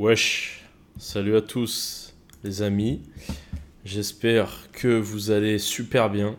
Wesh, 0.00 0.64
salut 0.96 1.36
à 1.36 1.42
tous 1.42 2.14
les 2.42 2.62
amis. 2.62 3.02
J'espère 3.84 4.70
que 4.72 4.88
vous 4.88 5.30
allez 5.30 5.58
super 5.58 6.08
bien. 6.08 6.38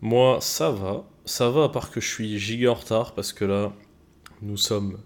Moi, 0.00 0.38
ça 0.40 0.70
va. 0.70 1.04
Ça 1.26 1.50
va 1.50 1.64
à 1.64 1.68
part 1.68 1.90
que 1.90 2.00
je 2.00 2.08
suis 2.08 2.38
giga 2.38 2.70
en 2.70 2.74
retard 2.74 3.12
parce 3.12 3.34
que 3.34 3.44
là, 3.44 3.74
nous 4.40 4.56
sommes 4.56 4.96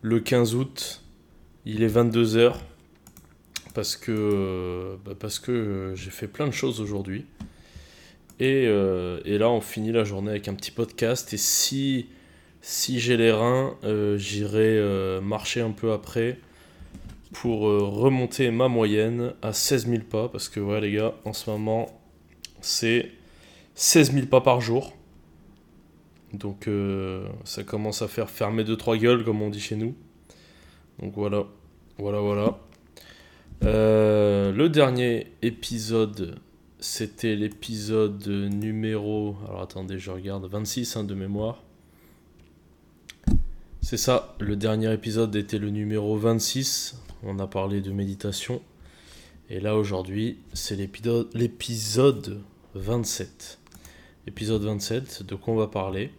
le 0.00 0.20
15 0.20 0.54
août. 0.54 1.02
Il 1.66 1.82
est 1.82 1.94
22h 1.94 2.54
parce 3.74 3.94
que, 3.98 4.96
bah, 5.04 5.12
parce 5.20 5.38
que 5.38 5.92
j'ai 5.94 6.10
fait 6.10 6.28
plein 6.28 6.46
de 6.46 6.54
choses 6.54 6.80
aujourd'hui. 6.80 7.26
Et, 8.38 8.64
euh, 8.68 9.20
et, 9.26 9.36
là, 9.36 9.50
on 9.50 9.60
finit 9.60 9.92
la 9.92 10.04
journée 10.04 10.30
avec 10.30 10.48
un 10.48 10.54
petit 10.54 10.70
podcast. 10.70 11.34
Et 11.34 11.36
si, 11.36 12.06
si 12.62 13.00
j'ai 13.00 13.18
les 13.18 13.32
reins, 13.32 13.76
euh, 13.84 14.16
j'irai 14.16 14.78
euh, 14.78 15.20
marcher 15.20 15.60
un 15.60 15.72
peu 15.72 15.92
après 15.92 16.38
pour 17.32 17.60
remonter 17.60 18.50
ma 18.50 18.68
moyenne 18.68 19.34
à 19.42 19.52
16 19.52 19.86
000 19.86 20.02
pas. 20.10 20.28
Parce 20.28 20.48
que, 20.48 20.60
ouais, 20.60 20.80
les 20.80 20.92
gars, 20.92 21.14
en 21.24 21.32
ce 21.32 21.50
moment, 21.50 21.86
c'est 22.60 23.10
16 23.74 24.12
000 24.12 24.26
pas 24.26 24.40
par 24.40 24.60
jour. 24.60 24.94
Donc, 26.32 26.68
ça 27.44 27.62
commence 27.62 28.02
à 28.02 28.08
faire 28.08 28.30
fermer 28.30 28.64
2-3 28.64 28.98
gueules, 28.98 29.24
comme 29.24 29.42
on 29.42 29.50
dit 29.50 29.60
chez 29.60 29.76
nous. 29.76 29.94
Donc, 31.00 31.14
voilà. 31.14 31.44
Voilà, 31.98 32.20
voilà. 32.20 32.58
le 33.62 34.68
dernier 34.68 35.28
épisode 35.42 36.40
c'était 36.80 37.36
l'épisode 37.36 38.26
numéro. 38.26 39.36
Alors 39.46 39.62
attendez, 39.62 39.98
je 39.98 40.10
regarde. 40.10 40.46
26 40.46 40.96
hein, 40.96 41.04
de 41.04 41.14
mémoire. 41.14 41.62
C'est 43.82 43.96
ça, 43.96 44.34
le 44.40 44.56
dernier 44.56 44.92
épisode 44.92 45.34
était 45.36 45.58
le 45.58 45.70
numéro 45.70 46.16
26. 46.16 46.96
On 47.22 47.38
a 47.38 47.46
parlé 47.46 47.80
de 47.80 47.92
méditation. 47.92 48.62
Et 49.50 49.60
là 49.60 49.76
aujourd'hui, 49.76 50.38
c'est 50.54 50.76
l'épisode 50.76 52.40
27. 52.74 53.58
Épisode 54.26 54.62
27, 54.62 55.24
de 55.24 55.34
quoi 55.34 55.54
on 55.54 55.56
va 55.56 55.66
parler? 55.66 56.12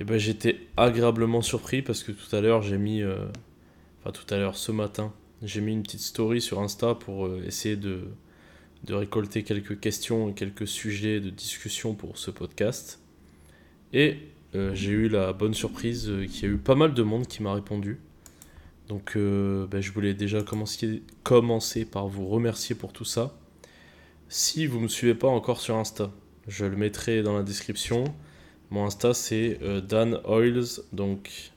Et 0.00 0.04
ben 0.04 0.18
j'étais 0.18 0.60
agréablement 0.76 1.42
surpris 1.42 1.82
parce 1.82 2.02
que 2.02 2.12
tout 2.12 2.34
à 2.34 2.40
l'heure 2.40 2.62
j'ai 2.62 2.78
mis. 2.78 3.02
Euh, 3.02 3.26
enfin 4.00 4.12
tout 4.12 4.32
à 4.32 4.38
l'heure, 4.38 4.56
ce 4.56 4.72
matin, 4.72 5.12
j'ai 5.42 5.60
mis 5.60 5.72
une 5.72 5.82
petite 5.82 6.00
story 6.00 6.40
sur 6.40 6.60
Insta 6.60 6.94
pour 6.94 7.26
euh, 7.26 7.44
essayer 7.46 7.76
de 7.76 8.04
récolter 8.88 9.42
quelques 9.42 9.78
questions 9.80 10.30
et 10.30 10.34
quelques 10.34 10.66
sujets 10.66 11.20
de 11.20 11.30
discussion 11.30 11.94
pour 11.94 12.18
ce 12.18 12.30
podcast. 12.30 13.00
Et 13.92 14.18
euh, 14.54 14.74
j'ai 14.74 14.90
eu 14.90 15.08
la 15.08 15.32
bonne 15.32 15.54
surprise 15.54 16.12
qu'il 16.30 16.48
y 16.48 16.52
a 16.52 16.54
eu 16.54 16.58
pas 16.58 16.74
mal 16.74 16.94
de 16.94 17.02
monde 17.02 17.26
qui 17.26 17.42
m'a 17.42 17.54
répondu. 17.54 17.98
Donc 18.88 19.16
euh, 19.16 19.66
ben, 19.66 19.80
je 19.80 19.92
voulais 19.92 20.14
déjà 20.14 20.42
commencer, 20.42 21.84
par 21.84 22.08
vous 22.08 22.28
remercier 22.28 22.74
pour 22.74 22.92
tout 22.92 23.04
ça. 23.04 23.34
Si 24.28 24.66
vous 24.66 24.78
ne 24.78 24.84
me 24.84 24.88
suivez 24.88 25.14
pas 25.14 25.28
encore 25.28 25.60
sur 25.60 25.76
Insta, 25.76 26.10
je 26.48 26.64
le 26.64 26.76
mettrai 26.76 27.22
dans 27.22 27.36
la 27.36 27.42
description. 27.42 28.04
Mon 28.70 28.86
Insta 28.86 29.14
c'est 29.14 29.58
Dan 29.86 30.20
Oils, 30.24 30.82
donc 30.92 31.52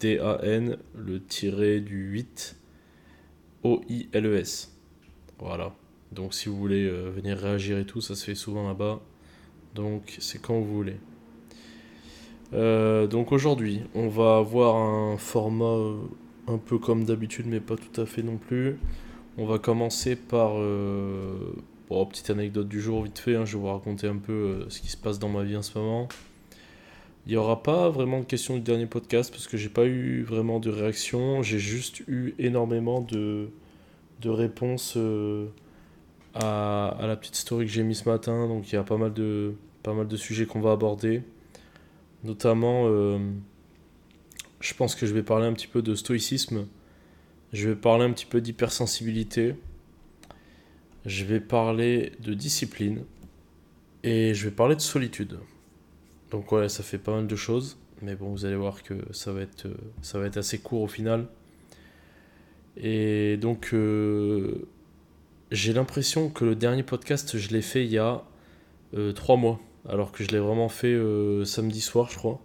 D-A-N, 0.00 0.76
le 0.94 1.24
tiré 1.24 1.80
du 1.80 2.10
8, 2.10 2.56
O-I-L-E-S. 3.62 4.76
Voilà. 5.38 5.74
Donc 6.12 6.34
si 6.34 6.48
vous 6.48 6.56
voulez 6.56 6.84
euh, 6.84 7.10
venir 7.10 7.38
réagir 7.38 7.78
et 7.78 7.86
tout, 7.86 8.00
ça 8.00 8.14
se 8.14 8.24
fait 8.24 8.34
souvent 8.34 8.66
là-bas. 8.68 9.00
Donc 9.74 10.16
c'est 10.20 10.40
quand 10.40 10.58
vous 10.60 10.74
voulez. 10.74 10.96
Euh, 12.56 13.06
donc 13.06 13.32
aujourd'hui, 13.32 13.82
on 13.94 14.08
va 14.08 14.38
avoir 14.38 14.76
un 14.76 15.16
format 15.18 15.64
euh, 15.64 15.96
un 16.48 16.58
peu 16.58 16.78
comme 16.78 17.04
d'habitude, 17.04 17.46
mais 17.46 17.60
pas 17.60 17.76
tout 17.76 18.00
à 18.00 18.06
fait 18.06 18.22
non 18.22 18.38
plus. 18.38 18.78
On 19.38 19.46
va 19.46 19.58
commencer 19.58 20.16
par... 20.16 20.54
Bon, 21.88 22.04
petite 22.06 22.30
anecdote 22.30 22.66
du 22.66 22.80
jour 22.80 23.04
vite 23.04 23.18
fait, 23.18 23.36
hein, 23.36 23.44
je 23.44 23.56
vais 23.56 23.62
vous 23.62 23.68
raconter 23.68 24.08
un 24.08 24.16
peu 24.16 24.64
ce 24.68 24.80
qui 24.80 24.88
se 24.88 24.96
passe 24.96 25.20
dans 25.20 25.28
ma 25.28 25.44
vie 25.44 25.56
en 25.56 25.62
ce 25.62 25.78
moment. 25.78 26.08
Il 27.26 27.30
n'y 27.30 27.36
aura 27.36 27.62
pas 27.62 27.90
vraiment 27.90 28.20
de 28.20 28.24
questions 28.24 28.54
du 28.54 28.60
dernier 28.60 28.86
podcast 28.86 29.30
parce 29.30 29.46
que 29.46 29.56
j'ai 29.56 29.68
pas 29.68 29.84
eu 29.84 30.22
vraiment 30.22 30.58
de 30.58 30.70
réaction. 30.70 31.42
J'ai 31.42 31.58
juste 31.58 32.00
eu 32.08 32.34
énormément 32.38 33.02
de, 33.02 33.50
de 34.20 34.30
réponses 34.30 34.98
à, 36.34 36.96
la 37.00 37.16
petite 37.16 37.36
story 37.36 37.66
que 37.66 37.72
j'ai 37.72 37.82
mis 37.82 37.94
ce 37.94 38.08
matin. 38.08 38.48
Donc 38.48 38.72
il 38.72 38.74
y 38.74 38.78
a 38.78 38.82
pas 38.82 38.96
mal 38.96 39.12
de, 39.12 39.54
pas 39.82 39.92
mal 39.92 40.08
de 40.08 40.16
sujets 40.16 40.46
qu'on 40.46 40.60
va 40.60 40.72
aborder. 40.72 41.22
Notamment, 42.24 42.84
euh, 42.86 43.18
je 44.60 44.74
pense 44.74 44.94
que 44.94 45.06
je 45.06 45.14
vais 45.14 45.22
parler 45.22 45.46
un 45.46 45.52
petit 45.52 45.66
peu 45.66 45.82
de 45.82 45.94
stoïcisme. 45.94 46.66
Je 47.52 47.68
vais 47.68 47.76
parler 47.76 48.04
un 48.04 48.12
petit 48.12 48.26
peu 48.26 48.40
d'hypersensibilité. 48.40 49.54
Je 51.04 51.24
vais 51.24 51.40
parler 51.40 52.12
de 52.20 52.34
discipline. 52.34 53.04
Et 54.02 54.34
je 54.34 54.44
vais 54.48 54.54
parler 54.54 54.76
de 54.76 54.80
solitude. 54.80 55.38
Donc 56.30 56.50
ouais, 56.52 56.68
ça 56.68 56.82
fait 56.82 56.98
pas 56.98 57.14
mal 57.14 57.26
de 57.26 57.36
choses. 57.36 57.78
Mais 58.02 58.14
bon, 58.14 58.30
vous 58.30 58.44
allez 58.44 58.56
voir 58.56 58.82
que 58.82 58.94
ça 59.12 59.32
va 59.32 59.40
être, 59.40 59.68
ça 60.02 60.18
va 60.18 60.26
être 60.26 60.36
assez 60.36 60.58
court 60.58 60.82
au 60.82 60.88
final. 60.88 61.26
Et 62.76 63.36
donc, 63.38 63.70
euh, 63.72 64.66
j'ai 65.50 65.72
l'impression 65.72 66.28
que 66.28 66.44
le 66.44 66.54
dernier 66.54 66.82
podcast, 66.82 67.38
je 67.38 67.50
l'ai 67.50 67.62
fait 67.62 67.84
il 67.84 67.90
y 67.90 67.98
a 67.98 68.22
euh, 68.94 69.12
trois 69.12 69.36
mois, 69.36 69.60
alors 69.88 70.12
que 70.12 70.24
je 70.24 70.30
l'ai 70.30 70.38
vraiment 70.38 70.68
fait 70.68 70.92
euh, 70.92 71.44
samedi 71.44 71.80
soir, 71.80 72.08
je 72.10 72.16
crois. 72.16 72.40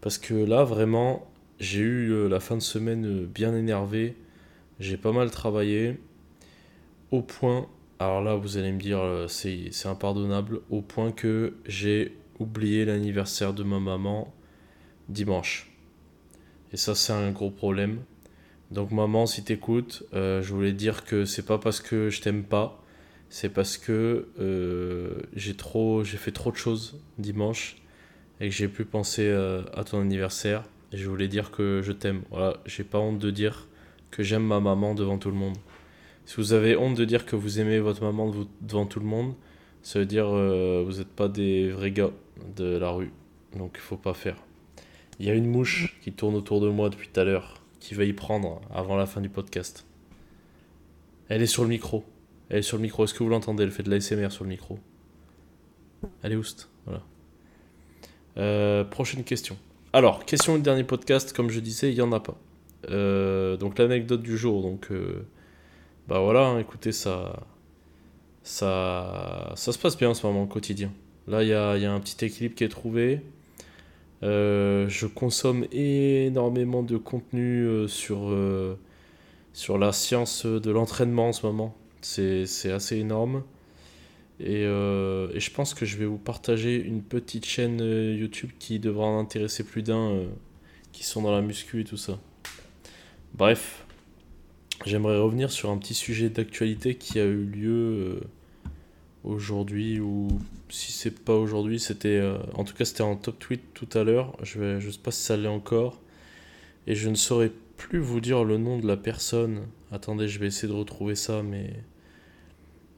Parce 0.00 0.18
que 0.18 0.34
là, 0.34 0.64
vraiment, 0.64 1.26
j'ai 1.58 1.80
eu 1.80 2.10
euh, 2.10 2.28
la 2.28 2.40
fin 2.40 2.56
de 2.56 2.62
semaine 2.62 3.26
bien 3.26 3.54
énervé. 3.54 4.16
J'ai 4.80 4.96
pas 4.96 5.12
mal 5.12 5.30
travaillé. 5.30 5.98
Au 7.10 7.22
point, 7.22 7.66
alors 7.98 8.22
là, 8.22 8.36
vous 8.36 8.58
allez 8.58 8.72
me 8.72 8.78
dire, 8.78 9.00
c'est 9.28 9.70
impardonnable, 9.86 10.60
au 10.70 10.82
point 10.82 11.10
que 11.10 11.54
j'ai 11.66 12.16
oublié 12.38 12.84
l'anniversaire 12.84 13.54
de 13.54 13.62
ma 13.62 13.80
maman 13.80 14.32
dimanche. 15.08 15.70
Et 16.72 16.76
ça, 16.76 16.94
c'est 16.94 17.12
un 17.12 17.30
gros 17.30 17.50
problème. 17.50 18.00
Donc 18.70 18.90
maman, 18.90 19.26
si 19.26 19.42
t'écoutes, 19.42 20.04
euh, 20.12 20.42
je 20.42 20.52
voulais 20.52 20.72
dire 20.72 21.04
que 21.04 21.24
c'est 21.24 21.44
pas 21.44 21.58
parce 21.58 21.80
que 21.80 22.10
je 22.10 22.20
t'aime 22.20 22.44
pas, 22.44 22.82
c'est 23.30 23.50
parce 23.50 23.76
que 23.76 24.28
euh, 24.38 25.10
j'ai 25.34 25.54
trop, 25.54 26.04
j'ai 26.04 26.16
fait 26.16 26.32
trop 26.32 26.50
de 26.50 26.56
choses 26.56 26.98
dimanche 27.18 27.76
et 28.40 28.48
que 28.48 28.54
j'ai 28.54 28.68
pu 28.68 28.84
penser 28.84 29.26
euh, 29.26 29.62
à 29.74 29.84
ton 29.84 30.00
anniversaire. 30.00 30.64
Et 30.92 30.96
je 30.96 31.08
voulais 31.08 31.28
dire 31.28 31.50
que 31.50 31.82
je 31.82 31.92
t'aime. 31.92 32.22
Voilà, 32.30 32.56
j'ai 32.64 32.84
pas 32.84 32.98
honte 32.98 33.18
de 33.18 33.30
dire 33.30 33.68
que 34.10 34.22
j'aime 34.22 34.44
ma 34.44 34.60
maman 34.60 34.94
devant 34.94 35.18
tout 35.18 35.30
le 35.30 35.36
monde. 35.36 35.56
Si 36.24 36.36
vous 36.36 36.52
avez 36.52 36.76
honte 36.76 36.96
de 36.96 37.04
dire 37.04 37.26
que 37.26 37.36
vous 37.36 37.60
aimez 37.60 37.78
votre 37.78 38.02
maman 38.02 38.32
devant 38.62 38.86
tout 38.86 39.00
le 39.00 39.06
monde, 39.06 39.34
ça 39.82 39.98
veut 39.98 40.06
dire 40.06 40.26
que 40.26 40.82
vous 40.82 40.98
n'êtes 40.98 41.08
pas 41.08 41.28
des 41.28 41.70
vrais 41.70 41.90
gars 41.90 42.10
de 42.56 42.76
la 42.76 42.90
rue. 42.90 43.12
Donc 43.56 43.72
il 43.74 43.80
faut 43.80 43.96
pas 43.96 44.14
faire. 44.14 44.36
Il 45.20 45.26
y 45.26 45.30
a 45.30 45.34
une 45.34 45.46
mouche 45.46 45.98
qui 46.02 46.12
tourne 46.12 46.34
autour 46.34 46.60
de 46.60 46.68
moi 46.68 46.90
depuis 46.90 47.08
tout 47.08 47.20
à 47.20 47.24
l'heure 47.24 47.62
qui 47.80 47.94
va 47.94 48.04
y 48.04 48.12
prendre 48.12 48.60
avant 48.72 48.96
la 48.96 49.06
fin 49.06 49.20
du 49.20 49.28
podcast. 49.28 49.84
Elle 51.28 51.42
est 51.42 51.46
sur 51.46 51.62
le 51.62 51.68
micro. 51.68 52.04
Elle 52.50 52.58
est 52.58 52.62
sur 52.62 52.76
le 52.76 52.82
micro. 52.82 53.04
Est-ce 53.04 53.14
que 53.14 53.22
vous 53.22 53.28
l'entendez? 53.28 53.62
Elle 53.62 53.70
fait 53.70 53.82
de 53.82 53.90
l'ASMR 53.90 54.30
sur 54.30 54.44
le 54.44 54.50
micro. 54.50 54.78
Elle 56.22 56.32
est 56.32 56.36
oust. 56.36 56.70
Voilà. 56.86 57.02
Euh, 58.38 58.84
prochaine 58.84 59.24
question. 59.24 59.56
Alors, 59.92 60.24
question 60.24 60.56
du 60.56 60.62
dernier 60.62 60.84
podcast, 60.84 61.32
comme 61.32 61.50
je 61.50 61.60
disais, 61.60 61.90
il 61.90 61.94
n'y 61.94 62.00
en 62.00 62.12
a 62.12 62.20
pas. 62.20 62.38
Euh, 62.90 63.56
donc 63.56 63.78
l'anecdote 63.78 64.22
du 64.22 64.38
jour. 64.38 64.62
Donc, 64.62 64.88
euh, 64.90 65.26
bah 66.06 66.20
voilà, 66.20 66.46
hein, 66.46 66.58
écoutez, 66.58 66.92
ça, 66.92 67.46
ça, 68.42 69.52
ça 69.56 69.72
se 69.72 69.78
passe 69.78 69.96
bien 69.96 70.10
en 70.10 70.14
ce 70.14 70.26
moment 70.26 70.44
au 70.44 70.46
quotidien. 70.46 70.92
Là, 71.26 71.42
il 71.42 71.48
y 71.48 71.52
a, 71.52 71.92
un 71.92 72.00
petit 72.00 72.24
équilibre 72.24 72.54
qui 72.54 72.64
est 72.64 72.68
trouvé. 72.68 73.20
Je 74.22 75.06
consomme 75.06 75.66
énormément 75.72 76.82
de 76.82 76.96
contenu 76.96 77.86
sur 77.88 78.30
la 79.78 79.92
science 79.92 80.46
de 80.46 80.70
l'entraînement 80.70 81.28
en 81.28 81.32
ce 81.32 81.44
moment. 81.44 81.76
C'est 82.00 82.72
assez 82.72 82.96
énorme. 82.96 83.42
Et, 84.40 84.62
et, 84.62 85.40
je 85.40 85.50
pense 85.50 85.74
que 85.74 85.84
je 85.84 85.96
vais 85.96 86.06
vous 86.06 86.18
partager 86.18 86.76
une 86.76 87.02
petite 87.02 87.44
chaîne 87.44 87.80
YouTube 87.80 88.50
qui 88.58 88.78
devra 88.78 89.06
en 89.06 89.18
intéresser 89.18 89.64
plus 89.64 89.82
d'un 89.82 90.22
qui 90.92 91.04
sont 91.04 91.22
dans 91.22 91.32
la 91.32 91.42
muscu 91.42 91.80
et 91.80 91.84
tout 91.84 91.96
ça. 91.96 92.18
Bref, 93.34 93.84
j'aimerais 94.86 95.18
revenir 95.18 95.50
sur 95.50 95.70
un 95.70 95.78
petit 95.78 95.94
sujet 95.94 96.28
d'actualité 96.28 96.94
qui 96.94 97.18
a 97.18 97.24
eu 97.24 97.44
lieu 97.44 98.20
aujourd'hui 99.24 100.00
ou 100.00 100.28
si 100.68 100.92
c'est 100.92 101.24
pas 101.24 101.34
aujourd'hui, 101.34 101.80
c'était 101.80 102.16
euh, 102.16 102.38
en 102.54 102.64
tout 102.64 102.74
cas 102.74 102.84
c'était 102.84 103.02
en 103.02 103.16
top 103.16 103.38
tweet 103.38 103.62
tout 103.74 103.88
à 103.94 104.04
l'heure. 104.04 104.36
Je 104.42 104.58
vais 104.58 104.80
je 104.80 104.90
sais 104.90 104.98
pas 104.98 105.10
si 105.10 105.22
ça 105.22 105.36
l'est 105.36 105.48
encore 105.48 106.00
et 106.86 106.94
je 106.94 107.08
ne 107.08 107.14
saurais 107.14 107.52
plus 107.78 108.00
vous 108.00 108.20
dire 108.20 108.44
le 108.44 108.58
nom 108.58 108.78
de 108.78 108.86
la 108.86 108.98
personne. 108.98 109.68
Attendez, 109.90 110.28
je 110.28 110.38
vais 110.38 110.48
essayer 110.48 110.68
de 110.68 110.76
retrouver 110.76 111.14
ça 111.14 111.42
mais 111.42 111.72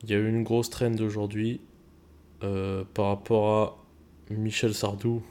il 0.02 0.10
y 0.10 0.14
a 0.14 0.16
eu 0.16 0.28
une 0.28 0.42
grosse 0.42 0.70
trend 0.70 0.98
aujourd'hui 1.00 1.60
euh, 2.42 2.84
par 2.94 3.06
rapport 3.06 3.48
à 3.50 4.34
Michel 4.34 4.74
Sardou. 4.74 5.22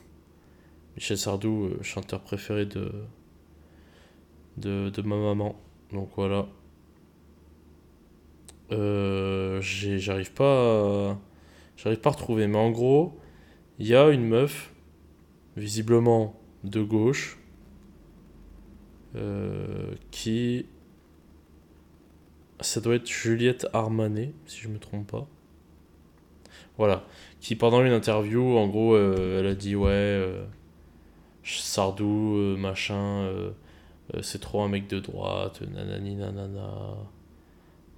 Michel 0.96 1.18
Sardou, 1.18 1.66
euh, 1.66 1.80
chanteur 1.82 2.22
préféré 2.22 2.68
de, 2.68 2.92
de, 4.58 5.02
ma 5.02 5.18
maman. 5.18 5.56
Donc 5.92 6.10
voilà. 6.16 6.48
Euh, 8.72 9.60
j'arrive 9.62 10.32
pas. 10.34 11.18
J'arrive 11.76 12.00
pas 12.00 12.12
à 12.12 12.14
retrouver. 12.14 12.46
Mais 12.46 12.60
en 12.60 12.70
gros, 12.70 13.18
il 13.80 13.88
y 13.88 13.96
a 13.96 14.10
une 14.10 14.28
meuf, 14.28 14.72
visiblement 15.58 16.40
de 16.64 16.84
gauche, 16.84 17.39
euh, 19.16 19.94
qui... 20.12 20.66
Ça 22.62 22.82
doit 22.82 22.96
être 22.96 23.08
Juliette 23.08 23.68
Armanet, 23.72 24.34
si 24.46 24.60
je 24.60 24.68
me 24.68 24.80
trompe 24.80 25.10
pas. 25.10 25.28
Voilà. 26.78 27.06
Qui 27.40 27.56
pendant 27.56 27.84
une 27.84 27.94
interview, 27.94 28.58
en 28.58 28.68
gros, 28.68 28.96
euh, 28.96 29.40
elle 29.40 29.48
a 29.48 29.56
dit 29.56 29.76
ouais, 29.78 30.30
Sardou, 31.44 32.56
machin, 32.58 33.32
c'est 34.22 34.42
trop 34.42 34.62
un 34.62 34.68
mec 34.68 34.88
de 34.88 35.00
droite, 35.00 35.62
nanani 35.62 36.16
nanana. 36.16 36.98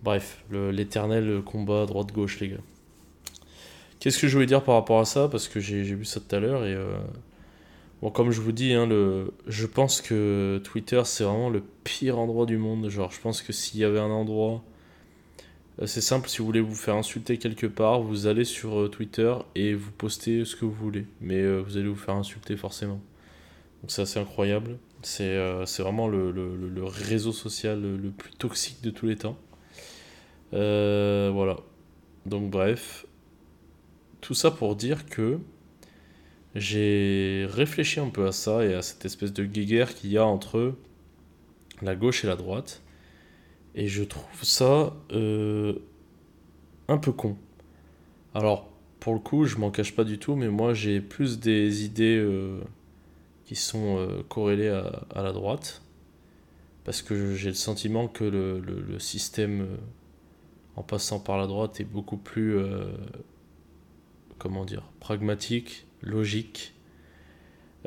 Bref, 0.04 0.44
l'éternel 0.52 1.42
combat 1.44 1.88
droite-gauche, 1.88 2.40
les 2.40 2.50
gars. 2.50 2.58
Qu'est-ce 4.00 4.19
que 4.19 4.28
je 4.28 4.34
voulais 4.34 4.46
dire 4.46 4.63
par 4.63 4.75
rapport 4.75 5.00
à 5.00 5.06
ça? 5.06 5.28
Parce 5.28 5.48
que 5.48 5.60
j'ai 5.60 5.81
vu 5.81 6.06
ça 6.06 6.19
tout 6.19 6.36
à 6.36 6.40
l'heure 6.40 6.66
et. 6.66 6.78
Euh, 8.01 8.07
bon, 8.07 8.12
comme 8.12 8.31
je 8.31 8.42
vous 8.42 8.51
dis, 8.51 8.74
hein, 8.74 8.88
le... 8.88 9.33
je 9.48 9.65
pense 9.65 10.01
que 10.01 10.62
Twitter, 10.63 11.01
c'est 11.06 11.24
vraiment 11.24 11.50
le 11.50 11.63
pire 11.83 12.19
endroit 12.19 12.45
du 12.45 12.57
monde. 12.57 12.89
Genre, 12.89 13.12
je 13.12 13.19
pense 13.21 13.42
que 13.42 13.53
s'il 13.53 13.80
y 13.80 13.83
avait 13.83 14.00
un 14.00 14.12
endroit. 14.12 14.63
Euh, 15.81 15.88
c'est 15.88 16.01
simple, 16.01 16.30
si 16.30 16.39
vous 16.39 16.45
voulez 16.45 16.62
vous 16.62 16.75
faire 16.75 16.95
insulter 16.95 17.38
quelque 17.38 17.68
part, 17.68 18.01
vous 18.01 18.27
allez 18.27 18.45
sur 18.45 18.80
euh, 18.80 18.89
Twitter 18.89 19.33
et 19.56 19.74
vous 19.74 19.92
postez 19.92 20.45
ce 20.45 20.56
que 20.56 20.65
vous 20.65 20.74
voulez. 20.74 21.06
Mais 21.21 21.59
vous 21.62 21.77
allez 21.77 21.88
vous 21.88 21.95
faire 21.95 22.15
insulter 22.15 22.57
forcément. 22.57 23.01
Donc 23.81 23.92
c'est 23.92 24.01
assez 24.03 24.19
incroyable. 24.19 24.77
C'est 25.03 25.36
vraiment 25.80 26.07
le, 26.07 26.31
le, 26.31 26.83
réseau 26.83 27.31
social 27.31 27.81
le 27.81 28.12
plus 28.12 28.31
toxique 28.33 28.83
de 28.83 28.92
tous 28.92 29.07
les 29.07 29.15
temps. 29.15 29.38
Euh, 30.53 31.31
voilà. 31.33 31.57
Donc 32.25 32.50
bref. 32.50 33.06
Tout 34.21 34.33
ça 34.33 34.51
pour 34.51 34.75
dire 34.75 35.06
que 35.07 35.39
j'ai 36.56 37.48
réfléchi 37.50 38.00
un 38.00 38.09
peu 38.09 38.27
à 38.27 38.31
ça 38.31 38.65
et 38.65 38.74
à 38.74 38.81
cette 38.81 39.06
espèce 39.06 39.33
de 39.33 39.45
guéguerre 39.45 39.94
qu'il 39.94 40.12
y 40.12 40.18
a 40.18 40.25
entre 40.25 40.75
la 41.81 41.95
gauche 41.95 42.24
et 42.24 42.27
la 42.27 42.36
droite. 42.36 42.81
Et 43.74 43.88
je 43.88 44.03
trouve 44.03 44.44
ça 44.44 44.94
euh, 45.12 45.75
un 46.88 46.98
peu 46.98 47.12
con. 47.12 47.38
Alors, 48.33 48.69
pour 49.00 49.13
le 49.13 49.19
coup, 49.19 49.45
je 49.45 49.57
m'en 49.57 49.71
cache 49.71 49.95
pas 49.95 50.03
du 50.03 50.19
tout, 50.19 50.36
mais 50.36 50.50
moi 50.50 50.74
j'ai 50.74 51.00
plus 51.00 51.39
des 51.39 51.86
idées 51.86 52.18
euh, 52.18 52.59
qui 53.45 53.56
sont 53.56 54.07
corrélées 54.30 54.69
à, 54.69 55.21
la 55.21 55.31
droite. 55.31 55.81
Parce 56.83 57.01
que 57.01 57.36
j'ai 57.36 57.50
le 57.50 57.56
sentiment 57.56 58.07
que 58.07 58.24
le, 58.24 58.59
le 58.59 59.00
système 59.00 59.68
en 60.75 60.83
passant 60.83 61.19
par 61.19 61.38
la 61.38 61.48
droite 61.48 61.80
est 61.80 61.86
beaucoup 61.86 62.18
plus 62.18 62.57
euh, 62.57 62.86
comment 64.38 64.65
dire 64.65 64.83
pragmatique, 65.00 65.86
logique. 66.01 66.74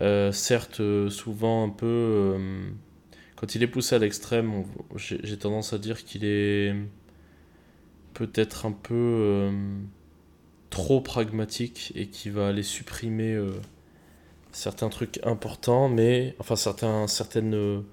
Euh, 0.01 0.33
certes, 0.33 0.81
euh, 0.81 1.09
souvent 1.09 1.65
un 1.65 1.69
peu 1.69 2.37
quand 3.37 3.55
il 3.55 3.63
est 3.63 3.69
poussé 3.69 3.95
à 3.95 3.99
l'extrême, 3.99 4.65
j'ai 4.97 5.37
tendance 5.39 5.73
à 5.73 5.79
dire 5.79 6.05
qu'il 6.05 6.25
est 6.25 6.75
peut-être 8.15 8.67
un 8.67 8.73
peu 8.73 9.51
trop 10.71 11.01
pragmatique 11.01 11.93
et 11.97 12.07
qui 12.07 12.31
va 12.31 12.49
aller 12.49 12.63
supprimer 12.63 13.39
certains 14.53 14.89
trucs 14.89 15.21
importants, 15.25 15.89
mais 15.89 16.37
enfin 16.39 16.57
certains, 16.57 17.07
certaines 17.09 17.85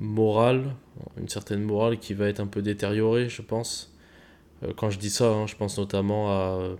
morales, 0.00 0.74
une 1.18 1.28
certaine 1.28 1.62
morale 1.62 1.98
qui 1.98 2.14
va 2.14 2.28
être 2.28 2.40
un 2.40 2.46
peu 2.46 2.62
détériorée, 2.62 3.28
je 3.28 3.42
pense. 3.42 3.94
Euh, 4.62 4.72
quand 4.76 4.90
je 4.90 4.98
dis 4.98 5.10
ça, 5.10 5.30
hein, 5.30 5.46
je 5.46 5.56
pense 5.56 5.78
notamment 5.78 6.30
à 6.30 6.76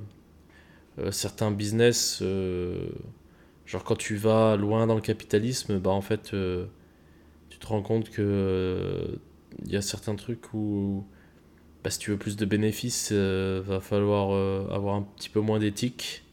euh, 0.99 1.11
certains 1.11 1.51
business. 1.51 2.21
Euh, 2.23 2.89
genre 3.67 3.85
quand 3.85 3.97
tu 3.97 4.17
vas 4.17 4.57
loin 4.57 4.87
dans 4.87 4.95
le 4.95 5.01
capitalisme, 5.01 5.79
bah 5.79 5.91
en 5.91 6.01
fait, 6.03 6.35
tu 7.51 7.59
te 7.59 7.67
rends 7.67 7.83
compte 7.83 8.11
que 8.11 9.19
il 9.65 9.71
y 9.71 9.77
a 9.77 9.83
certains 9.83 10.15
trucs 10.17 10.55
où 10.55 11.05
bah, 11.85 11.91
si 11.91 11.99
tu 11.99 12.11
veux 12.11 12.19
plus 12.19 12.37
de 12.37 12.45
bénéfices, 12.45 13.13
va 13.13 13.81
falloir 13.81 14.31
avoir 14.73 14.97
un 14.97 15.03
petit 15.17 15.29
peu 15.29 15.41
moins 15.41 15.59
d'éthique. 15.59 16.25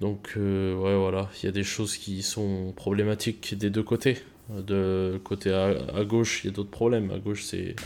Donc 0.00 0.32
ouais 0.36 0.96
voilà, 0.96 1.28
il 1.42 1.46
y 1.46 1.48
a 1.48 1.52
des 1.52 1.64
choses 1.64 1.96
qui 1.96 2.22
sont 2.22 2.72
problématiques 2.76 3.56
des 3.56 3.70
deux 3.70 3.82
côtés. 3.82 4.18
De 4.50 5.20
côté 5.24 5.52
à 5.52 6.04
gauche, 6.04 6.42
il 6.42 6.48
y 6.48 6.50
a 6.50 6.52
d'autres 6.52 6.70
problèmes. 6.70 7.10
À 7.10 7.18
gauche, 7.18 7.44
c'est 7.44 7.76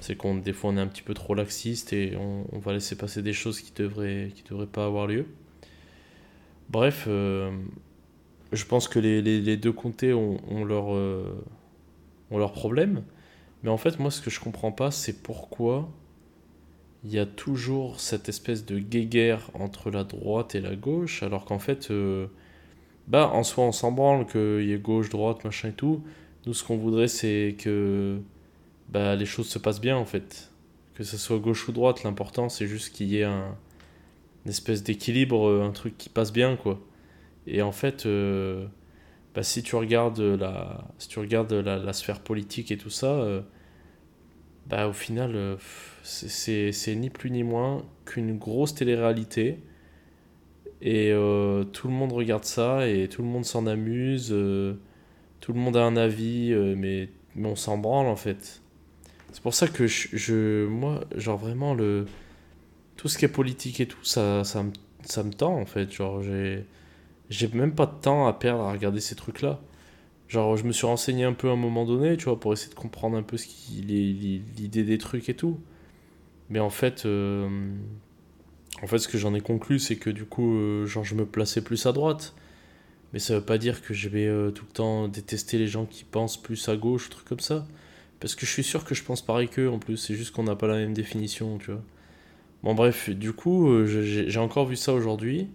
c'est 0.00 0.16
qu'on 0.16 0.36
des 0.36 0.52
fois 0.52 0.70
on 0.70 0.76
est 0.76 0.80
un 0.80 0.86
petit 0.86 1.02
peu 1.02 1.14
trop 1.14 1.34
laxiste 1.34 1.92
et 1.92 2.16
on, 2.16 2.58
va 2.58 2.72
laisser 2.72 2.96
passer 2.96 3.22
des 3.22 3.32
choses 3.32 3.60
qui 3.60 3.72
devraient 3.74 4.30
qui 4.34 4.42
devraient 4.42 4.66
pas 4.66 4.86
avoir 4.86 5.06
lieu. 5.06 5.26
Bref, 6.70 7.06
euh, 7.08 7.50
je 8.52 8.64
pense 8.64 8.88
que 8.88 8.98
les, 8.98 9.22
les, 9.22 9.56
deux 9.56 9.72
comtés 9.72 10.12
ont, 10.12 10.38
ont 10.50 10.64
leur 10.64 10.94
euh, 10.94 11.24
leurs 12.30 12.52
problèmes, 12.52 13.02
mais 13.62 13.70
en 13.70 13.78
fait 13.78 13.98
moi 13.98 14.10
ce 14.10 14.20
que 14.20 14.30
je 14.30 14.40
comprends 14.40 14.72
pas 14.72 14.90
c'est 14.90 15.22
pourquoi 15.22 15.88
il 17.04 17.12
y 17.12 17.18
a 17.18 17.26
toujours 17.26 18.00
cette 18.00 18.28
espèce 18.28 18.66
de 18.66 18.78
guéguerre 18.78 19.50
entre 19.54 19.90
la 19.90 20.04
droite 20.04 20.54
et 20.54 20.60
la 20.60 20.76
gauche 20.76 21.22
alors 21.22 21.44
qu'en 21.44 21.58
fait 21.58 21.90
euh, 21.90 22.26
bah 23.06 23.30
en 23.32 23.42
soi 23.44 23.64
on 23.64 23.72
s'en 23.72 23.92
branle 23.92 24.26
qu'il 24.26 24.64
y 24.64 24.72
ait 24.72 24.78
gauche 24.78 25.08
droite 25.08 25.44
machin 25.44 25.68
et 25.70 25.72
tout. 25.72 26.02
Nous 26.46 26.54
ce 26.54 26.64
qu'on 26.64 26.76
voudrait 26.76 27.08
c'est 27.08 27.56
que 27.58 28.20
bah, 28.88 29.16
les 29.16 29.26
choses 29.26 29.48
se 29.48 29.58
passent 29.58 29.80
bien 29.80 29.96
en 29.96 30.04
fait. 30.04 30.50
Que 30.94 31.04
ce 31.04 31.16
soit 31.16 31.38
gauche 31.38 31.68
ou 31.68 31.72
droite, 31.72 32.02
l'important 32.02 32.48
c'est 32.48 32.66
juste 32.66 32.92
qu'il 32.94 33.08
y 33.08 33.18
ait 33.18 33.24
un, 33.24 33.56
une 34.44 34.50
espèce 34.50 34.82
d'équilibre, 34.82 35.48
euh, 35.48 35.62
un 35.62 35.72
truc 35.72 35.96
qui 35.98 36.08
passe 36.08 36.32
bien 36.32 36.56
quoi. 36.56 36.80
Et 37.46 37.62
en 37.62 37.72
fait, 37.72 38.06
euh, 38.06 38.66
bah, 39.34 39.42
si 39.42 39.62
tu 39.62 39.76
regardes, 39.76 40.20
la, 40.20 40.88
si 40.98 41.08
tu 41.08 41.18
regardes 41.18 41.52
la, 41.52 41.78
la 41.78 41.92
sphère 41.92 42.20
politique 42.20 42.70
et 42.70 42.78
tout 42.78 42.90
ça, 42.90 43.12
euh, 43.12 43.42
bah, 44.66 44.88
au 44.88 44.92
final, 44.92 45.58
c'est 46.02 46.94
ni 46.96 47.10
plus 47.10 47.30
ni 47.30 47.42
moins 47.42 47.84
qu'une 48.04 48.38
grosse 48.38 48.74
télé-réalité. 48.74 49.58
Et 50.82 51.10
tout 51.72 51.88
le 51.88 51.94
monde 51.94 52.12
regarde 52.12 52.44
ça 52.44 52.86
et 52.86 53.08
tout 53.08 53.22
le 53.22 53.28
monde 53.28 53.44
s'en 53.44 53.66
amuse. 53.66 54.28
tout 55.40 55.52
le 55.52 55.58
monde 55.58 55.76
a 55.76 55.84
un 55.84 55.96
avis, 55.96 56.54
mais, 56.76 57.08
mais 57.34 57.48
on 57.48 57.56
s'en 57.56 57.78
branle 57.78 58.06
en 58.06 58.16
fait. 58.16 58.62
C'est 59.32 59.42
pour 59.42 59.54
ça 59.54 59.68
que 59.68 59.86
je, 59.86 60.66
moi, 60.66 61.04
genre 61.14 61.38
vraiment, 61.38 61.74
le, 61.74 62.06
tout 62.96 63.08
ce 63.08 63.18
qui 63.18 63.24
est 63.24 63.28
politique 63.28 63.80
et 63.80 63.86
tout, 63.86 64.02
ça, 64.04 64.44
ça, 64.44 64.62
me, 64.62 64.72
ça 65.04 65.22
me 65.22 65.32
tend 65.32 65.54
en 65.60 65.66
fait. 65.66 65.92
Genre, 65.92 66.22
j'ai, 66.22 66.64
j'ai 67.30 67.48
même 67.48 67.74
pas 67.74 67.86
de 67.86 67.94
temps 68.00 68.26
à 68.26 68.32
perdre 68.32 68.64
à 68.64 68.72
regarder 68.72 69.00
ces 69.00 69.14
trucs-là. 69.14 69.60
Genre, 70.28 70.56
je 70.56 70.64
me 70.64 70.72
suis 70.72 70.86
renseigné 70.86 71.24
un 71.24 71.32
peu 71.32 71.48
à 71.48 71.52
un 71.52 71.56
moment 71.56 71.86
donné, 71.86 72.16
tu 72.16 72.26
vois, 72.26 72.38
pour 72.38 72.52
essayer 72.52 72.70
de 72.70 72.78
comprendre 72.78 73.16
un 73.16 73.22
peu 73.22 73.36
ce 73.36 73.46
qui, 73.46 73.80
l'idée 73.82 74.84
des 74.84 74.98
trucs 74.98 75.28
et 75.28 75.34
tout. 75.34 75.60
Mais 76.50 76.60
en 76.60 76.70
fait, 76.70 77.06
euh, 77.06 77.48
en 78.82 78.86
fait, 78.86 78.98
ce 78.98 79.08
que 79.08 79.18
j'en 79.18 79.34
ai 79.34 79.40
conclu, 79.40 79.78
c'est 79.78 79.96
que 79.96 80.10
du 80.10 80.24
coup, 80.24 80.54
euh, 80.56 80.86
genre, 80.86 81.04
je 81.04 81.14
me 81.14 81.26
plaçais 81.26 81.62
plus 81.62 81.86
à 81.86 81.92
droite. 81.92 82.34
Mais 83.12 83.18
ça 83.18 83.34
veut 83.36 83.44
pas 83.44 83.58
dire 83.58 83.82
que 83.82 83.94
je 83.94 84.08
vais 84.08 84.26
euh, 84.26 84.50
tout 84.50 84.66
le 84.66 84.72
temps 84.72 85.08
détester 85.08 85.58
les 85.58 85.66
gens 85.66 85.86
qui 85.86 86.04
pensent 86.04 86.40
plus 86.40 86.68
à 86.68 86.76
gauche, 86.76 87.08
trucs 87.08 87.26
comme 87.26 87.40
ça. 87.40 87.66
Parce 88.20 88.34
que 88.34 88.46
je 88.46 88.50
suis 88.50 88.64
sûr 88.64 88.84
que 88.84 88.94
je 88.94 89.04
pense 89.04 89.22
pareil 89.22 89.48
qu'eux 89.48 89.68
en 89.70 89.78
plus, 89.78 89.96
c'est 89.96 90.14
juste 90.14 90.32
qu'on 90.32 90.42
n'a 90.44 90.56
pas 90.56 90.66
la 90.66 90.74
même 90.74 90.94
définition, 90.94 91.58
tu 91.58 91.70
vois. 91.70 91.82
Bon, 92.64 92.74
bref, 92.74 93.10
du 93.10 93.32
coup, 93.32 93.68
euh, 93.68 93.86
j'ai 93.86 94.38
encore 94.40 94.66
vu 94.66 94.76
ça 94.76 94.92
aujourd'hui. 94.92 95.48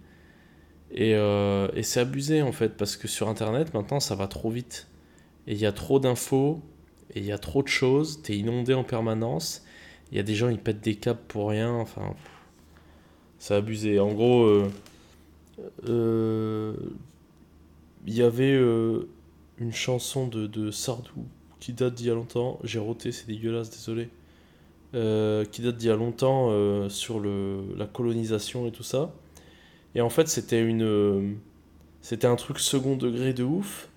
Et, 0.92 1.14
euh, 1.14 1.68
et 1.74 1.82
c'est 1.82 2.00
abusé 2.00 2.42
en 2.42 2.52
fait, 2.52 2.76
parce 2.76 2.96
que 2.96 3.08
sur 3.08 3.28
internet 3.28 3.74
maintenant 3.74 4.00
ça 4.00 4.14
va 4.14 4.28
trop 4.28 4.50
vite. 4.50 4.88
Et 5.46 5.52
il 5.54 5.58
y 5.58 5.66
a 5.66 5.72
trop 5.72 5.98
d'infos, 5.98 6.62
et 7.14 7.20
il 7.20 7.26
y 7.26 7.32
a 7.32 7.38
trop 7.38 7.62
de 7.62 7.68
choses, 7.68 8.22
t'es 8.22 8.36
inondé 8.36 8.74
en 8.74 8.84
permanence. 8.84 9.64
Il 10.12 10.16
y 10.16 10.20
a 10.20 10.22
des 10.22 10.34
gens, 10.34 10.48
ils 10.48 10.58
pètent 10.58 10.82
des 10.82 10.96
câbles 10.96 11.20
pour 11.28 11.50
rien, 11.50 11.72
enfin. 11.72 12.14
C'est 13.38 13.54
abusé. 13.54 14.00
En 14.00 14.12
gros, 14.12 14.46
euh, 15.88 16.74
il 18.06 18.14
y 18.14 18.22
avait 18.22 18.54
une 19.58 19.72
chanson 19.72 20.28
de 20.28 20.70
Sardou 20.70 21.26
qui 21.64 21.72
date 21.72 21.94
d'il 21.94 22.08
y 22.08 22.10
a 22.10 22.14
longtemps. 22.14 22.58
J'ai 22.62 22.78
roté, 22.78 23.10
c'est 23.10 23.26
dégueulasse, 23.26 23.70
désolé. 23.70 24.10
Euh, 24.92 25.46
qui 25.46 25.62
date 25.62 25.78
d'il 25.78 25.88
y 25.88 25.90
a 25.90 25.96
longtemps 25.96 26.48
euh, 26.50 26.90
sur 26.90 27.20
le, 27.20 27.62
la 27.74 27.86
colonisation 27.86 28.66
et 28.66 28.70
tout 28.70 28.82
ça. 28.82 29.14
Et 29.94 30.02
en 30.02 30.10
fait, 30.10 30.28
c'était 30.28 30.62
une. 30.62 30.82
Euh, 30.82 31.32
c'était 32.02 32.26
un 32.26 32.36
truc 32.36 32.58
second 32.58 32.96
degré 32.96 33.32
de 33.32 33.44
ouf. 33.44 33.88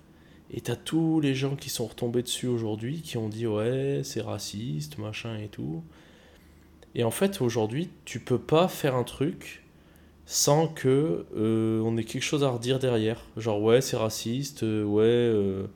Et 0.50 0.62
t'as 0.62 0.76
tous 0.76 1.20
les 1.20 1.34
gens 1.34 1.56
qui 1.56 1.68
sont 1.68 1.86
retombés 1.86 2.22
dessus 2.22 2.46
aujourd'hui, 2.46 3.02
qui 3.02 3.18
ont 3.18 3.28
dit 3.28 3.46
ouais, 3.46 4.00
c'est 4.02 4.22
raciste, 4.22 4.96
machin 4.96 5.36
et 5.36 5.48
tout. 5.48 5.82
Et 6.94 7.04
en 7.04 7.10
fait, 7.10 7.42
aujourd'hui, 7.42 7.90
tu 8.06 8.18
peux 8.18 8.38
pas 8.38 8.68
faire 8.68 8.94
un 8.94 9.04
truc 9.04 9.62
sans 10.24 10.68
que 10.68 11.26
on 11.34 11.98
ait 11.98 12.04
quelque 12.04 12.22
chose 12.22 12.44
à 12.44 12.48
redire 12.48 12.78
derrière. 12.78 13.26
Genre 13.36 13.60
ouais, 13.60 13.82
c'est 13.82 13.98
raciste, 13.98 14.62
ouais 14.62 15.66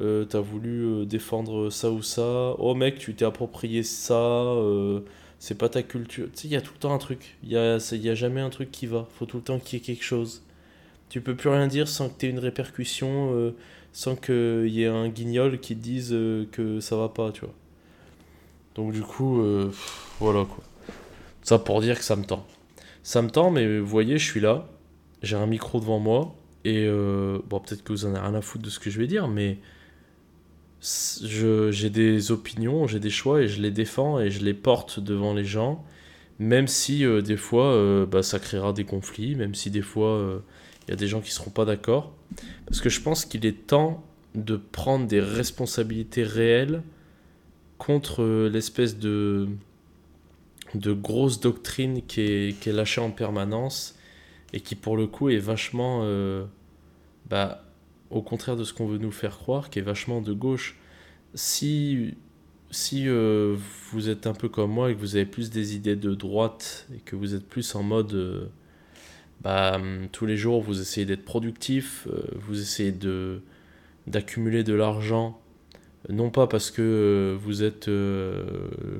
euh, 0.00 0.24
t'as 0.24 0.40
voulu 0.40 0.84
euh, 0.84 1.04
défendre 1.04 1.70
ça 1.70 1.90
ou 1.90 2.02
ça, 2.02 2.54
oh 2.58 2.74
mec, 2.74 2.98
tu 2.98 3.14
t'es 3.14 3.24
approprié 3.24 3.82
ça, 3.82 4.14
euh, 4.14 5.00
c'est 5.40 5.58
pas 5.58 5.68
ta 5.68 5.82
culture. 5.82 6.26
Tu 6.26 6.42
sais, 6.42 6.48
il 6.48 6.52
y 6.52 6.56
a 6.56 6.60
tout 6.60 6.72
le 6.74 6.78
temps 6.78 6.94
un 6.94 6.98
truc, 6.98 7.36
il 7.42 7.50
y 7.50 7.56
a, 7.56 7.74
a 7.74 8.14
jamais 8.14 8.40
un 8.40 8.50
truc 8.50 8.70
qui 8.70 8.86
va, 8.86 9.08
faut 9.18 9.26
tout 9.26 9.38
le 9.38 9.42
temps 9.42 9.58
qu'il 9.58 9.78
y 9.78 9.82
ait 9.82 9.84
quelque 9.84 10.04
chose. 10.04 10.42
Tu 11.08 11.20
peux 11.20 11.34
plus 11.34 11.48
rien 11.48 11.66
dire 11.66 11.88
sans 11.88 12.08
que 12.08 12.14
t'aies 12.18 12.30
une 12.30 12.38
répercussion, 12.38 13.54
sans 13.92 14.14
qu'il 14.14 14.68
y 14.68 14.82
ait 14.82 14.88
un 14.88 15.08
guignol 15.08 15.58
qui 15.58 15.74
te 15.74 15.80
dise 15.80 16.10
que 16.52 16.80
ça 16.80 16.96
va 16.96 17.08
pas, 17.08 17.32
tu 17.32 17.40
vois. 17.40 17.54
Donc 18.74 18.92
du 18.92 19.00
coup, 19.00 19.42
voilà 20.20 20.44
quoi. 20.44 20.62
Ça 21.42 21.58
pour 21.58 21.80
dire 21.80 21.98
que 21.98 22.04
ça 22.04 22.14
me 22.14 22.24
tend. 22.24 22.46
Ça 23.02 23.22
me 23.22 23.30
tend, 23.30 23.50
mais 23.50 23.78
voyez, 23.78 24.18
je 24.18 24.24
suis 24.30 24.40
là, 24.40 24.68
j'ai 25.22 25.36
un 25.36 25.46
micro 25.46 25.80
devant 25.80 25.98
moi, 25.98 26.34
et 26.66 26.86
bon, 26.86 27.58
peut-être 27.60 27.82
que 27.82 27.92
vous 27.92 28.04
en 28.04 28.10
avez 28.10 28.20
rien 28.20 28.34
à 28.34 28.42
foutre 28.42 28.64
de 28.64 28.70
ce 28.70 28.78
que 28.78 28.90
je 28.90 28.98
vais 28.98 29.06
dire, 29.06 29.28
mais 29.28 29.56
j'ai 30.80 31.90
des 31.90 32.30
opinions, 32.30 32.86
j'ai 32.86 33.00
des 33.00 33.10
choix, 33.10 33.42
et 33.42 33.48
je 33.48 33.60
les 33.60 33.70
défends, 33.70 34.20
et 34.20 34.30
je 34.30 34.44
les 34.44 34.54
porte 34.54 35.00
devant 35.00 35.34
les 35.34 35.44
gens, 35.44 35.84
même 36.38 36.68
si 36.68 37.04
euh, 37.04 37.20
des 37.20 37.36
fois, 37.36 37.72
euh, 37.72 38.06
bah, 38.06 38.22
ça 38.22 38.38
créera 38.38 38.72
des 38.72 38.84
conflits, 38.84 39.34
même 39.34 39.54
si 39.54 39.70
des 39.70 39.82
fois, 39.82 40.10
euh, 40.10 40.38
il 40.86 40.90
y 40.90 40.94
a 40.94 40.96
des 40.96 41.08
gens 41.08 41.20
qui 41.20 41.32
seront 41.32 41.50
pas 41.50 41.64
d'accord. 41.64 42.12
Parce 42.66 42.80
que 42.80 42.88
je 42.88 43.00
pense 43.00 43.24
qu'il 43.24 43.44
est 43.46 43.66
temps 43.66 44.04
de 44.34 44.56
prendre 44.56 45.06
des 45.06 45.20
responsabilités 45.20 46.22
réelles 46.22 46.82
contre 47.78 48.48
l'espèce 48.48 48.98
de, 48.98 49.48
de 50.74 50.92
grosse 50.92 51.40
doctrine 51.40 52.02
qui 52.06 52.20
est, 52.20 52.60
qui 52.60 52.68
est 52.68 52.72
lâchée 52.72 53.00
en 53.00 53.10
permanence 53.10 53.96
et 54.52 54.60
qui 54.60 54.74
pour 54.74 54.96
le 54.96 55.06
coup 55.06 55.30
est 55.30 55.38
vachement, 55.38 56.06
bah, 57.30 57.67
au 58.10 58.22
contraire 58.22 58.56
de 58.56 58.64
ce 58.64 58.72
qu'on 58.72 58.86
veut 58.86 58.98
nous 58.98 59.12
faire 59.12 59.38
croire, 59.38 59.70
qui 59.70 59.78
est 59.78 59.82
vachement 59.82 60.20
de 60.20 60.32
gauche. 60.32 60.76
Si, 61.34 62.14
si 62.70 63.08
euh, 63.08 63.56
vous 63.92 64.08
êtes 64.08 64.26
un 64.26 64.32
peu 64.32 64.48
comme 64.48 64.70
moi 64.72 64.90
et 64.90 64.94
que 64.94 65.00
vous 65.00 65.16
avez 65.16 65.26
plus 65.26 65.50
des 65.50 65.76
idées 65.76 65.96
de 65.96 66.14
droite 66.14 66.86
et 66.94 66.98
que 66.98 67.16
vous 67.16 67.34
êtes 67.34 67.46
plus 67.46 67.74
en 67.74 67.82
mode... 67.82 68.14
euh, 68.14 68.46
bah, 69.40 69.76
hum, 69.76 70.08
tous 70.10 70.26
les 70.26 70.36
jours, 70.36 70.62
vous 70.62 70.80
essayez 70.80 71.06
d'être 71.06 71.24
productif, 71.24 72.08
euh, 72.12 72.22
vous 72.34 72.60
essayez 72.60 72.92
d'accumuler 74.08 74.64
de 74.64 74.74
l'argent, 74.74 75.40
non 76.08 76.30
pas 76.30 76.48
parce 76.48 76.72
que 76.72 77.36
vous 77.40 77.62
êtes 77.62 77.84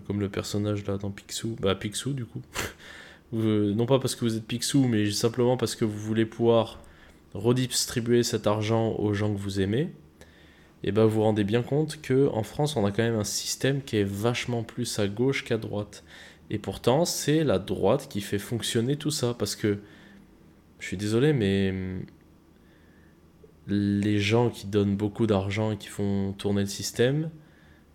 comme 0.06 0.20
le 0.20 0.28
personnage 0.28 0.86
là 0.86 0.96
dans 0.96 1.10
Picsou, 1.10 1.56
bah 1.60 1.74
Picsou 1.74 2.12
du 2.12 2.24
coup, 2.24 2.40
non 3.32 3.86
pas 3.86 3.98
parce 3.98 4.14
que 4.14 4.24
vous 4.24 4.36
êtes 4.36 4.46
Picsou, 4.46 4.86
mais 4.86 5.10
simplement 5.10 5.56
parce 5.56 5.74
que 5.74 5.84
vous 5.84 5.98
voulez 5.98 6.24
pouvoir 6.24 6.78
redistribuer 7.34 8.22
cet 8.22 8.46
argent 8.46 8.92
aux 8.98 9.14
gens 9.14 9.32
que 9.32 9.38
vous 9.38 9.60
aimez, 9.60 9.92
et 10.84 10.92
ben 10.92 11.04
vous 11.04 11.16
vous 11.16 11.22
rendez 11.22 11.44
bien 11.44 11.62
compte 11.62 12.00
que 12.00 12.28
en 12.28 12.42
France, 12.42 12.76
on 12.76 12.84
a 12.84 12.92
quand 12.92 13.02
même 13.02 13.18
un 13.18 13.24
système 13.24 13.82
qui 13.82 13.96
est 13.96 14.04
vachement 14.04 14.62
plus 14.62 14.98
à 14.98 15.08
gauche 15.08 15.44
qu'à 15.44 15.58
droite. 15.58 16.04
Et 16.50 16.58
pourtant, 16.58 17.04
c'est 17.04 17.44
la 17.44 17.58
droite 17.58 18.08
qui 18.08 18.20
fait 18.20 18.38
fonctionner 18.38 18.96
tout 18.96 19.10
ça, 19.10 19.34
parce 19.34 19.56
que 19.56 19.78
je 20.78 20.86
suis 20.86 20.96
désolé, 20.96 21.32
mais 21.32 21.70
hum, 21.70 22.02
les 23.66 24.18
gens 24.18 24.50
qui 24.50 24.66
donnent 24.66 24.96
beaucoup 24.96 25.26
d'argent 25.26 25.72
et 25.72 25.76
qui 25.76 25.88
font 25.88 26.32
tourner 26.32 26.62
le 26.62 26.66
système, 26.68 27.30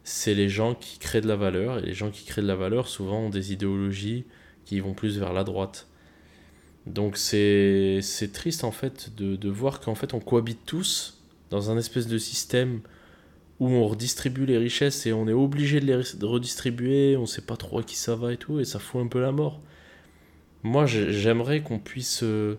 c'est 0.04 0.36
les 0.36 0.50
gens 0.50 0.76
qui 0.76 1.00
créent 1.00 1.22
de 1.22 1.28
la 1.28 1.36
valeur. 1.36 1.80
Et 1.80 1.82
les 1.82 1.94
gens 1.94 2.12
qui 2.12 2.26
créent 2.26 2.42
de 2.42 2.48
la 2.48 2.56
valeur, 2.56 2.88
souvent, 2.88 3.22
ont 3.22 3.30
des 3.30 3.54
idéologies 3.54 4.26
qui 4.66 4.80
vont 4.80 4.94
plus 4.94 5.18
vers 5.18 5.34
la 5.34 5.44
droite. 5.44 5.88
Donc 6.86 7.18
c'est 7.18 8.02
triste, 8.34 8.64
en 8.64 8.72
fait, 8.72 9.16
de, 9.16 9.36
de 9.36 9.50
voir 9.50 9.80
qu'en 9.80 9.96
fait, 9.96 10.14
on 10.14 10.20
cohabite 10.20 10.66
tous 10.66 11.22
dans 11.50 11.72
un 11.72 11.78
espèce 11.78 12.08
de 12.08 12.18
système 12.18 12.82
où 13.60 13.68
on 13.68 13.88
redistribue 13.88 14.46
les 14.46 14.58
richesses 14.58 15.06
et 15.06 15.14
on 15.14 15.28
est 15.28 15.34
obligé 15.34 15.80
de 15.80 15.86
les 15.86 15.96
redistribuer, 16.28 17.16
on 17.16 17.26
sait 17.26 17.42
pas 17.44 17.56
trop 17.56 17.80
à 17.80 17.84
qui 17.84 17.96
ça 17.96 18.16
va 18.16 18.34
et 18.34 18.38
tout, 18.38 18.60
et 18.60 18.66
ça 18.66 18.80
fout 18.80 19.02
un 19.02 19.08
peu 19.08 19.22
la 19.22 19.32
mort. 19.32 19.62
Moi, 20.64 20.86
j'ai- 20.86 21.12
j'aimerais 21.14 21.62
qu'on 21.62 21.80
puisse... 21.80 22.24
euh, 22.24 22.56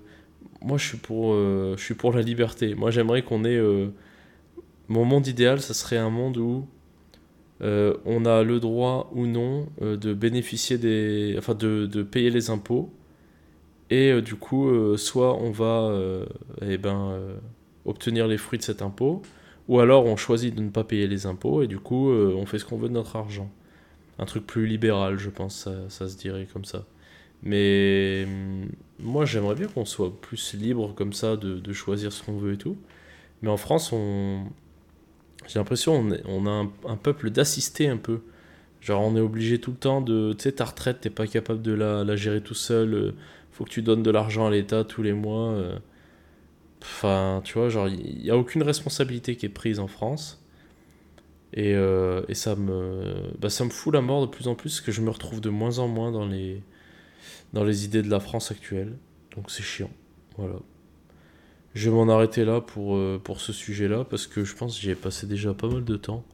moi, 0.63 0.79
je 0.79 0.87
suis 0.87 0.99
pour, 0.99 1.35
euh, 1.35 1.75
je 1.77 1.83
suis 1.83 1.95
pour 1.95 2.13
la 2.13 2.23
liberté. 2.23 2.75
Moi, 2.75 2.91
j'aimerais 2.91 3.23
qu'on 3.23 3.45
ait... 3.45 3.57
euh, 3.57 3.89
mon 4.89 5.05
monde 5.05 5.27
idéal, 5.27 5.61
ça 5.61 5.75
serait 5.75 5.99
un 5.99 6.11
monde 6.11 6.37
où 6.39 6.67
on 7.61 8.27
a 8.27 8.43
le 8.43 8.61
droit 8.61 9.11
ou 9.15 9.27
non 9.27 9.67
de 9.81 10.13
bénéficier 10.15 10.77
des... 10.79 11.35
Enfin, 11.39 11.55
de, 11.55 11.87
de 11.87 12.03
payer 12.03 12.31
les 12.31 12.51
impôts. 12.51 12.93
Et 13.91 14.11
euh, 14.13 14.23
du 14.23 14.35
coup, 14.37 14.69
euh, 14.71 14.97
soit 14.97 15.37
on 15.37 15.51
va 15.51 15.65
euh, 15.91 16.27
eh 16.63 16.79
ben, 16.79 17.19
obtenir 17.85 18.27
les 18.27 18.39
fruits 18.39 18.59
de 18.59 18.65
cet 18.65 18.83
impôt, 18.83 19.23
ou 19.69 19.81
alors 19.81 20.07
on 20.07 20.17
choisit 20.17 20.55
de 20.55 20.63
ne 20.63 20.71
pas 20.71 20.85
payer 20.85 21.07
les 21.07 21.27
impôts, 21.27 21.63
et 21.63 21.67
du 21.67 21.79
coup, 21.79 22.11
on 22.11 22.47
fait 22.47 22.59
ce 22.59 22.65
qu'on 22.65 22.79
veut 22.79 22.89
de 22.89 22.95
notre 22.95 23.17
argent. 23.17 23.51
Un 24.19 24.27
truc 24.27 24.47
plus 24.47 24.67
libéral, 24.67 25.19
je 25.19 25.31
pense, 25.31 25.57
ça, 25.65 25.73
ça 25.91 26.09
se 26.09 26.17
dirait 26.19 26.47
comme 26.53 26.65
ça. 26.67 26.85
Mais 27.43 28.25
hum, 28.27 28.69
moi, 29.01 29.25
j'aimerais 29.27 29.57
bien 29.57 29.69
qu'on 29.69 29.85
soit 29.87 30.13
plus 30.21 30.55
libre 30.55 30.95
comme 30.95 31.13
ça 31.15 31.37
de, 31.37 31.59
de 31.61 31.73
choisir 31.75 32.13
ce 32.13 32.23
qu'on 32.25 32.39
veut 32.39 32.55
et 32.55 32.59
tout. 32.59 32.79
Mais 33.43 33.51
en 33.51 33.57
France, 33.59 33.93
on... 33.93 34.45
j'ai 35.47 35.59
l'impression 35.59 35.95
on, 35.95 36.11
est- 36.11 36.23
on 36.27 36.47
a 36.47 36.51
un, 36.51 36.71
un 36.87 36.97
peuple 36.97 37.31
d'assister 37.31 37.89
un 37.89 37.97
peu. 37.97 38.21
Genre, 38.81 39.03
on 39.03 39.17
est 39.17 39.21
obligé 39.21 39.61
tout 39.61 39.73
le 39.73 39.79
temps 39.79 40.01
de. 40.03 40.35
Tu 40.35 40.45
sais, 40.45 40.53
ta 40.53 40.67
retraite, 40.67 41.01
t'es 41.03 41.11
pas 41.11 41.27
capable 41.27 41.63
de 41.63 41.73
la, 41.73 42.05
la 42.05 42.17
gérer 42.17 42.41
tout 42.43 42.55
seul. 42.55 43.15
Faut 43.55 43.65
que 43.65 43.71
tu 43.71 43.83
donnes 43.83 44.03
de 44.05 44.11
l'argent 44.13 44.47
à 44.47 44.51
l'État 44.51 44.85
tous 44.85 45.03
les 45.03 45.15
mois. 45.15 45.51
euh. 45.53 45.79
Enfin, 46.83 47.41
tu 47.45 47.55
vois, 47.59 47.69
genre, 47.69 47.89
il 47.89 48.19
n'y 48.23 48.31
a 48.31 48.37
aucune 48.37 48.63
responsabilité 48.63 49.37
qui 49.37 49.47
est 49.47 49.49
prise 49.51 49.81
en 49.81 49.87
France. 49.89 50.43
Et, 51.53 51.75
euh, 51.75 52.23
et 52.29 52.35
ça 52.35 52.57
me, 52.57 53.15
bah, 53.39 53.49
ça 53.51 53.65
me 53.65 53.71
fout 53.71 53.95
la 53.95 54.01
mort 54.01 54.23
de 54.23 54.27
plus 54.31 54.49
en 54.49 54.55
plus, 54.55 54.71
parce 54.75 54.81
que 54.81 54.93
je 54.93 55.01
me 55.03 55.11
retrouve 55.11 55.41
de 55.41 55.51
moins 55.51 55.79
en 55.79 55.89
moins 55.89 56.11
dans 56.13 56.27
les, 56.27 56.63
dans 57.55 57.65
les 57.65 57.85
idées 57.87 58.03
de 58.03 58.11
la 58.11 58.21
France 58.21 58.51
actuelle. 58.53 58.97
Donc 59.37 59.51
c'est 59.51 59.63
chiant. 59.65 59.91
Voilà. 60.39 60.57
Je 61.75 61.91
vais 61.91 61.97
m'en 61.97 62.09
arrêter 62.09 62.45
là 62.45 62.61
pour, 62.61 62.97
euh, 62.97 63.21
pour 63.23 63.41
ce 63.41 63.53
sujet-là, 63.53 64.05
parce 64.05 64.27
que 64.27 64.45
je 64.45 64.55
pense 64.55 64.77
que 64.77 64.83
j'y 64.83 64.91
ai 64.91 64.95
passé 64.95 65.27
déjà 65.27 65.55
pas 65.55 65.69
mal 65.69 65.85
de 65.85 65.97
temps. 65.97 66.25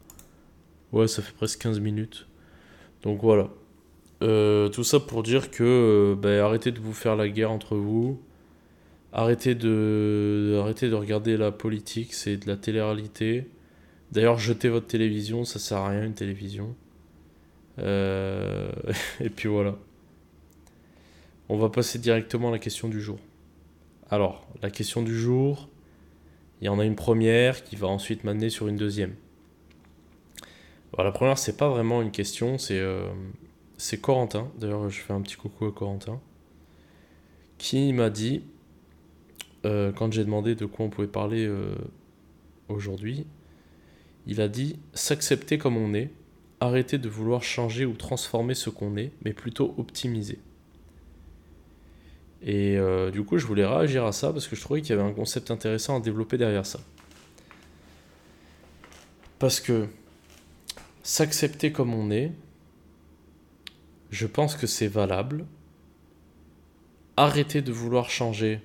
Ouais, 0.92 1.08
ça 1.08 1.22
fait 1.22 1.32
presque 1.34 1.60
15 1.60 1.80
minutes. 1.80 2.26
Donc 3.02 3.22
voilà. 3.22 3.50
Euh, 4.22 4.68
tout 4.68 4.84
ça 4.84 5.00
pour 5.00 5.22
dire 5.22 5.50
que 5.50 5.64
euh, 5.64 6.14
bah, 6.14 6.44
arrêtez 6.44 6.72
de 6.72 6.80
vous 6.80 6.92
faire 6.92 7.16
la 7.16 7.28
guerre 7.28 7.50
entre 7.50 7.76
vous. 7.76 8.20
Arrêtez 9.12 9.54
de, 9.54 10.58
arrêtez 10.60 10.88
de 10.88 10.94
regarder 10.94 11.36
la 11.36 11.50
politique, 11.50 12.14
c'est 12.14 12.36
de 12.36 12.46
la 12.46 12.56
télé-réalité. 12.56 13.48
D'ailleurs, 14.12 14.38
jetez 14.38 14.68
votre 14.68 14.86
télévision, 14.86 15.44
ça 15.44 15.58
sert 15.58 15.78
à 15.78 15.88
rien 15.88 16.04
une 16.04 16.14
télévision. 16.14 16.76
Euh, 17.78 18.70
et 19.20 19.30
puis 19.30 19.48
voilà. 19.48 19.76
On 21.48 21.56
va 21.56 21.70
passer 21.70 21.98
directement 21.98 22.48
à 22.48 22.52
la 22.52 22.58
question 22.58 22.88
du 22.88 23.00
jour. 23.00 23.18
Alors, 24.10 24.46
la 24.62 24.70
question 24.70 25.02
du 25.02 25.18
jour, 25.18 25.68
il 26.60 26.66
y 26.66 26.68
en 26.68 26.78
a 26.78 26.84
une 26.84 26.94
première 26.94 27.64
qui 27.64 27.74
va 27.74 27.88
ensuite 27.88 28.22
m'amener 28.22 28.50
sur 28.50 28.68
une 28.68 28.76
deuxième. 28.76 29.14
La 30.98 31.12
première, 31.12 31.38
c'est 31.38 31.56
pas 31.56 31.68
vraiment 31.68 32.02
une 32.02 32.10
question, 32.10 32.58
c'est 32.58 32.80
c'est 33.80 33.98
Corentin. 33.98 34.50
D'ailleurs, 34.58 34.90
je 34.90 35.00
fais 35.00 35.14
un 35.14 35.22
petit 35.22 35.36
coucou 35.36 35.64
à 35.64 35.72
Corentin. 35.72 36.20
Qui 37.56 37.92
m'a 37.94 38.10
dit, 38.10 38.42
euh, 39.64 39.90
quand 39.90 40.12
j'ai 40.12 40.22
demandé 40.22 40.54
de 40.54 40.66
quoi 40.66 40.84
on 40.84 40.90
pouvait 40.90 41.08
parler 41.08 41.46
euh, 41.46 41.74
aujourd'hui, 42.68 43.26
il 44.26 44.42
a 44.42 44.48
dit 44.48 44.78
s'accepter 44.92 45.56
comme 45.56 45.78
on 45.78 45.94
est, 45.94 46.10
arrêter 46.60 46.98
de 46.98 47.08
vouloir 47.08 47.42
changer 47.42 47.86
ou 47.86 47.94
transformer 47.94 48.54
ce 48.54 48.68
qu'on 48.68 48.98
est, 48.98 49.12
mais 49.24 49.32
plutôt 49.32 49.74
optimiser. 49.78 50.38
Et 52.42 52.76
euh, 52.76 53.10
du 53.10 53.22
coup, 53.24 53.38
je 53.38 53.46
voulais 53.46 53.66
réagir 53.66 54.04
à 54.04 54.12
ça 54.12 54.30
parce 54.30 54.46
que 54.46 54.56
je 54.56 54.60
trouvais 54.60 54.82
qu'il 54.82 54.90
y 54.90 54.98
avait 54.98 55.08
un 55.08 55.14
concept 55.14 55.50
intéressant 55.50 55.96
à 55.96 56.00
développer 56.00 56.36
derrière 56.36 56.66
ça. 56.66 56.80
Parce 59.38 59.58
que 59.58 59.86
s'accepter 61.02 61.72
comme 61.72 61.94
on 61.94 62.10
est, 62.10 62.32
je 64.10 64.26
pense 64.26 64.56
que 64.56 64.66
c'est 64.66 64.88
valable. 64.88 65.46
Arrêter 67.16 67.62
de 67.62 67.72
vouloir 67.72 68.10
changer, 68.10 68.60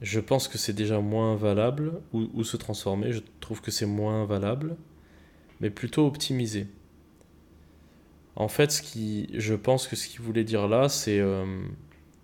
je 0.00 0.20
pense 0.20 0.48
que 0.48 0.58
c'est 0.58 0.72
déjà 0.72 1.00
moins 1.00 1.36
valable. 1.36 2.00
Ou, 2.12 2.42
se 2.44 2.56
transformer, 2.56 3.12
je 3.12 3.20
trouve 3.40 3.60
que 3.60 3.70
c'est 3.70 3.86
moins 3.86 4.24
valable. 4.24 4.76
Mais 5.60 5.70
plutôt 5.70 6.06
optimiser. 6.06 6.66
En 8.34 8.48
fait, 8.48 8.82
je 9.34 9.54
pense 9.54 9.86
que 9.86 9.96
ce 9.96 10.08
qu'il 10.08 10.20
voulait 10.20 10.44
dire 10.44 10.66
là, 10.66 10.88
c'est... 10.88 11.20
euh, 11.20 11.64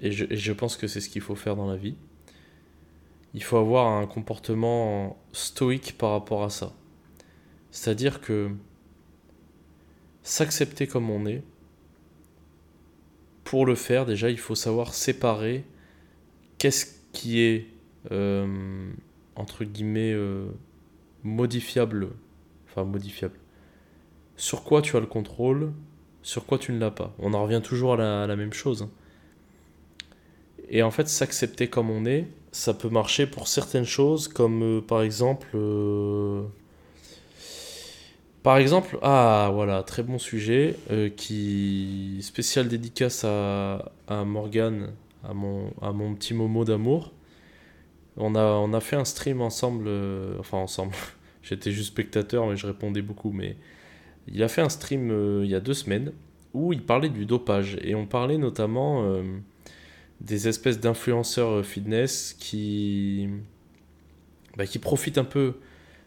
et 0.01 0.11
je 0.13 0.53
pense 0.53 0.77
que 0.77 0.87
c'est 0.87 1.01
ce 1.01 1.09
qu'il 1.09 1.23
faut 1.23 1.35
faire 1.35 1.57
dans 1.57 1.69
la 1.69 1.77
vie. 1.77 1.97
Il 3.35 3.43
faut 3.43 3.59
avoir 3.59 3.87
un 3.89 4.07
comportement 4.07 5.19
stoïque 5.33 5.99
par 5.99 6.13
rapport 6.13 6.45
à 6.45 6.51
ça. 6.51 6.73
C'est-à-dire 7.71 8.21
que 8.21 8.51
s'accepter 10.23 10.87
comme 10.87 11.11
on 11.11 11.27
est, 11.27 11.43
pour 13.49 13.65
le 13.65 13.77
faire, 13.77 14.05
déjà, 14.05 14.29
il 14.29 14.39
faut 14.39 14.55
savoir 14.55 14.93
séparer 14.93 15.65
qu'est-ce 16.59 16.85
qui 17.15 17.41
est, 17.41 17.67
euh, 18.11 18.91
entre 19.37 19.65
guillemets, 19.65 20.13
euh, 20.13 20.49
modifiable, 21.25 22.11
enfin 22.67 22.85
modifiable. 22.85 23.39
Sur 24.37 24.65
quoi 24.65 24.83
tu 24.83 24.99
as 24.99 25.01
le 25.01 25.07
contrôle, 25.07 25.73
sur 26.21 26.45
quoi 26.45 26.59
tu 26.59 26.73
ne 26.73 26.79
l'as 26.79 26.91
pas. 26.91 27.15
On 27.19 27.33
en 27.33 27.43
revient 27.43 27.63
toujours 27.65 27.95
à 27.95 28.27
la, 28.27 28.37
même 28.37 28.53
chose. 28.53 28.83
Hein. 28.83 28.91
Et 30.69 30.83
en 30.83 30.91
fait, 30.91 31.09
s'accepter 31.09 31.69
comme 31.69 31.89
on 31.89 32.05
est, 32.05 32.27
ça 32.53 32.75
peut 32.75 32.91
marcher 32.91 33.27
pour 33.27 33.49
certaines 33.49 33.87
choses, 33.87 34.29
comme 34.29 34.63
euh, 34.63 34.81
par 34.83 35.01
exemple... 35.01 35.57
Euh, 38.49 38.53
par 38.53 38.59
exemple, 38.59 38.99
ah 39.03 39.51
voilà, 39.53 39.83
très 39.83 40.03
bon 40.03 40.19
sujet, 40.19 40.77
euh, 40.91 41.11
qui 41.11 42.19
spécial 42.23 42.69
dédicace 42.69 43.25
à, 43.25 43.93
à 44.07 44.25
Morgane, 44.25 44.93
à 45.23 45.35
mon, 45.35 45.73
à 45.83 45.93
mon 45.93 46.15
petit 46.15 46.35
Momo 46.35 46.65
d'amour. 46.65 47.13
On 48.17 48.35
a, 48.35 48.43
on 48.43 48.73
a 48.73 48.81
fait 48.81 48.97
un 48.97 49.05
stream 49.05 49.41
ensemble, 49.41 49.89
enfin 50.41 50.59
ensemble, 50.59 50.95
j'étais 51.43 51.71
juste 51.71 51.89
spectateur 51.89 52.47
mais 52.47 52.57
je 52.57 52.67
répondais 52.67 53.03
beaucoup, 53.03 53.31
mais 53.31 53.57
il 54.33 54.43
a 54.43 54.49
fait 54.49 54.61
un 54.61 54.69
stream 54.69 55.11
euh, 55.11 55.43
il 55.45 55.51
y 55.51 55.55
a 55.55 55.61
deux 55.61 55.75
semaines 55.75 56.13
où 56.55 56.73
il 56.73 56.83
parlait 56.83 57.09
du 57.09 57.27
dopage. 57.27 57.79
Et 57.83 57.95
on 57.95 58.07
parlait 58.07 58.39
notamment 58.39 59.05
euh, 59.05 59.23
des 60.21 60.49
espèces 60.49 60.81
d'influenceurs 60.81 61.51
euh, 61.51 61.63
fitness 61.63 62.37
bah, 64.57 64.67
qui 64.67 64.79
profitent 64.79 65.19
un 65.19 65.25
peu 65.25 65.55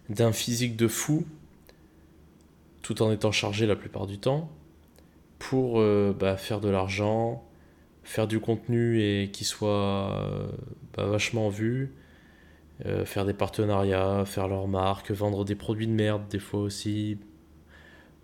d'un 0.10 0.32
physique 0.32 0.76
de 0.76 0.88
fou 0.88 1.26
tout 2.94 3.02
en 3.02 3.12
étant 3.12 3.32
chargés 3.32 3.68
la 3.68 3.76
plupart 3.76 4.08
du 4.08 4.18
temps 4.20 4.50
pour 5.40 5.82
bah, 6.14 6.38
faire 6.38 6.60
de 6.60 6.70
l'argent, 6.70 7.44
faire 8.04 8.28
du 8.28 8.40
contenu 8.40 9.02
et 9.02 9.32
qui 9.32 9.44
soit 9.44 10.40
bah, 10.96 11.06
vachement 11.06 11.50
vu, 11.50 11.96
faire 13.06 13.26
des 13.26 13.34
partenariats, 13.34 14.24
faire 14.26 14.48
leur 14.48 14.68
marque, 14.68 15.10
vendre 15.12 15.44
des 15.44 15.56
produits 15.56 15.88
de 15.88 15.94
merde 15.94 16.24
des 16.30 16.38
fois 16.38 16.60
aussi, 16.60 17.18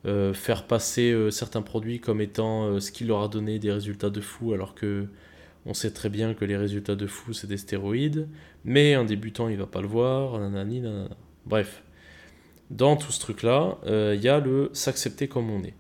euh, 0.06 0.34
faire 0.34 0.68
passer 0.68 1.12
euh, 1.12 1.32
certains 1.32 1.62
produits 1.62 2.00
comme 2.00 2.22
étant 2.22 2.66
euh, 2.66 2.80
ce 2.80 2.92
qui 2.92 3.04
leur 3.04 3.24
a 3.24 3.28
donné 3.28 3.60
des 3.60 3.72
résultats 3.72 4.10
de 4.10 4.22
fou, 4.22 4.54
alors 4.54 4.74
que 4.74 5.08
on 5.66 5.74
sait 5.74 5.92
très 5.92 6.08
bien 6.10 6.34
que 6.34 6.46
les 6.46 6.56
résultats 6.56 6.96
de 6.96 7.08
fou 7.08 7.34
c'est 7.34 7.48
des 7.48 7.58
stéroïdes, 7.58 8.30
mais 8.64 8.94
un 8.94 9.04
débutant 9.04 9.50
il 9.50 9.58
va 9.58 9.66
pas 9.66 9.82
le 9.82 9.88
voir, 9.88 10.40
nanani, 10.40 10.82
nanana. 10.82 11.18
Bref, 11.46 11.84
dans 12.70 12.96
tout 12.96 13.12
ce 13.12 13.20
truc-là, 13.20 13.78
il 13.86 14.22
y 14.22 14.30
a 14.30 14.40
le 14.40 14.70
s'accepter 14.74 15.28
comme 15.28 15.50
on 15.50 15.64
est. 15.64 15.76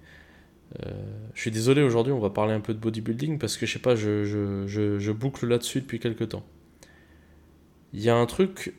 je 1.34 1.42
suis 1.42 1.52
désolé 1.52 1.82
aujourd'hui, 1.82 2.14
on 2.14 2.20
va 2.20 2.30
parler 2.30 2.54
un 2.54 2.62
peu 2.62 2.74
de 2.74 2.80
bodybuilding 2.80 3.40
parce 3.40 3.58
que 3.58 3.66
je 3.66 3.74
sais 3.74 3.80
pas, 3.80 3.96
je 3.96 5.12
boucle 5.12 5.48
là-dessus 5.48 5.82
depuis 5.82 6.00
quelques 6.00 6.30
temps. 6.30 6.46
Il 7.94 8.02
y 8.02 8.10
a 8.10 8.16
un 8.16 8.26
truc 8.26 8.74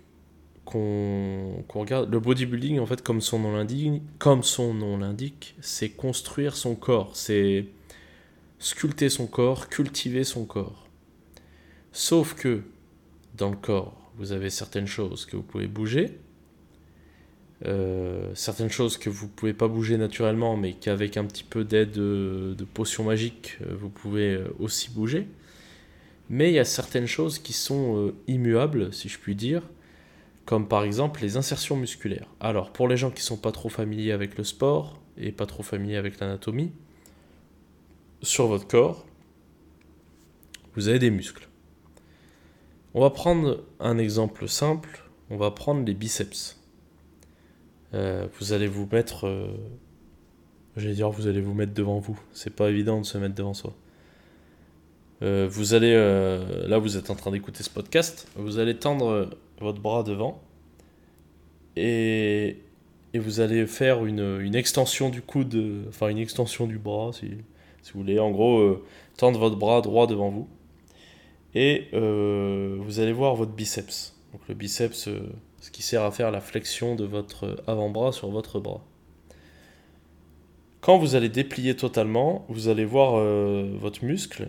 qu'on 0.68 1.64
regarde 1.70 2.12
le 2.12 2.20
bodybuilding 2.20 2.78
en 2.78 2.84
fait 2.84 3.02
comme 3.02 3.22
son 3.22 3.38
nom 3.38 3.52
l'indique 3.52 4.02
comme 4.18 4.42
son 4.42 4.74
nom 4.74 4.98
l'indique 4.98 5.56
c'est 5.62 5.88
construire 5.88 6.56
son 6.56 6.74
corps 6.74 7.16
c'est 7.16 7.64
sculpter 8.58 9.08
son 9.08 9.26
corps 9.26 9.70
cultiver 9.70 10.24
son 10.24 10.44
corps 10.44 10.86
sauf 11.92 12.34
que 12.34 12.64
dans 13.34 13.48
le 13.48 13.56
corps 13.56 14.12
vous 14.18 14.32
avez 14.32 14.50
certaines 14.50 14.86
choses 14.86 15.24
que 15.24 15.36
vous 15.36 15.42
pouvez 15.42 15.68
bouger 15.68 16.18
euh, 17.66 18.30
certaines 18.34 18.70
choses 18.70 18.98
que 18.98 19.10
vous 19.10 19.28
pouvez 19.28 19.52
pas 19.52 19.66
bouger 19.66 19.96
naturellement 19.96 20.56
mais 20.56 20.74
qu'avec 20.74 21.16
un 21.16 21.24
petit 21.24 21.42
peu 21.42 21.64
d'aide 21.64 21.90
de, 21.90 22.54
de 22.56 22.64
potions 22.64 23.02
magiques 23.04 23.58
euh, 23.62 23.74
vous 23.76 23.88
pouvez 23.88 24.34
euh, 24.34 24.54
aussi 24.60 24.90
bouger 24.90 25.26
mais 26.28 26.50
il 26.50 26.54
y 26.54 26.58
a 26.60 26.64
certaines 26.64 27.06
choses 27.06 27.38
qui 27.38 27.52
sont 27.52 28.12
immuables 28.26 28.92
si 28.92 29.08
je 29.08 29.18
puis 29.18 29.34
dire 29.34 29.62
comme 30.48 30.66
par 30.66 30.82
exemple 30.82 31.20
les 31.20 31.36
insertions 31.36 31.76
musculaires. 31.76 32.26
Alors, 32.40 32.72
pour 32.72 32.88
les 32.88 32.96
gens 32.96 33.10
qui 33.10 33.20
ne 33.20 33.26
sont 33.26 33.36
pas 33.36 33.52
trop 33.52 33.68
familiers 33.68 34.12
avec 34.12 34.38
le 34.38 34.44
sport 34.44 34.98
et 35.18 35.30
pas 35.30 35.44
trop 35.44 35.62
familiers 35.62 35.98
avec 35.98 36.20
l'anatomie, 36.20 36.72
sur 38.22 38.46
votre 38.46 38.66
corps, 38.66 39.04
vous 40.74 40.88
avez 40.88 40.98
des 40.98 41.10
muscles. 41.10 41.50
On 42.94 43.02
va 43.02 43.10
prendre 43.10 43.62
un 43.78 43.98
exemple 43.98 44.48
simple, 44.48 45.04
on 45.28 45.36
va 45.36 45.50
prendre 45.50 45.84
les 45.84 45.92
biceps. 45.92 46.57
Euh, 47.94 48.26
vous 48.38 48.52
allez 48.52 48.66
vous 48.66 48.88
mettre, 48.90 49.26
euh, 49.26 49.48
j'allais 50.76 50.94
dire, 50.94 51.10
vous 51.10 51.26
allez 51.26 51.40
vous 51.40 51.54
mettre 51.54 51.74
devant 51.74 51.98
vous. 51.98 52.18
C'est 52.32 52.54
pas 52.54 52.70
évident 52.70 53.00
de 53.00 53.06
se 53.06 53.18
mettre 53.18 53.34
devant 53.34 53.54
soi. 53.54 53.74
Euh, 55.22 55.48
vous 55.50 55.74
allez, 55.74 55.94
là, 56.68 56.78
vous 56.78 56.96
êtes 56.96 57.10
en 57.10 57.14
train 57.14 57.30
d'écouter 57.30 57.62
ce 57.62 57.70
podcast. 57.70 58.28
Vous 58.36 58.58
allez 58.58 58.76
tendre 58.76 59.30
votre 59.60 59.80
bras 59.80 60.02
devant 60.02 60.40
et, 61.76 62.58
et 63.14 63.18
vous 63.18 63.40
allez 63.40 63.66
faire 63.66 64.04
une, 64.04 64.40
une, 64.40 64.54
extension 64.54 65.08
du 65.08 65.22
coude, 65.22 65.84
enfin 65.88 66.08
une 66.08 66.18
extension 66.18 66.66
du 66.66 66.78
bras 66.78 67.12
si, 67.12 67.30
si 67.82 67.92
vous 67.92 68.00
voulez. 68.00 68.18
En 68.18 68.30
gros, 68.30 68.58
euh, 68.58 68.84
tendre 69.16 69.38
votre 69.38 69.56
bras 69.56 69.80
droit 69.80 70.06
devant 70.06 70.30
vous 70.30 70.48
et 71.54 71.88
euh, 71.94 72.76
vous 72.80 73.00
allez 73.00 73.12
voir 73.12 73.34
votre 73.34 73.52
biceps. 73.52 74.14
Donc 74.32 74.42
le 74.48 74.54
biceps, 74.54 75.08
euh, 75.08 75.20
ce 75.68 75.70
qui 75.70 75.82
sert 75.82 76.02
à 76.02 76.10
faire 76.10 76.30
la 76.30 76.40
flexion 76.40 76.94
de 76.94 77.04
votre 77.04 77.62
avant-bras 77.66 78.12
sur 78.12 78.30
votre 78.30 78.58
bras. 78.58 78.82
Quand 80.80 80.96
vous 80.96 81.14
allez 81.14 81.28
déplier 81.28 81.76
totalement, 81.76 82.46
vous 82.48 82.68
allez 82.68 82.86
voir 82.86 83.22
votre 83.78 84.02
muscle. 84.02 84.48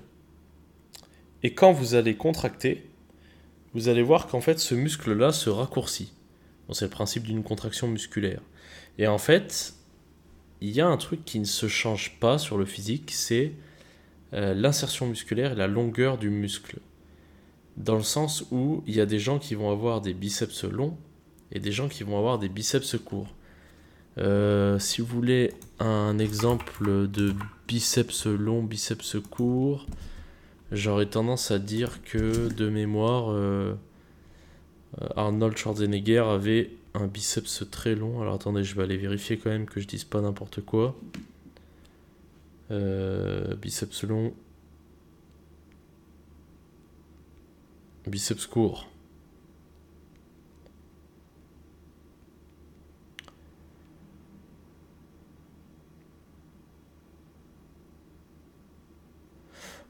Et 1.44 1.54
quand 1.54 1.74
vous 1.74 1.96
allez 1.96 2.16
contracter, 2.16 2.90
vous 3.74 3.90
allez 3.90 4.02
voir 4.02 4.28
qu'en 4.28 4.40
fait 4.40 4.60
ce 4.60 4.76
muscle-là 4.76 5.34
se 5.34 5.50
raccourcit. 5.50 6.14
c'est 6.72 6.86
le 6.86 6.90
principe 6.90 7.24
d'une 7.24 7.44
contraction 7.44 7.90
musculaire. 7.90 8.40
Et 8.98 9.06
en 9.06 9.18
fait, 9.18 9.74
il 10.62 10.70
y 10.70 10.80
a 10.80 10.88
un 10.88 10.96
truc 10.96 11.26
qui 11.26 11.42
ne 11.42 11.46
se 11.46 11.68
change 11.68 12.18
pas 12.22 12.38
sur 12.38 12.58
le 12.58 12.64
physique, 12.64 13.12
c'est 13.12 13.52
euh, 14.32 14.54
l'insertion 14.54 15.06
musculaire 15.06 15.52
et 15.52 15.56
la 15.56 15.68
longueur 15.68 16.18
du 16.18 16.30
muscle. 16.30 16.80
Dans 17.76 17.96
le 17.96 18.04
sens 18.04 18.46
où 18.52 18.86
il 18.88 18.96
y 18.96 19.02
a 19.02 19.06
des 19.06 19.20
gens 19.20 19.38
qui 19.38 19.54
vont 19.56 19.70
avoir 19.70 20.00
des 20.00 20.14
biceps 20.14 20.64
longs 20.64 20.96
et 21.52 21.60
des 21.60 21.72
gens 21.72 21.88
qui 21.88 22.04
vont 22.04 22.18
avoir 22.18 22.40
des 22.40 22.50
biceps 22.50 22.98
courts. 22.98 23.34
Euh, 24.18 24.80
si 24.80 25.02
vous 25.02 25.08
voulez 25.08 25.54
un 25.80 26.18
exemple 26.20 27.08
de 27.08 27.34
biceps 27.68 28.26
long, 28.26 28.64
biceps 28.64 29.18
court, 29.30 29.86
J'aurais 30.72 31.08
tendance 31.08 31.50
à 31.50 31.58
dire 31.58 32.04
que 32.04 32.48
de 32.48 32.70
mémoire, 32.70 33.32
euh, 33.32 33.74
euh, 35.02 35.08
Arnold 35.16 35.58
Schwarzenegger 35.58 36.20
avait 36.20 36.70
un 36.94 37.08
biceps 37.08 37.64
très 37.72 37.96
long. 37.96 38.22
Alors 38.22 38.36
attendez, 38.36 38.64
je 38.64 38.76
vais 38.76 38.84
aller 38.84 38.98
vérifier 38.98 39.40
quand 39.40 39.50
même 39.50 39.66
que 39.66 39.80
je 39.80 39.88
dise 39.88 40.04
pas 40.04 40.22
n'importe 40.22 40.62
quoi. 40.62 40.96
Biceps 42.70 44.04
long. 44.04 44.32
Biceps 48.06 48.46
court. 48.46 48.88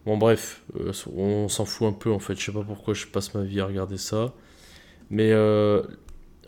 Bon, 0.05 0.17
bref, 0.17 0.63
euh, 0.79 0.93
on 1.15 1.49
s'en 1.49 1.65
fout 1.65 1.87
un 1.87 1.93
peu 1.93 2.11
en 2.11 2.19
fait. 2.19 2.39
Je 2.39 2.45
sais 2.45 2.51
pas 2.51 2.63
pourquoi 2.63 2.93
je 2.93 3.05
passe 3.07 3.33
ma 3.33 3.43
vie 3.43 3.59
à 3.59 3.65
regarder 3.65 3.97
ça. 3.97 4.33
Mais 5.09 5.31
euh, 5.31 5.83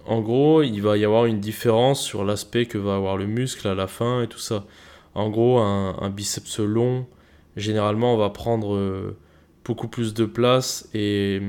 en 0.06 0.22
gros, 0.22 0.64
il 0.64 0.82
va 0.82 0.98
y 0.98 1.06
avoir 1.06 1.26
une 1.26 1.40
différence 1.40 2.02
sur 2.02 2.24
l'aspect 2.24 2.66
que 2.66 2.78
va 2.78 2.96
avoir 2.96 3.18
le 3.18 3.28
muscle 3.28 3.68
à 3.68 3.76
la 3.76 3.88
fin 3.88 4.24
et 4.24 4.28
tout 4.28 4.40
ça. 4.40 4.66
En 5.16 5.30
gros, 5.30 5.60
un, 5.60 6.10
biceps 6.10 6.60
long, 6.60 7.06
généralement, 7.58 8.14
on 8.14 8.18
va 8.18 8.30
prendre 8.30 8.76
euh, 8.76 9.18
beaucoup 9.66 9.90
plus 9.90 10.14
de 10.14 10.26
place 10.26 10.90
et 10.94 11.42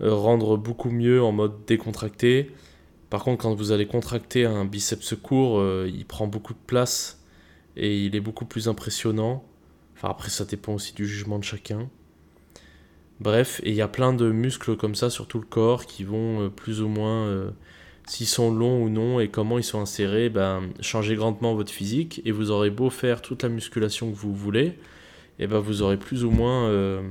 rendre 0.00 0.56
beaucoup 0.56 0.90
mieux 0.90 1.22
en 1.22 1.32
mode 1.32 1.64
décontracté. 1.66 2.52
Par 3.10 3.24
contre, 3.24 3.42
quand 3.42 3.54
vous 3.54 3.72
allez 3.72 3.86
contracter 3.86 4.44
un 4.44 4.64
biceps 4.64 5.14
court, 5.22 5.62
il 5.86 6.04
prend 6.06 6.26
beaucoup 6.28 6.52
de 6.54 6.58
place 6.66 7.24
et 7.76 8.04
il 8.04 8.14
est 8.16 8.20
beaucoup 8.20 8.44
plus 8.44 8.68
impressionnant 8.68 9.44
après, 10.10 10.30
ça 10.30 10.44
dépend 10.44 10.74
aussi 10.74 10.94
du 10.94 11.06
jugement 11.06 11.38
de 11.38 11.44
chacun. 11.44 11.88
Bref, 13.20 13.60
et 13.62 13.70
il 13.70 13.76
y 13.76 13.80
a 13.80 13.88
plein 13.88 14.12
de 14.12 14.30
muscles 14.30 14.76
comme 14.76 14.94
ça 14.94 15.08
sur 15.08 15.26
tout 15.26 15.38
le 15.38 15.46
corps 15.46 15.86
qui 15.86 16.04
vont 16.04 16.42
euh, 16.42 16.48
plus 16.48 16.82
ou 16.82 16.88
moins, 16.88 17.26
euh, 17.26 17.50
s'ils 18.06 18.26
sont 18.26 18.52
longs 18.52 18.82
ou 18.82 18.88
non 18.88 19.20
et 19.20 19.28
comment 19.28 19.56
ils 19.56 19.64
sont 19.64 19.80
insérés, 19.80 20.28
ben, 20.28 20.62
changer 20.80 21.14
grandement 21.14 21.54
votre 21.54 21.70
physique. 21.70 22.20
Et 22.24 22.32
vous 22.32 22.50
aurez 22.50 22.70
beau 22.70 22.90
faire 22.90 23.22
toute 23.22 23.42
la 23.42 23.48
musculation 23.48 24.10
que 24.10 24.16
vous 24.16 24.34
voulez, 24.34 24.76
et 25.38 25.46
ben, 25.46 25.60
vous 25.60 25.82
aurez 25.82 25.96
plus 25.96 26.24
ou 26.24 26.30
moins 26.30 26.66
euh, 26.68 27.02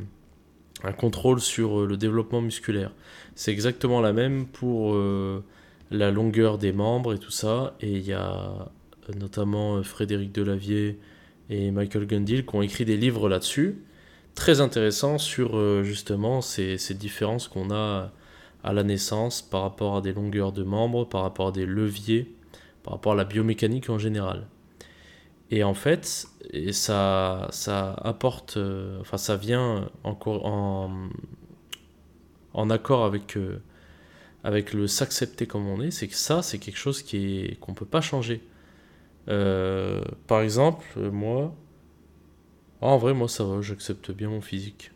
un 0.83 0.91
contrôle 0.91 1.39
sur 1.39 1.85
le 1.85 1.95
développement 1.95 2.41
musculaire. 2.41 2.91
C'est 3.35 3.51
exactement 3.51 4.01
la 4.01 4.11
même 4.11 4.45
pour 4.45 4.95
la 5.91 6.11
longueur 6.11 6.57
des 6.57 6.73
membres 6.73 7.13
et 7.13 7.17
tout 7.17 7.31
ça. 7.31 7.75
Et 7.79 7.91
il 7.91 8.05
y 8.05 8.13
a 8.13 8.69
notamment 9.17 9.81
Frédéric 9.81 10.33
Delavier 10.33 10.99
et 11.49 11.71
Michael 11.71 12.05
Gundil 12.05 12.45
qui 12.45 12.55
ont 12.55 12.61
écrit 12.61 12.85
des 12.85 12.97
livres 12.97 13.29
là-dessus, 13.29 13.77
très 14.35 14.61
intéressants 14.61 15.17
sur 15.17 15.57
euh, 15.57 15.83
justement 15.83 16.41
ces, 16.41 16.77
ces 16.77 16.93
différences 16.93 17.47
qu'on 17.47 17.71
a 17.71 18.11
à 18.63 18.73
la 18.73 18.83
naissance, 18.83 19.41
par 19.41 19.61
rapport 19.61 19.97
à 19.97 20.01
des 20.01 20.13
longueurs 20.13 20.53
de 20.53 20.63
membres, 20.63 21.03
par 21.05 21.21
rapport 21.23 21.49
à 21.49 21.51
des 21.51 21.65
leviers, 21.65 22.33
par 22.83 22.93
rapport 22.93 23.11
à 23.11 23.15
la 23.15 23.25
biomécanique 23.25 23.89
en 23.89 23.97
général. 23.97 24.47
Et 25.51 25.63
en 25.63 25.73
fait, 25.73 26.27
et 26.51 26.71
ça, 26.71 27.47
ça 27.51 27.93
apporte, 27.93 28.57
euh, 28.57 28.99
enfin 29.01 29.17
ça 29.17 29.35
vient 29.35 29.89
en, 30.03 30.89
en 32.53 32.69
accord 32.69 33.03
avec, 33.05 33.37
euh, 33.37 33.61
avec 34.43 34.73
le 34.73 34.87
s'accepter 34.87 35.45
comme 35.45 35.67
on 35.67 35.81
est, 35.81 35.91
c'est 35.91 36.07
que 36.07 36.15
ça, 36.15 36.41
c'est 36.41 36.57
quelque 36.57 36.77
chose 36.77 37.03
qu'on 37.03 37.71
ne 37.71 37.75
peut 37.75 37.85
pas 37.85 38.01
changer. 38.01 38.41
Euh, 39.29 40.03
par 40.27 40.41
exemple, 40.41 40.99
moi, 41.11 41.53
ah, 42.81 42.87
en 42.87 42.97
vrai, 42.97 43.13
moi 43.13 43.27
ça 43.27 43.43
va, 43.43 43.61
j'accepte 43.61 44.11
bien 44.11 44.29
mon 44.29 44.41
physique. 44.41 44.91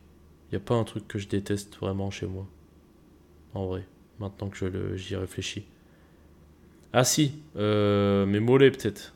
Il 0.49 0.55
n'y 0.55 0.57
a 0.57 0.65
pas 0.65 0.75
un 0.75 0.83
truc 0.83 1.07
que 1.07 1.19
je 1.19 1.27
déteste 1.27 1.77
vraiment 1.77 2.11
chez 2.11 2.27
moi. 2.27 2.45
En 3.53 3.65
vrai, 3.67 3.85
maintenant 4.19 4.49
que 4.49 4.95
j'y 4.95 5.15
réfléchis. 5.15 5.65
Ah 6.93 7.03
si, 7.03 7.41
mes 7.55 8.39
mollets 8.39 8.71
peut-être. 8.71 9.13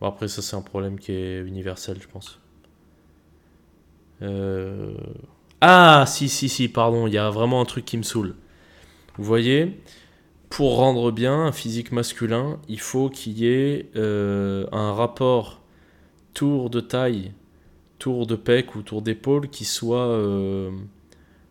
Bon, 0.00 0.06
après, 0.06 0.28
ça, 0.28 0.42
c'est 0.42 0.56
un 0.56 0.62
problème 0.62 0.98
qui 0.98 1.12
est 1.12 1.40
universel, 1.40 1.98
je 2.00 2.08
pense. 2.08 2.40
Euh, 4.22 4.94
ah, 5.60 6.04
si, 6.06 6.28
si, 6.28 6.48
si, 6.48 6.68
pardon, 6.68 7.06
il 7.06 7.14
y 7.14 7.18
a 7.18 7.30
vraiment 7.30 7.60
un 7.60 7.64
truc 7.64 7.84
qui 7.84 7.96
me 7.96 8.02
saoule. 8.02 8.34
Vous 9.16 9.24
voyez, 9.24 9.80
pour 10.50 10.76
rendre 10.76 11.10
bien 11.10 11.46
un 11.46 11.52
physique 11.52 11.92
masculin, 11.92 12.58
il 12.68 12.80
faut 12.80 13.10
qu'il 13.10 13.38
y 13.38 13.46
ait 13.46 13.90
euh, 13.96 14.66
un 14.72 14.92
rapport 14.92 15.60
tour 16.34 16.70
de 16.70 16.80
taille, 16.80 17.32
tour 17.98 18.26
de 18.26 18.36
pec 18.36 18.74
ou 18.74 18.82
tour 18.82 19.02
d'épaule 19.02 19.48
qui 19.48 19.64
soit 19.64 20.06
euh, 20.06 20.70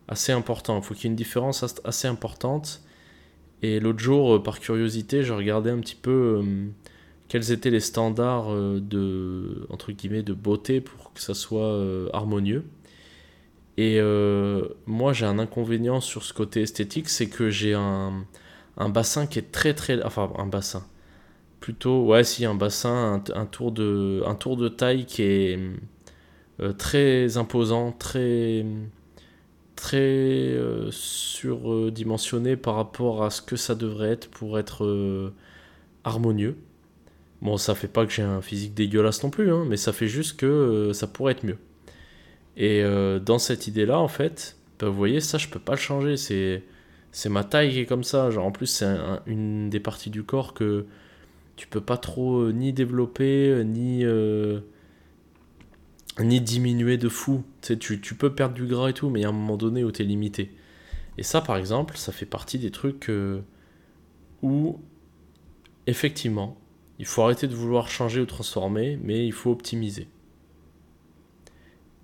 assez 0.08 0.32
important. 0.32 0.78
Il 0.78 0.84
faut 0.84 0.94
qu'il 0.94 1.04
y 1.04 1.08
ait 1.08 1.10
une 1.12 1.16
différence 1.16 1.64
assez 1.84 2.08
importante. 2.08 2.82
Et 3.62 3.80
l'autre 3.80 4.00
jour, 4.00 4.42
par 4.44 4.60
curiosité, 4.60 5.24
je 5.24 5.34
regardais 5.34 5.72
un 5.72 5.80
petit 5.80 5.96
peu 5.96 6.44
quels 7.28 7.52
étaient 7.52 7.70
les 7.70 7.80
standards 7.80 8.52
euh, 8.52 8.80
de, 8.80 9.68
entre 9.70 9.92
guillemets, 9.92 10.24
de 10.24 10.34
beauté 10.34 10.82
pour 10.82 11.14
que 11.14 11.22
ça 11.22 11.34
soit 11.34 11.66
euh, 11.66 12.10
harmonieux. 12.14 12.64
Et 13.78 14.00
euh, 14.00 14.68
moi, 14.86 15.14
j'ai 15.14 15.26
un 15.26 15.38
inconvénient 15.38 16.02
sur 16.02 16.24
ce 16.24 16.34
côté 16.34 16.62
esthétique, 16.62 17.10
c'est 17.10 17.28
que 17.28 17.50
j'ai 17.50 17.74
un, 17.74 18.26
un, 18.78 18.90
bassin 18.90 19.28
qui 19.28 19.40
est 19.40 19.52
très 19.52 19.74
très... 19.74 20.02
Enfin, 20.04 20.32
un 20.38 20.46
bassin. 20.48 20.86
Plutôt, 21.60 22.06
ouais, 22.06 22.24
si, 22.24 22.46
un 22.46 22.56
bassin, 22.56 23.22
un, 23.34 23.46
tour, 23.46 23.72
de, 23.72 24.24
un 24.26 24.36
tour 24.36 24.58
de 24.58 24.70
taille 24.70 25.06
qui 25.06 25.24
est 25.24 25.60
très 26.78 27.38
imposant, 27.38 27.92
très 27.92 28.66
très 29.76 30.58
surdimensionné 30.92 32.58
par 32.58 32.76
rapport 32.76 33.24
à 33.24 33.30
ce 33.30 33.42
que 33.42 33.56
ça 33.56 33.76
devrait 33.76 34.10
être 34.10 34.30
pour 34.30 34.58
être 34.60 35.32
harmonieux. 36.04 36.58
Bon, 37.42 37.58
ça 37.58 37.76
fait 37.76 37.88
pas 37.88 38.06
que 38.06 38.12
j'ai 38.12 38.24
un 38.24 38.42
physique 38.42 38.74
dégueulasse 38.74 39.24
non 39.24 39.30
plus, 39.30 39.52
hein, 39.52 39.66
mais 39.68 39.78
ça 39.78 39.94
fait 39.94 40.08
juste 40.08 40.38
que 40.38 40.46
euh, 40.46 40.94
ça 40.94 41.06
pourrait 41.08 41.34
être 41.34 41.44
mieux. 41.44 41.58
Et 42.56 42.82
euh, 42.84 43.20
dans 43.20 43.38
cette 43.38 43.68
idée-là, 43.68 44.00
en 44.00 44.08
fait, 44.08 44.58
bah, 44.80 44.90
vous 44.90 44.96
voyez, 44.98 45.20
ça, 45.20 45.38
je 45.38 45.48
peux 45.48 45.60
pas 45.60 45.74
le 45.74 45.80
changer. 45.80 46.18
C'est, 46.18 46.64
c'est 47.12 47.30
ma 47.30 47.44
taille 47.44 47.72
qui 47.72 47.80
est 47.80 47.86
comme 47.86 48.04
ça. 48.04 48.30
Genre, 48.30 48.46
en 48.46 48.52
plus, 48.52 48.68
c'est 48.68 48.98
une 49.26 49.70
des 49.70 49.80
parties 49.80 50.10
du 50.10 50.24
corps 50.24 50.54
que 50.54 50.86
tu 51.56 51.68
peux 51.68 51.82
pas 51.82 51.98
trop 51.98 52.42
euh, 52.42 52.52
ni 52.52 52.74
développer, 52.74 53.64
ni, 53.66 54.06
ni 56.20 56.42
diminuer 56.42 56.98
de 56.98 57.10
fou. 57.10 57.44
Tu, 57.62 57.74
sais, 57.74 57.78
tu, 57.78 58.16
peux 58.16 58.34
perdre 58.34 58.56
du 58.56 58.66
gras 58.66 58.90
et 58.90 58.94
tout, 58.94 59.10
mais 59.10 59.22
il 59.22 59.24
y 59.24 59.26
a 59.26 59.30
un 59.30 59.34
moment 59.34 59.58
donné 59.58 59.84
où 59.84 59.92
tu 59.92 60.04
es 60.04 60.06
limité. 60.06 60.52
Et 61.18 61.24
ça, 61.24 61.42
par 61.42 61.58
exemple, 61.58 61.98
ça 61.98 62.12
fait 62.12 62.28
partie 62.28 62.60
des 62.60 62.72
trucs 62.72 63.12
où, 64.44 64.80
effectivement, 65.88 66.58
il 67.00 67.06
faut 67.06 67.22
arrêter 67.22 67.48
de 67.48 67.56
vouloir 67.56 67.90
changer 67.90 68.22
ou 68.22 68.26
transformer, 68.26 69.00
mais 69.04 69.26
il 69.26 69.34
faut 69.34 69.52
optimiser. 69.52 70.08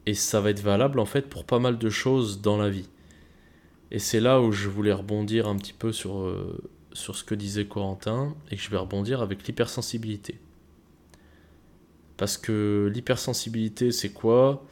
Et 0.05 0.13
ça 0.13 0.41
va 0.41 0.49
être 0.49 0.59
valable 0.59 0.99
en 0.99 1.05
fait 1.05 1.29
pour 1.29 1.45
pas 1.45 1.59
mal 1.59 1.77
de 1.77 1.89
choses 1.89 2.41
dans 2.41 2.57
la 2.57 2.69
vie. 2.69 2.89
Et 3.93 3.99
c'est 3.99 4.19
là 4.19 4.41
où 4.41 4.51
je 4.51 4.67
voulais 4.67 4.91
rebondir 4.91 5.47
un 5.47 5.55
petit 5.55 5.71
peu 5.71 5.91
sur, 5.91 6.17
euh, 6.17 6.59
sur 6.93 7.15
ce 7.15 7.23
que 7.23 7.35
disait 7.35 7.65
Corentin, 7.65 8.35
et 8.49 8.57
que 8.57 8.61
je 8.61 8.69
vais 8.71 8.77
rebondir 8.77 9.21
avec 9.21 9.47
l'hypersensibilité. 9.47 10.39
Parce 12.17 12.37
que 12.37 12.91
l'hypersensibilité, 12.91 13.91
c'est 13.91 14.09
quoi? 14.09 14.65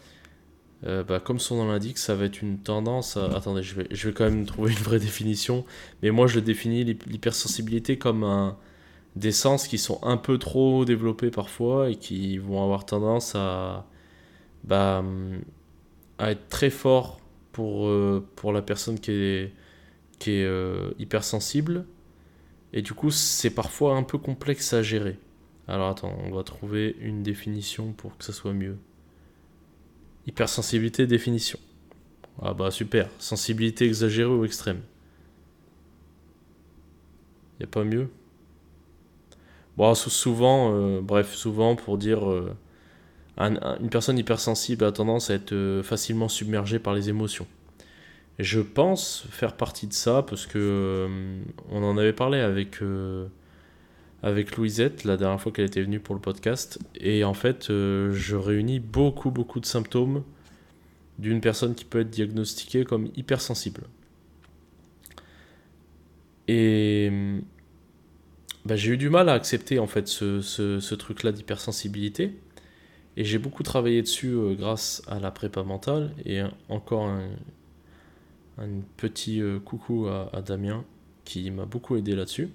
Euh, 0.86 1.04
bah, 1.04 1.20
Comme 1.20 1.38
son 1.38 1.58
nom 1.58 1.72
l'indique, 1.72 2.00
ça 2.00 2.16
va 2.16 2.26
être 2.26 2.42
une 2.42 2.58
tendance 2.58 3.16
à... 3.16 3.26
Attendez, 3.36 3.62
je 3.62 3.76
vais, 3.76 3.88
je 3.92 4.08
vais 4.08 4.14
quand 4.14 4.24
même 4.24 4.48
trouver 4.48 4.72
une 4.72 4.80
vraie 4.80 5.00
définition, 5.00 5.66
mais 6.02 6.10
moi 6.10 6.26
je 6.26 6.40
définis 6.40 6.84
l'hypersensibilité 6.84 8.00
comme 8.00 8.24
un, 8.24 8.58
des 9.16 9.32
sens 9.32 9.68
qui 9.68 9.78
sont 9.78 10.00
un 10.04 10.18
peu 10.18 10.40
trop 10.40 10.84
développés 10.84 11.30
parfois 11.30 11.92
et 11.92 11.96
qui 11.96 12.40
vont 12.40 12.64
avoir 12.64 12.86
tendance 12.88 13.36
à, 13.36 13.86
bah, 14.64 15.04
à 16.18 16.32
être 16.32 16.50
très 16.50 16.72
forts 16.72 17.21
pour, 17.52 17.88
euh, 17.88 18.26
pour 18.36 18.54
la 18.54 18.62
personne 18.62 19.00
qui 19.00 19.12
est, 19.12 19.54
qui 20.20 20.32
est 20.32 20.46
euh, 20.46 20.92
hypersensible. 21.00 21.86
Et 22.74 22.82
du 22.82 22.94
coup, 22.94 23.12
c'est 23.12 23.50
parfois 23.50 23.96
un 23.96 24.04
peu 24.04 24.18
complexe 24.18 24.74
à 24.74 24.82
gérer. 24.82 25.18
Alors 25.68 25.90
attends, 25.90 26.18
on 26.26 26.32
va 26.32 26.44
trouver 26.44 26.96
une 27.00 27.24
définition 27.24 27.92
pour 27.94 28.18
que 28.18 28.24
ça 28.24 28.34
soit 28.34 28.54
mieux. 28.54 28.78
Hypersensibilité, 30.28 31.08
définition. 31.08 31.60
Ah 32.42 32.54
bah 32.54 32.72
super. 32.72 33.10
Sensibilité 33.20 33.86
exagérée 33.86 34.32
ou 34.32 34.46
extrême. 34.46 34.82
Y 37.60 37.64
a 37.64 37.68
pas 37.68 37.84
mieux? 37.84 38.10
Bon, 39.78 39.94
souvent, 39.96 40.74
euh, 40.74 41.02
bref, 41.02 41.34
souvent 41.34 41.76
pour 41.76 41.98
dire 41.98 42.22
euh, 43.40 43.78
une 43.80 43.90
personne 43.90 44.18
hypersensible 44.18 44.84
a 44.86 44.92
tendance 44.92 45.30
à 45.30 45.36
être 45.36 45.54
euh, 45.54 45.84
facilement 45.84 46.30
submergée 46.30 46.80
par 46.80 46.94
les 46.94 47.10
émotions. 47.10 47.48
Je 48.40 48.60
pense 48.60 49.26
faire 49.30 49.56
partie 49.56 49.88
de 49.88 49.94
ça 49.94 50.24
parce 50.24 50.48
que 50.48 51.08
on 51.70 51.84
en 51.84 51.98
avait 51.98 52.14
parlé 52.14 52.40
avec 52.40 52.80
avec 54.24 54.58
Louisette 54.58 55.04
la 55.04 55.16
dernière 55.16 55.40
fois 55.40 55.52
qu'elle 55.52 55.66
était 55.66 55.82
venue 55.82 56.00
pour 56.00 56.16
le 56.16 56.22
podcast 56.22 56.80
et 56.96 57.24
en 57.24 57.36
fait 57.36 57.68
je 57.68 58.36
réunis 58.36 58.80
beaucoup 58.80 59.30
beaucoup 59.30 59.60
de 59.60 59.66
symptômes 59.68 60.24
d'une 61.20 61.40
personne 61.40 61.76
qui 61.76 61.86
peut 61.86 62.00
être 62.00 62.10
diagnostiquée 62.10 62.84
comme 62.84 63.10
hypersensible. 63.16 63.84
Et 66.48 67.12
bah, 68.66 68.76
j'ai 68.76 68.92
eu 68.92 68.98
du 68.98 69.10
mal 69.10 69.30
à 69.30 69.34
accepter 69.34 69.80
en 69.80 69.88
fait 69.88 70.08
ce, 70.08 70.42
ce, 70.42 70.96
truc-là 70.96 71.32
d'hypersensibilité. 71.32 72.34
Et 73.18 73.26
j'ai 73.26 73.38
beaucoup 73.38 73.64
travaillé 73.64 74.02
dessus 74.02 74.30
euh, 74.30 74.56
grâce 74.56 75.02
à 75.08 75.20
la 75.20 75.32
prépa 75.32 75.64
mentale. 75.64 76.14
Et 76.26 76.42
encore 76.70 77.06
un, 77.06 77.30
petit 78.98 79.42
euh, 79.42 79.60
coucou 79.60 80.08
à, 80.08 80.42
Damien 80.42 80.86
qui 81.26 81.50
m'a 81.52 81.66
beaucoup 81.66 81.96
aidé 81.96 82.16
là-dessus. 82.16 82.50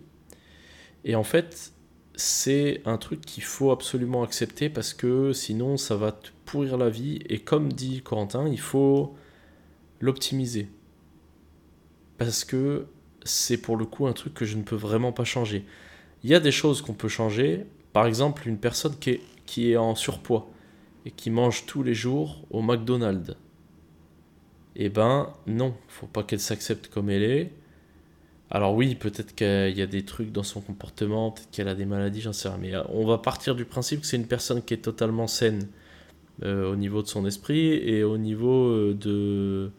Et 1.05 1.15
en 1.15 1.25
fait, 1.25 1.73
c'est 2.15 2.81
un 2.85 2.97
truc 2.97 3.21
qu'il 3.21 3.43
faut 3.43 3.71
absolument 3.71 4.23
accepter 4.23 4.71
parce 4.71 4.95
que 4.95 5.33
sinon 5.33 5.77
ça 5.77 5.97
va 5.97 6.13
te 6.13 6.31
pourrir 6.45 6.77
la 6.77 6.89
vie. 6.89 7.21
Et 7.29 7.39
comme 7.39 7.73
dit 7.73 8.03
Corentin, 8.03 8.49
il 8.49 8.61
faut 8.61 9.15
l'optimiser. 10.01 10.69
Parce 12.19 12.45
que 12.45 12.87
c'est 13.25 13.59
pour 13.59 13.77
le 13.77 13.85
coup 13.85 14.07
un 14.07 14.13
truc 14.13 14.35
que 14.35 14.45
je 14.45 14.57
ne 14.57 14.63
peux 14.63 14.77
vraiment 14.77 15.13
pas 15.13 15.25
changer. 15.25 15.65
Il 16.25 16.31
y 16.31 16.35
a 16.35 16.41
des 16.41 16.53
choses 16.53 16.83
qu'on 16.83 16.95
peut 16.95 17.09
changer. 17.09 17.67
Par 17.93 18.07
exemple, 18.07 18.49
une 18.49 18.59
personne 18.59 18.97
qui 18.99 19.11
est, 19.11 19.21
qui 19.47 19.73
est 19.73 19.77
en 19.77 19.95
surpoids 19.95 20.51
et 21.05 21.11
qui 21.11 21.31
mange 21.31 21.67
tous 21.67 21.83
les 21.83 21.95
jours 21.95 22.45
au 22.51 22.63
McDonald's. 22.63 23.37
Eh 24.75 24.91
ben 24.91 25.33
non, 25.47 25.75
faut 25.89 26.07
pas 26.07 26.23
qu'elle 26.23 26.41
s'accepte 26.41 26.89
comme 26.89 27.09
elle 27.09 27.23
est. 27.23 27.53
Alors 28.51 28.75
oui, 28.75 28.95
peut-être 28.95 29.35
qu'il 29.35 29.77
y 29.77 29.83
a 29.83 29.87
des 29.87 30.05
trucs 30.05 30.31
dans 30.31 30.43
son 30.43 30.61
comportement, 30.61 31.33
peut-être 31.33 31.51
qu'elle 31.51 31.69
a 31.69 31.75
des 31.75 31.87
maladies, 31.87 32.21
j'en 32.21 32.33
sais 32.33 32.49
rien. 32.49 32.59
Mais 32.59 32.75
euh, 32.75 32.83
on 32.91 33.07
va 33.07 33.19
partir 33.19 33.55
du 33.57 33.65
principe 33.65 34.03
que 34.03 34.07
c'est 34.07 34.17
une 34.17 34.27
personne 34.27 34.63
qui 34.63 34.75
est 34.75 34.79
totalement 34.79 35.27
saine 35.27 35.69
euh, 36.45 36.71
au 36.71 36.77
niveau 36.77 37.03
de 37.03 37.09
son 37.09 37.27
esprit 37.27 37.73
et 37.73 38.05
au 38.05 38.19
niveau 38.19 38.69
euh, 38.69 38.95
de, 38.95 39.71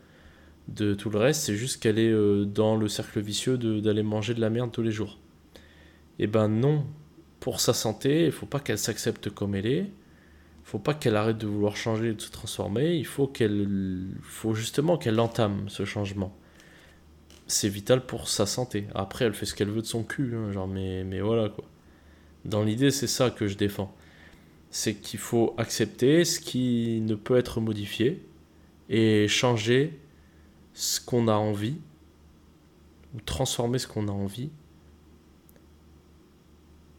de 0.69 0.95
tout 0.95 1.09
le 1.09 1.19
reste. 1.19 1.43
C'est 1.43 1.55
juste 1.55 1.81
qu'elle 1.81 1.99
est 1.99 2.45
dans 2.45 2.75
le 2.75 2.87
cercle 2.87 3.21
vicieux 3.21 3.57
d'aller 3.57 4.03
manger 4.03 4.33
de 4.33 4.41
la 4.41 4.49
merde 4.49 4.71
tous 4.71 4.81
les 4.81 4.91
jours. 4.91 5.17
Eh 6.19 6.27
ben 6.27 6.47
non, 6.47 6.85
pour 7.39 7.59
sa 7.59 7.73
santé, 7.73 8.25
il 8.25 8.31
faut 8.31 8.45
pas 8.45 8.59
qu'elle 8.59 8.77
s'accepte 8.77 9.29
comme 9.29 9.55
elle 9.55 9.67
est. 9.67 9.79
Il 9.79 10.69
faut 10.69 10.79
pas 10.79 10.93
qu'elle 10.93 11.15
arrête 11.15 11.37
de 11.37 11.47
vouloir 11.47 11.77
changer, 11.77 12.13
de 12.13 12.21
se 12.21 12.31
transformer. 12.31 12.95
Il 12.95 13.05
faut 13.05 13.27
qu'elle, 13.27 14.09
faut 14.21 14.53
justement 14.53 14.97
qu'elle 14.97 15.19
entame 15.19 15.69
ce 15.69 15.85
changement. 15.85 16.35
C'est 17.47 17.69
vital 17.69 18.05
pour 18.05 18.27
sa 18.27 18.45
santé. 18.45 18.87
Après, 18.93 19.25
elle 19.25 19.33
fait 19.33 19.45
ce 19.45 19.55
qu'elle 19.55 19.69
veut 19.69 19.81
de 19.81 19.87
son 19.87 20.03
cul, 20.03 20.35
hein, 20.35 20.51
genre, 20.51 20.67
mais, 20.67 21.03
mais 21.05 21.21
voilà 21.21 21.49
quoi. 21.49 21.63
Dans 22.43 22.63
l'idée, 22.63 22.91
c'est 22.91 23.07
ça 23.07 23.29
que 23.29 23.47
je 23.47 23.55
défends. 23.55 23.95
C'est 24.69 24.95
qu'il 24.95 25.19
faut 25.19 25.53
accepter 25.57 26.25
ce 26.25 26.39
qui 26.39 26.99
ne 27.01 27.15
peut 27.15 27.37
être 27.37 27.61
modifié 27.61 28.25
et 28.89 29.27
changer 29.27 29.97
ce 30.73 30.99
qu'on 30.99 31.27
a 31.27 31.33
envie 31.33 31.77
ou 33.15 33.21
transformer 33.21 33.79
ce 33.79 33.87
qu'on 33.87 34.07
a 34.07 34.11
envie 34.11 34.49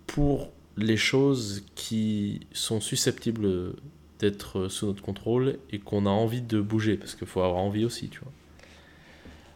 pour 0.09 0.51
les 0.77 0.97
choses 0.97 1.65
qui 1.77 2.41
sont 2.53 2.81
susceptibles 2.81 3.75
d'être 4.19 4.69
sous 4.69 4.87
notre 4.87 5.03
contrôle 5.03 5.59
et 5.71 5.79
qu'on 5.79 6.07
a 6.07 6.11
envie 6.11 6.43
de 6.43 6.61
bouger, 6.61 6.97
parce 6.97 7.15
qu'il 7.15 7.29
faut 7.29 7.41
avoir 7.41 7.61
envie 7.61 7.85
aussi, 7.85 8.09
tu 8.09 8.19
vois. 8.21 8.33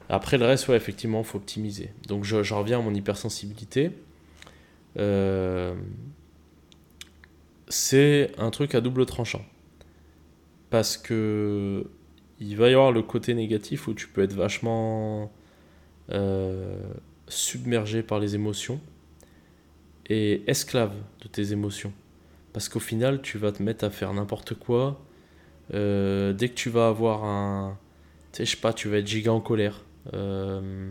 Après, 0.08 0.36
le 0.38 0.44
reste, 0.44 0.68
ouais, 0.68 0.76
effectivement, 0.76 1.20
il 1.20 1.24
faut 1.24 1.38
optimiser. 1.38 1.90
Donc, 2.06 2.24
je, 2.24 2.36
reviens 2.54 2.78
à 2.78 2.82
mon 2.82 2.94
hypersensibilité. 2.94 3.90
Euh, 4.98 5.74
c'est 7.68 8.30
un 8.36 8.50
truc 8.50 8.74
à 8.74 8.80
double 8.80 9.06
tranchant. 9.06 9.44
Parce 10.70 10.96
que 10.96 11.86
il 12.40 12.56
va 12.56 12.68
y 12.68 12.74
avoir 12.74 12.92
le 12.92 13.02
côté 13.02 13.34
négatif 13.34 13.88
où 13.88 13.94
tu 13.94 14.08
peux 14.08 14.22
être 14.22 14.34
vachement 14.34 15.32
euh, 16.10 16.78
submergé 17.28 18.02
par 18.02 18.18
les 18.18 18.34
émotions 18.34 18.80
et 20.08 20.42
esclave 20.46 20.94
de 21.22 21.28
tes 21.28 21.52
émotions. 21.52 21.92
Parce 22.52 22.68
qu'au 22.68 22.80
final, 22.80 23.22
tu 23.22 23.38
vas 23.38 23.52
te 23.52 23.62
mettre 23.62 23.84
à 23.84 23.90
faire 23.90 24.12
n'importe 24.12 24.54
quoi. 24.54 25.00
Euh, 25.74 26.32
dès 26.32 26.48
que 26.48 26.54
tu 26.54 26.70
vas 26.70 26.88
avoir 26.88 27.24
un. 27.24 27.78
Tu 28.32 28.38
sais, 28.38 28.44
je 28.44 28.50
sais 28.52 28.60
pas, 28.60 28.72
tu 28.72 28.88
vas 28.88 28.98
être 28.98 29.06
giga 29.06 29.32
en 29.32 29.40
colère. 29.40 29.84
Euh, 30.14 30.90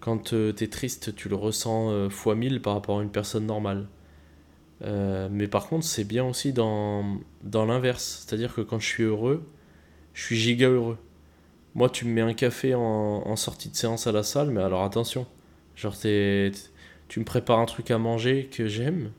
quand 0.00 0.30
tu 0.30 0.48
es 0.48 0.68
triste, 0.68 1.14
tu 1.14 1.28
le 1.28 1.36
ressens 1.36 2.08
fois 2.10 2.34
mille 2.34 2.62
par 2.62 2.74
rapport 2.74 3.00
à 3.00 3.02
une 3.02 3.10
personne 3.10 3.46
normale. 3.46 3.88
mais 4.82 5.48
par 5.48 5.68
contre, 5.68 5.84
c'est 5.84 6.04
bien 6.04 6.24
aussi 6.24 6.52
dans, 6.52 7.18
dans 7.42 7.66
l'inverse. 7.66 8.24
C'est-à-dire 8.24 8.54
que 8.54 8.60
quand 8.62 8.78
je 8.78 8.86
suis 8.86 9.02
heureux, 9.04 9.46
je 10.14 10.24
suis 10.24 10.36
giga 10.36 10.68
heureux. 10.68 10.98
Moi, 11.74 11.90
tu 11.90 12.06
me 12.06 12.12
mets 12.12 12.20
un 12.22 12.34
café 12.34 12.74
en, 12.74 12.80
en 12.80 13.36
sortie 13.36 13.68
de 13.68 13.76
séance 13.76 14.06
à 14.06 14.12
la 14.12 14.22
salle, 14.22 14.50
mais 14.50 14.62
alors 14.62 14.84
attention. 14.84 15.26
Genre, 15.76 15.96
t'es 15.96 16.52
tu 17.08 17.20
me 17.20 17.24
prépares 17.24 17.58
un 17.58 17.66
truc 17.66 17.90
à 17.90 17.98
manger 17.98 18.48
que 18.52 18.66
j'aime, 18.68 19.10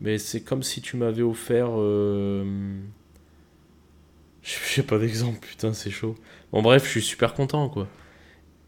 mais 0.00 0.18
c'est 0.18 0.42
comme 0.42 0.62
si 0.62 0.80
tu 0.80 0.96
m'avais 0.96 1.22
offert. 1.22 1.68
Euh... 1.70 2.44
Je 4.42 4.50
sais 4.52 4.82
pas 4.82 4.98
d'exemple, 4.98 5.38
putain, 5.40 5.72
c'est 5.72 5.90
chaud. 5.90 6.16
Bon, 6.52 6.62
bref, 6.62 6.84
je 6.84 6.90
suis 6.90 7.02
super 7.02 7.32
content, 7.34 7.68
quoi. 7.68 7.86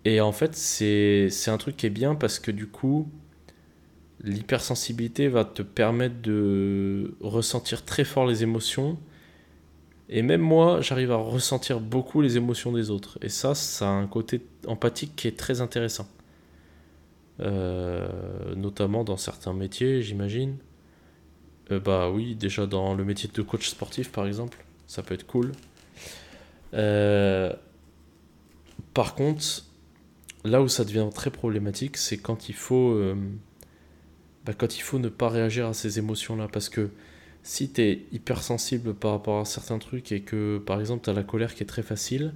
Et 0.05 0.21
en 0.21 0.31
fait, 0.33 0.55
c'est 0.55 1.31
un 1.49 1.59
truc 1.59 1.77
qui 1.77 1.87
est 1.87 1.91
bien 1.91 2.15
parce 2.15 2.39
que 2.39 2.53
du 2.53 2.69
coup, 2.69 3.11
l'hypersensibilité 4.23 5.29
va 5.29 5.45
te 5.45 5.63
permettre 5.63 6.21
de 6.23 7.17
ressentir 7.21 7.85
très 7.85 8.05
fort 8.05 8.27
les 8.27 8.43
émotions. 8.43 8.99
Et 10.09 10.23
même 10.23 10.43
moi, 10.43 10.81
j'arrive 10.81 11.11
à 11.11 11.17
ressentir 11.17 11.81
beaucoup 11.81 12.21
les 12.21 12.37
émotions 12.37 12.73
des 12.73 12.91
autres. 12.91 13.19
Et 13.23 13.29
ça, 13.29 13.55
ça 13.55 13.89
a 13.89 13.93
un 13.93 14.07
côté 14.07 14.43
empathique 14.67 15.17
qui 15.17 15.27
est 15.29 15.37
très 15.37 15.61
intéressant. 15.61 16.07
Euh, 17.41 18.55
notamment 18.55 19.05
dans 19.05 19.17
certains 19.17 19.53
métiers, 19.53 20.03
j'imagine. 20.03 20.57
Euh, 21.71 21.81
bah 21.81 22.11
oui, 22.11 22.35
déjà 22.35 22.67
dans 22.67 22.95
le 22.95 23.05
métier 23.05 23.29
de 23.33 23.43
coach 23.43 23.69
sportif, 23.69 24.13
par 24.13 24.27
exemple, 24.27 24.65
ça 24.87 25.03
peut 25.03 25.15
être 25.15 25.27
cool. 25.27 25.53
Euh, 26.75 27.53
par 28.93 29.15
contre, 29.15 29.65
là 30.45 30.63
où 30.63 30.69
ça 30.69 30.85
devient 30.85 31.09
très 31.13 31.31
problématique, 31.31 31.97
c'est 31.97 32.19
quand 32.19 32.49
il 32.49 32.55
faut, 32.55 33.01
bah, 34.45 34.53
quand 34.57 34.77
il 34.77 34.83
faut 34.83 34.99
ne 34.99 35.09
pas 35.09 35.29
réagir 35.29 35.67
à 35.67 35.75
ces 35.75 35.99
émotions-là, 35.99 36.49
parce 36.53 36.69
que 36.69 36.91
si 37.43 37.71
tu 37.71 37.83
es 37.83 38.07
hypersensible 38.13 38.95
par 38.95 39.13
rapport 39.13 39.41
à 39.41 39.45
certains 39.45 39.79
trucs 39.79 40.13
et 40.13 40.23
que 40.23 40.59
par 40.59 40.81
exemple 40.81 41.05
tu 41.05 41.11
as 41.11 41.13
la 41.13 41.23
colère 41.23 41.55
qui 41.55 41.63
est 41.63 41.67
très 41.67 41.83
facile, 41.83 42.35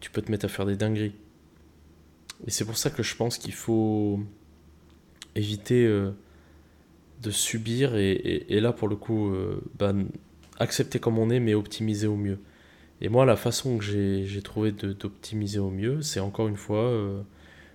tu 0.00 0.10
peux 0.10 0.22
te 0.22 0.30
mettre 0.30 0.46
à 0.46 0.48
faire 0.48 0.66
des 0.66 0.76
dingueries. 0.76 1.14
Et 2.46 2.50
c'est 2.50 2.64
pour 2.64 2.76
ça 2.76 2.90
que 2.90 3.02
je 3.02 3.16
pense 3.16 3.38
qu'il 3.38 3.52
faut 3.52 4.20
éviter 5.38 5.86
euh, 5.86 6.10
de 7.22 7.30
subir 7.30 7.96
et, 7.96 8.60
là 8.60 8.72
pour 8.72 8.88
le 8.88 8.96
coup 8.96 9.30
euh, 9.30 9.60
bah, 9.78 9.92
accepter 10.58 10.98
comme 10.98 11.18
on 11.18 11.30
est 11.30 11.40
mais 11.40 11.54
optimiser 11.54 12.06
au 12.06 12.16
mieux. 12.16 12.38
Et 13.00 13.08
moi 13.08 13.24
la 13.24 13.36
façon 13.36 13.78
que 13.78 13.84
j'ai 13.84 14.42
trouvé 14.42 14.72
d'optimiser 14.72 15.58
au 15.58 15.70
mieux 15.70 16.02
c'est 16.02 16.20
encore 16.20 16.48
une 16.48 16.56
fois 16.56 16.84
euh, 16.84 17.22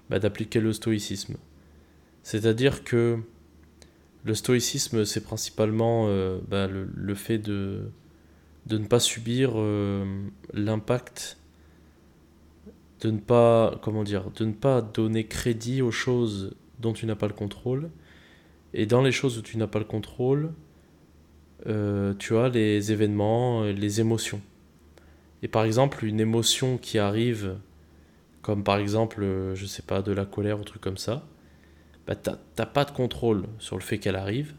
bah, 0.09 0.19
d'appliquer 0.19 0.59
le 0.59 0.73
stoïcisme. 0.73 1.35
C'est-à-dire 2.23 2.83
que 2.83 3.19
le 4.23 4.35
stoïcisme 4.35 5.05
c'est 5.05 5.23
principalement 5.23 6.07
bah, 6.47 6.67
le, 6.67 7.15
fait 7.15 7.37
de, 7.37 7.81
de 8.65 8.77
ne 8.77 8.85
pas 8.85 8.99
subir 9.01 9.55
l'impact 10.53 11.37
de 13.01 13.11
ne 13.11 13.19
pas 13.19 13.77
comment 13.81 14.05
dire 14.05 14.31
de 14.31 14.45
ne 14.45 14.53
pas 14.53 14.81
donner 14.81 15.25
crédit 15.25 15.81
aux 15.81 15.91
choses 15.91 16.55
dont 16.79 16.93
tu 16.93 17.05
n'as 17.05 17.15
pas 17.15 17.27
le 17.27 17.33
contrôle. 17.33 17.89
Et 18.73 18.85
dans 18.85 19.01
les 19.01 19.11
choses 19.11 19.37
où 19.37 19.41
tu 19.41 19.57
n'as 19.57 19.67
pas 19.67 19.79
le 19.79 19.85
contrôle, 19.85 20.51
euh, 21.67 22.13
tu 22.15 22.35
as 22.37 22.49
les 22.49 22.91
événements, 22.91 23.63
euh, 23.63 23.71
les 23.71 24.01
émotions. 24.01 24.41
Et 25.41 25.47
par 25.47 25.63
exemple, 25.65 26.05
une 26.05 26.19
émotion 26.19 26.77
qui 26.77 26.99
arrive, 26.99 27.57
comme 28.41 28.63
par 28.63 28.77
exemple, 28.77 29.21
euh, 29.23 29.55
je 29.55 29.65
sais 29.65 29.83
pas, 29.83 30.01
de 30.01 30.11
la 30.11 30.25
colère 30.25 30.59
ou 30.59 30.63
truc 30.63 30.81
comme 30.81 30.97
ça, 30.97 31.25
bah 32.07 32.15
t'as 32.15 32.65
pas 32.65 32.83
de 32.83 32.91
contrôle 32.91 33.45
sur 33.59 33.77
le 33.77 33.81
fait 33.81 33.97
qu'elle 33.97 34.17
arrive. 34.17 34.53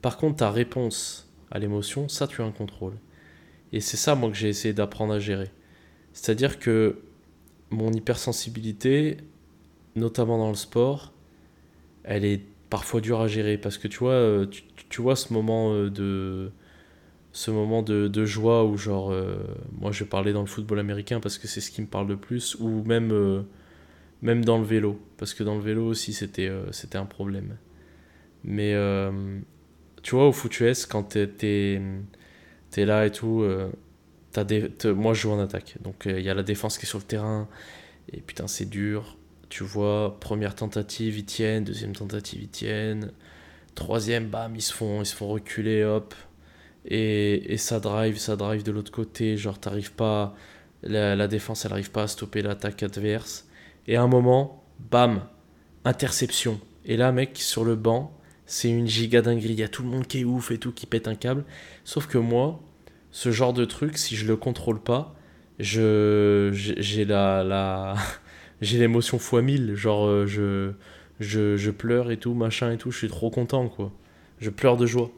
Par 0.00 0.16
contre, 0.16 0.36
ta 0.38 0.50
réponse 0.50 1.32
à 1.52 1.60
l'émotion, 1.60 2.08
ça 2.08 2.26
tu 2.26 2.42
as 2.42 2.44
un 2.44 2.50
contrôle. 2.50 2.94
Et 3.72 3.80
c'est 3.80 3.96
ça, 3.96 4.14
moi, 4.14 4.30
que 4.30 4.36
j'ai 4.36 4.48
essayé 4.48 4.74
d'apprendre 4.74 5.14
à 5.14 5.20
gérer. 5.20 5.50
C'est-à-dire 6.12 6.58
que 6.58 7.00
mon 7.70 7.92
hypersensibilité, 7.92 9.18
notamment 9.96 10.38
dans 10.38 10.48
le 10.48 10.54
sport, 10.56 11.12
elle 12.04 12.24
est 12.24 12.42
parfois 12.70 13.02
dure 13.02 13.20
à 13.20 13.28
gérer 13.28 13.58
parce 13.58 13.76
que 13.76 13.86
tu 13.86 13.98
vois, 13.98 14.12
euh, 14.12 14.46
tu, 14.88 15.02
vois 15.02 15.14
ce 15.14 15.32
moment 15.32 15.74
euh, 15.74 15.90
de 15.90 16.50
ce 17.32 17.50
moment 17.50 17.82
de, 17.82 18.24
joie 18.24 18.64
où 18.64 18.78
genre 18.78 19.12
euh, 19.12 19.36
moi 19.78 19.92
je 19.92 20.04
parlais 20.04 20.32
dans 20.32 20.40
le 20.40 20.46
football 20.46 20.78
américain 20.78 21.20
parce 21.20 21.38
que 21.38 21.46
c'est 21.48 21.60
ce 21.60 21.70
qui 21.70 21.82
me 21.82 21.86
parle 21.86 22.08
le 22.08 22.16
plus 22.16 22.56
ou 22.60 22.82
même 22.84 23.44
même 24.22 24.44
dans 24.44 24.58
le 24.58 24.64
vélo. 24.64 24.98
Parce 25.18 25.34
que 25.34 25.44
dans 25.44 25.54
le 25.54 25.60
vélo 25.60 25.86
aussi 25.86 26.14
c'était 26.14 26.50
c'était 26.70 26.98
un 26.98 27.06
problème. 27.06 27.56
Mais 28.44 28.74
tu 30.02 30.14
vois 30.14 30.26
au 30.28 30.32
foot 30.32 30.58
US 30.60 30.86
quand 30.86 31.14
t'es 31.14 31.80
es, 32.76 32.84
là 32.86 33.06
et 33.06 33.12
tout 33.12 33.44
as 34.34 34.44
des, 34.44 34.70
moi 34.94 35.12
je 35.12 35.22
joue 35.22 35.30
en 35.30 35.40
attaque. 35.40 35.76
Donc 35.82 36.04
il 36.06 36.20
y 36.20 36.30
a 36.30 36.34
la 36.34 36.42
défense 36.42 36.78
qui 36.78 36.86
est 36.86 36.88
sur 36.88 36.98
le 36.98 37.04
terrain 37.04 37.48
et 38.12 38.20
putain 38.20 38.46
c'est 38.46 38.68
dur 38.68 39.16
tu 39.52 39.64
vois, 39.64 40.16
première 40.18 40.54
tentative, 40.54 41.18
ils 41.18 41.26
tiennent, 41.26 41.64
deuxième 41.64 41.94
tentative, 41.94 42.40
ils 42.42 42.48
tiennent, 42.48 43.12
troisième, 43.74 44.28
bam, 44.28 44.56
ils 44.56 44.62
se 44.62 44.72
font, 44.72 45.02
ils 45.02 45.06
se 45.06 45.14
font 45.14 45.28
reculer, 45.28 45.84
hop. 45.84 46.14
Et, 46.86 47.58
ça 47.58 47.78
drive, 47.78 48.16
ça 48.16 48.36
drive 48.36 48.62
de 48.62 48.72
l'autre 48.72 48.90
côté, 48.90 49.36
genre 49.36 49.60
t'arrives 49.60 49.92
pas, 49.92 50.34
la, 50.82 51.28
défense 51.28 51.66
elle 51.66 51.72
arrive 51.72 51.90
pas 51.90 52.04
à 52.04 52.06
stopper 52.08 52.40
l'attaque 52.40 52.82
adverse. 52.82 53.46
Et 53.86 53.96
à 53.96 54.02
un 54.02 54.06
moment, 54.06 54.64
bam, 54.90 55.22
interception. 55.84 56.58
Et 56.86 56.96
là, 56.96 57.12
mec, 57.12 57.36
sur 57.36 57.62
le 57.62 57.76
banc, 57.76 58.18
c'est 58.46 58.70
une 58.70 58.86
giga 58.86 59.20
dinguerie. 59.20 59.52
Il 59.52 59.60
y 59.60 59.62
a 59.64 59.68
tout 59.68 59.82
le 59.82 59.90
monde 59.90 60.06
qui 60.06 60.20
est 60.20 60.24
ouf 60.24 60.50
et 60.50 60.56
tout, 60.56 60.72
qui 60.72 60.86
pète 60.86 61.08
un 61.08 61.14
câble. 61.14 61.44
Sauf 61.84 62.06
que 62.06 62.16
moi, 62.16 62.58
ce 63.10 63.30
genre 63.32 63.52
de 63.52 63.66
truc, 63.66 63.98
si 63.98 64.16
je 64.16 64.26
le 64.26 64.36
contrôle 64.36 64.80
pas, 64.80 65.14
je 65.58 66.48
j'ai 66.54 67.04
la 67.04 67.96
j'ai 68.62 68.78
l'émotion 68.78 69.18
fois 69.18 69.42
mille. 69.42 69.74
Genre, 69.74 70.06
euh, 70.06 70.26
je, 70.26 70.72
je, 71.20 71.56
je, 71.56 71.70
pleure 71.70 72.10
et 72.10 72.16
tout, 72.16 72.32
machin 72.32 72.72
et 72.72 72.78
tout. 72.78 72.90
Je 72.90 72.98
suis 72.98 73.08
trop 73.08 73.30
content, 73.30 73.68
quoi. 73.68 73.92
Je 74.38 74.48
pleure 74.48 74.76
de 74.78 74.86
joie. 74.86 75.10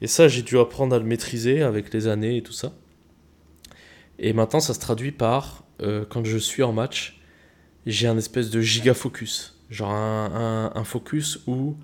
Et 0.00 0.06
ça, 0.06 0.26
j'ai 0.26 0.42
dû 0.42 0.58
apprendre 0.58 0.96
à 0.96 0.98
le 0.98 1.04
maîtriser 1.04 1.62
avec 1.62 1.92
les 1.92 2.08
années 2.08 2.38
et 2.38 2.42
tout 2.42 2.52
ça. 2.52 2.72
Et 4.18 4.32
maintenant, 4.32 4.60
ça 4.60 4.74
se 4.74 4.80
traduit 4.80 5.12
par, 5.12 5.64
euh, 5.82 6.04
quand 6.08 6.24
je 6.24 6.38
suis 6.38 6.62
en 6.62 6.72
match, 6.72 7.20
j'ai 7.86 8.08
un 8.08 8.18
espèce 8.18 8.50
de 8.50 8.60
giga 8.60 8.94
focus. 8.94 9.58
Genre 9.70 9.90
un, 9.90 10.72
un, 10.74 10.80
un, 10.80 10.84
focus 10.84 11.40
où 11.46 11.76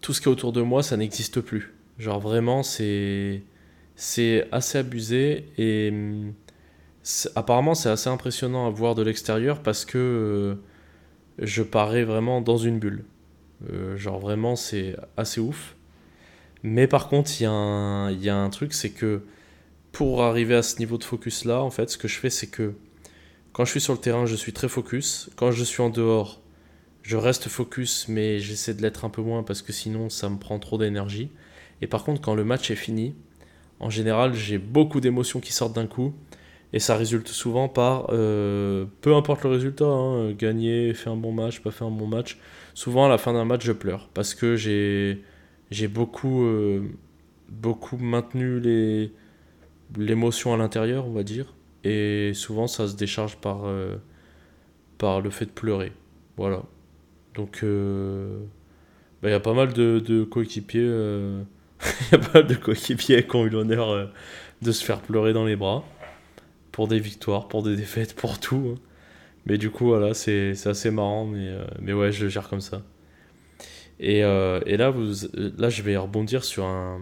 tout 0.00 0.12
ce 0.12 0.20
qui 0.20 0.28
est 0.28 0.32
autour 0.32 0.52
de 0.52 0.62
moi, 0.62 0.82
ça 0.82 0.96
n'existe 0.96 1.40
plus. 1.40 1.74
Genre 1.98 2.20
vraiment, 2.20 2.62
c'est, 2.62 3.42
c'est 3.96 4.48
assez 4.52 4.78
abusé 4.78 5.46
et 5.58 5.90
hum, 5.90 6.34
apparemment, 7.34 7.74
c'est 7.74 7.88
assez 7.88 8.08
impressionnant 8.08 8.66
à 8.66 8.70
voir 8.70 8.94
de 8.94 9.02
l'extérieur 9.02 9.62
parce 9.62 9.84
que 9.84 9.98
euh, 9.98 10.54
je 11.38 11.62
parais 11.62 12.04
vraiment 12.04 12.40
dans 12.40 12.56
une 12.56 12.78
bulle. 12.78 13.04
Euh, 13.70 13.96
genre 13.96 14.18
vraiment, 14.18 14.56
c'est 14.56 14.96
assez 15.16 15.40
ouf. 15.40 15.76
Mais 16.62 16.86
par 16.86 17.08
contre, 17.08 17.30
il 17.40 17.44
y, 17.44 18.24
y, 18.24 18.28
a 18.28 18.36
un 18.36 18.50
truc, 18.50 18.72
c'est 18.72 18.90
que 18.90 19.22
pour 19.92 20.22
arriver 20.22 20.54
à 20.54 20.62
ce 20.62 20.78
niveau 20.78 20.98
de 20.98 21.04
focus 21.04 21.44
là, 21.44 21.62
en 21.62 21.70
fait, 21.70 21.90
ce 21.90 21.98
que 21.98 22.08
je 22.08 22.18
fais, 22.18 22.30
c'est 22.30 22.46
que 22.46 22.74
quand 23.52 23.64
je 23.64 23.70
suis 23.70 23.80
sur 23.80 23.92
le 23.92 24.00
terrain, 24.00 24.26
je 24.26 24.34
suis 24.34 24.52
très 24.52 24.68
focus. 24.68 25.30
Quand 25.36 25.50
je 25.50 25.62
suis 25.62 25.82
en 25.82 25.90
dehors, 25.90 26.40
je 27.02 27.16
reste 27.16 27.48
focus, 27.48 28.08
mais 28.08 28.40
j'essaie 28.40 28.74
de 28.74 28.82
l'être 28.82 29.04
un 29.04 29.10
peu 29.10 29.22
moins 29.22 29.42
parce 29.42 29.62
que 29.62 29.72
sinon, 29.72 30.08
ça 30.08 30.30
me 30.30 30.38
prend 30.38 30.58
trop 30.58 30.78
d'énergie. 30.78 31.30
Et 31.82 31.86
par 31.86 32.02
contre, 32.02 32.22
quand 32.22 32.34
le 32.34 32.44
match 32.44 32.70
est 32.70 32.76
fini, 32.76 33.14
en 33.78 33.90
général, 33.90 34.34
j'ai 34.34 34.58
beaucoup 34.58 35.00
d'émotions 35.00 35.40
qui 35.40 35.52
sortent 35.52 35.74
d'un 35.74 35.86
coup 35.86 36.14
Et 36.74 36.80
ça 36.80 36.96
résulte 36.96 37.28
souvent 37.28 37.68
par, 37.68 38.08
euh, 38.10 38.84
peu 39.00 39.14
importe 39.14 39.44
le 39.44 39.50
résultat, 39.50 39.84
hein, 39.84 40.32
gagner, 40.32 40.92
faire 40.92 41.12
un 41.12 41.16
bon 41.16 41.30
match, 41.30 41.60
pas 41.60 41.70
faire 41.70 41.86
un 41.86 41.92
bon 41.92 42.08
match. 42.08 42.36
Souvent 42.74 43.06
à 43.06 43.08
la 43.08 43.16
fin 43.16 43.32
d'un 43.32 43.44
match, 43.44 43.64
je 43.64 43.70
pleure 43.70 44.08
parce 44.12 44.34
que 44.34 44.56
j'ai 44.56 45.22
beaucoup, 45.86 46.42
euh, 46.42 46.82
beaucoup 47.48 47.96
maintenu 47.96 48.58
les 48.58 49.12
l'émotion 49.96 50.52
à 50.52 50.56
l'intérieur, 50.56 51.06
on 51.06 51.12
va 51.12 51.22
dire. 51.22 51.54
Et 51.84 52.32
souvent, 52.34 52.66
ça 52.66 52.88
se 52.88 52.96
décharge 52.96 53.36
par, 53.36 53.66
euh, 53.66 53.94
par 54.98 55.20
le 55.20 55.30
fait 55.30 55.46
de 55.46 55.52
pleurer. 55.52 55.92
Voilà. 56.36 56.64
Donc, 57.34 57.60
bah, 57.62 59.28
il 59.28 59.30
y 59.30 59.32
a 59.32 59.40
pas 59.40 59.54
mal 59.54 59.72
de 59.72 60.24
coéquipiers. 60.24 60.90
Il 62.10 62.12
y 62.12 62.14
a 62.14 62.18
pas 62.18 62.40
mal 62.40 62.46
de 62.48 62.54
coéquipiers 62.54 63.24
qui 63.26 63.36
ont 63.36 63.46
eu 63.46 63.50
l'honneur 63.50 64.10
de 64.62 64.72
se 64.72 64.84
faire 64.84 65.00
pleurer 65.00 65.32
dans 65.32 65.44
les 65.44 65.54
bras 65.54 65.84
pour 66.74 66.88
des 66.88 66.98
victoires, 66.98 67.46
pour 67.46 67.62
des 67.62 67.76
défaites, 67.76 68.14
pour 68.16 68.40
tout. 68.40 68.74
Hein. 68.74 68.80
Mais 69.46 69.58
du 69.58 69.70
coup, 69.70 69.86
voilà, 69.86 70.12
c'est 70.12 70.54
assez 70.66 70.90
marrant, 70.90 71.24
mais, 71.24 71.48
euh, 71.48 71.64
mais 71.80 71.92
ouais, 71.92 72.10
je 72.10 72.24
le 72.24 72.28
gère 72.28 72.48
comme 72.48 72.60
ça. 72.60 72.82
Et, 74.00 74.24
euh, 74.24 74.60
et 74.66 74.76
là, 74.76 74.90
vous, 74.90 75.12
là, 75.56 75.68
je 75.68 75.82
vais 75.82 75.96
rebondir 75.96 76.42
sur, 76.42 76.64
un, 76.64 77.00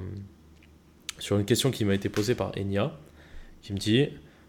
sur 1.19 1.39
une 1.39 1.47
question 1.47 1.71
qui 1.71 1.87
m'a 1.87 1.95
été 1.95 2.11
posée 2.11 2.35
par 2.35 2.53
Enya, 2.59 2.93
qui 3.63 3.73
me 3.73 3.79
dit 3.79 4.09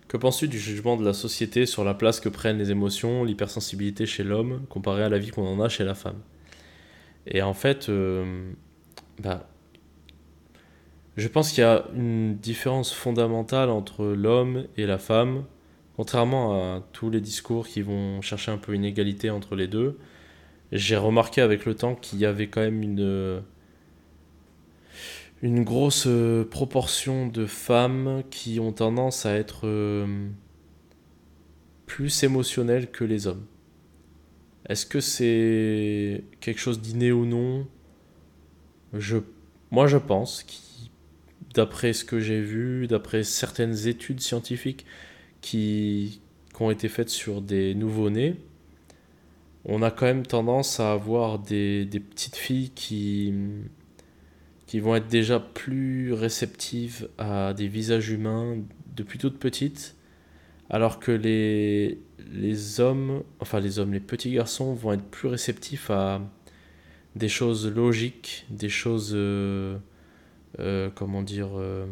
Que 0.09 0.17
penses-tu 0.17 0.49
du 0.49 0.59
jugement 0.59 0.97
de 0.97 1.05
la 1.05 1.13
société 1.13 1.65
sur 1.65 1.85
la 1.85 1.93
place 1.93 2.19
que 2.19 2.27
prennent 2.27 2.57
les 2.57 2.71
émotions, 2.71 3.23
l'hypersensibilité 3.23 4.05
chez 4.05 4.25
l'homme, 4.25 4.65
comparé 4.67 5.03
à 5.03 5.09
la 5.09 5.19
vie 5.19 5.29
qu'on 5.29 5.47
en 5.47 5.61
a 5.61 5.69
chez 5.69 5.85
la 5.85 5.95
femme? 5.95 6.19
Et 7.27 7.41
en 7.41 7.53
fait, 7.53 7.87
euh, 7.87 8.51
bah, 9.21 9.47
je 11.17 11.27
pense 11.27 11.51
qu'il 11.51 11.61
y 11.61 11.67
a 11.67 11.85
une 11.95 12.35
différence 12.37 12.91
fondamentale 12.93 13.69
entre 13.69 14.05
l'homme 14.05 14.65
et 14.77 14.85
la 14.85 14.97
femme, 14.97 15.43
contrairement 15.95 16.75
à 16.75 16.81
tous 16.91 17.09
les 17.09 17.21
discours 17.21 17.67
qui 17.67 17.81
vont 17.81 18.21
chercher 18.21 18.51
un 18.51 18.57
peu 18.57 18.73
une 18.73 18.85
égalité 18.85 19.29
entre 19.29 19.55
les 19.55 19.67
deux. 19.67 19.97
J'ai 20.71 20.97
remarqué 20.97 21.41
avec 21.41 21.65
le 21.65 21.75
temps 21.75 21.95
qu'il 21.95 22.19
y 22.19 22.25
avait 22.25 22.47
quand 22.47 22.61
même 22.61 22.81
une, 22.81 23.43
une 25.43 25.63
grosse 25.63 26.07
proportion 26.49 27.27
de 27.27 27.45
femmes 27.45 28.23
qui 28.31 28.59
ont 28.59 28.71
tendance 28.71 29.25
à 29.25 29.35
être 29.35 29.67
euh, 29.67 30.29
plus 31.85 32.23
émotionnelles 32.23 32.89
que 32.89 33.03
les 33.03 33.27
hommes. 33.27 33.45
Est-ce 34.67 34.85
que 34.85 35.01
c'est 35.01 36.23
quelque 36.39 36.59
chose 36.59 36.81
d'inné 36.81 37.11
ou 37.11 37.25
non? 37.25 37.67
Je, 38.93 39.17
Moi 39.71 39.87
je 39.87 39.97
pense 39.97 40.43
qu'il 40.43 40.62
d'après 41.53 41.93
ce 41.93 42.03
que 42.03 42.19
j'ai 42.19 42.41
vu, 42.41 42.87
d'après 42.87 43.23
certaines 43.23 43.87
études 43.87 44.21
scientifiques 44.21 44.85
qui, 45.41 46.21
ont 46.59 46.71
été 46.71 46.87
faites 46.87 47.09
sur 47.09 47.41
des 47.41 47.75
nouveau-nés, 47.75 48.35
on 49.65 49.81
a 49.81 49.91
quand 49.91 50.05
même 50.05 50.25
tendance 50.25 50.79
à 50.79 50.93
avoir 50.93 51.39
des, 51.39 51.87
petites 52.09 52.35
filles 52.35 52.71
qui, 52.75 53.33
vont 54.75 54.95
être 54.95 55.07
déjà 55.07 55.39
plus 55.39 56.13
réceptives 56.13 57.09
à 57.17 57.53
des 57.53 57.67
visages 57.67 58.09
humains 58.09 58.57
depuis 58.95 59.19
toutes 59.19 59.39
petites, 59.39 59.95
alors 60.69 60.99
que 60.99 61.11
les, 61.11 61.99
les 62.31 62.79
hommes, 62.79 63.23
enfin 63.39 63.59
les 63.59 63.79
hommes, 63.79 63.93
les 63.93 63.99
petits 63.99 64.31
garçons 64.31 64.73
vont 64.73 64.93
être 64.93 65.05
plus 65.05 65.27
réceptifs 65.27 65.91
à 65.91 66.21
des 67.15 67.29
choses 67.29 67.67
logiques, 67.67 68.45
des 68.49 68.69
choses... 68.69 69.11
Euh, 69.13 69.77
euh, 70.59 70.89
comment 70.93 71.23
dire, 71.23 71.49
euh, 71.55 71.85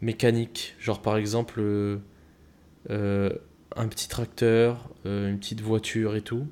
mécanique. 0.00 0.74
Genre 0.80 1.00
par 1.00 1.16
exemple, 1.16 1.60
euh, 2.90 3.30
un 3.76 3.88
petit 3.88 4.08
tracteur, 4.08 4.88
une 5.04 5.38
petite 5.38 5.60
voiture 5.60 6.16
et 6.16 6.22
tout. 6.22 6.46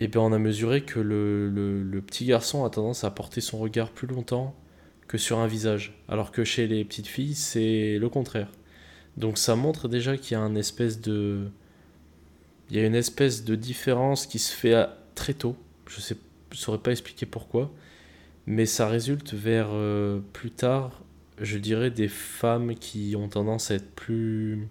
Et 0.00 0.08
bien 0.08 0.22
on 0.22 0.32
a 0.32 0.38
mesuré 0.38 0.82
que 0.82 0.98
le, 0.98 1.48
le, 1.48 2.00
petit 2.02 2.26
garçon 2.26 2.64
a 2.64 2.70
tendance 2.70 3.04
à 3.04 3.10
porter 3.10 3.40
son 3.40 3.58
regard 3.58 3.90
plus 3.90 4.08
longtemps 4.08 4.56
que 5.06 5.18
sur 5.18 5.38
un 5.38 5.46
visage. 5.46 5.94
Alors 6.08 6.32
que 6.32 6.42
chez 6.44 6.66
les 6.66 6.84
petites 6.84 7.06
filles, 7.06 7.34
c'est 7.34 7.98
le 7.98 8.08
contraire. 8.08 8.50
Donc 9.16 9.38
ça 9.38 9.54
montre 9.54 9.88
déjà 9.88 10.16
qu'il 10.16 10.36
y 10.36 10.40
a 10.40 10.42
une 10.42 10.56
espèce 10.56 11.00
de... 11.00 11.48
Il 12.70 12.76
y 12.76 12.80
a 12.80 12.86
une 12.86 12.94
espèce 12.94 13.44
de 13.44 13.54
différence 13.54 14.26
qui 14.26 14.38
se 14.38 14.52
fait 14.52 14.86
très 15.14 15.34
tôt. 15.34 15.54
Je 15.86 16.00
ne 16.00 16.56
saurais 16.56 16.78
pas 16.78 16.90
expliquer 16.90 17.26
pourquoi 17.26 17.70
mais 18.46 18.66
ça 18.66 18.88
résulte 18.88 19.32
vers 19.32 19.68
euh, 19.72 20.20
plus 20.32 20.50
tard, 20.50 21.02
je 21.40 21.58
dirais, 21.58 21.90
des 21.90 22.08
femmes 22.08 22.74
qui 22.74 23.14
ont 23.16 23.28
tendance 23.28 23.70
à 23.70 23.74
être 23.74 23.90
plus 23.94 24.68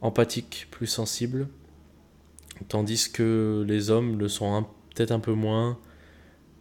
empathiques, 0.00 0.68
plus 0.70 0.86
sensibles, 0.86 1.48
tandis 2.68 3.10
que 3.10 3.64
les 3.66 3.90
hommes 3.90 4.18
le 4.18 4.28
sont 4.28 4.66
peut-être 4.94 5.12
un 5.12 5.20
peu 5.20 5.32
moins, 5.32 5.78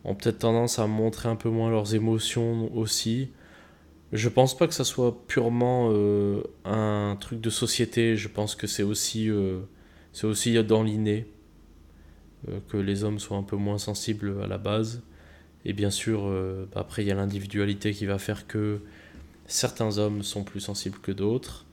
ont 0.05 0.15
peut-être 0.15 0.39
tendance 0.39 0.79
à 0.79 0.87
montrer 0.87 1.27
un 1.27 1.35
peu 1.35 1.49
moins 1.49 1.69
leurs 1.69 1.95
émotions 1.95 2.73
aussi. 2.75 3.31
Je 4.13 4.29
pense 4.29 4.57
pas 4.57 4.67
que 4.67 4.73
ça 4.73 4.85
soit 4.85 5.25
purement 5.27 5.89
euh, 5.91 6.41
un 6.65 7.17
truc 7.19 7.41
de 7.41 7.49
société, 7.49 8.15
je 8.15 8.27
pense 8.29 8.55
que 8.55 8.67
c'est 8.67 8.83
aussi, 8.83 9.29
euh, 9.29 9.59
c'est 10.13 10.25
aussi 10.25 10.61
dans 10.63 10.83
l'inné 10.83 11.27
que 12.69 12.77
les 12.77 13.03
hommes 13.03 13.19
soient 13.19 13.35
un 13.35 13.43
peu 13.43 13.57
moins 13.57 13.77
sensibles 13.77 14.41
à 14.41 14.47
la 14.47 14.57
base. 14.57 15.03
Et 15.65 15.73
bien 15.73 15.89
sûr, 15.89 16.21
euh, 16.25 16.65
après, 16.75 17.03
il 17.03 17.07
y 17.07 17.11
a 17.11 17.15
l'individualité 17.15 17.93
qui 17.93 18.05
va 18.05 18.17
faire 18.17 18.47
que 18.47 18.81
certains 19.45 19.97
hommes 19.97 20.23
sont 20.23 20.43
plus 20.43 20.61
sensibles 20.61 20.99
que 20.99 21.11
d'autres. 21.11 21.65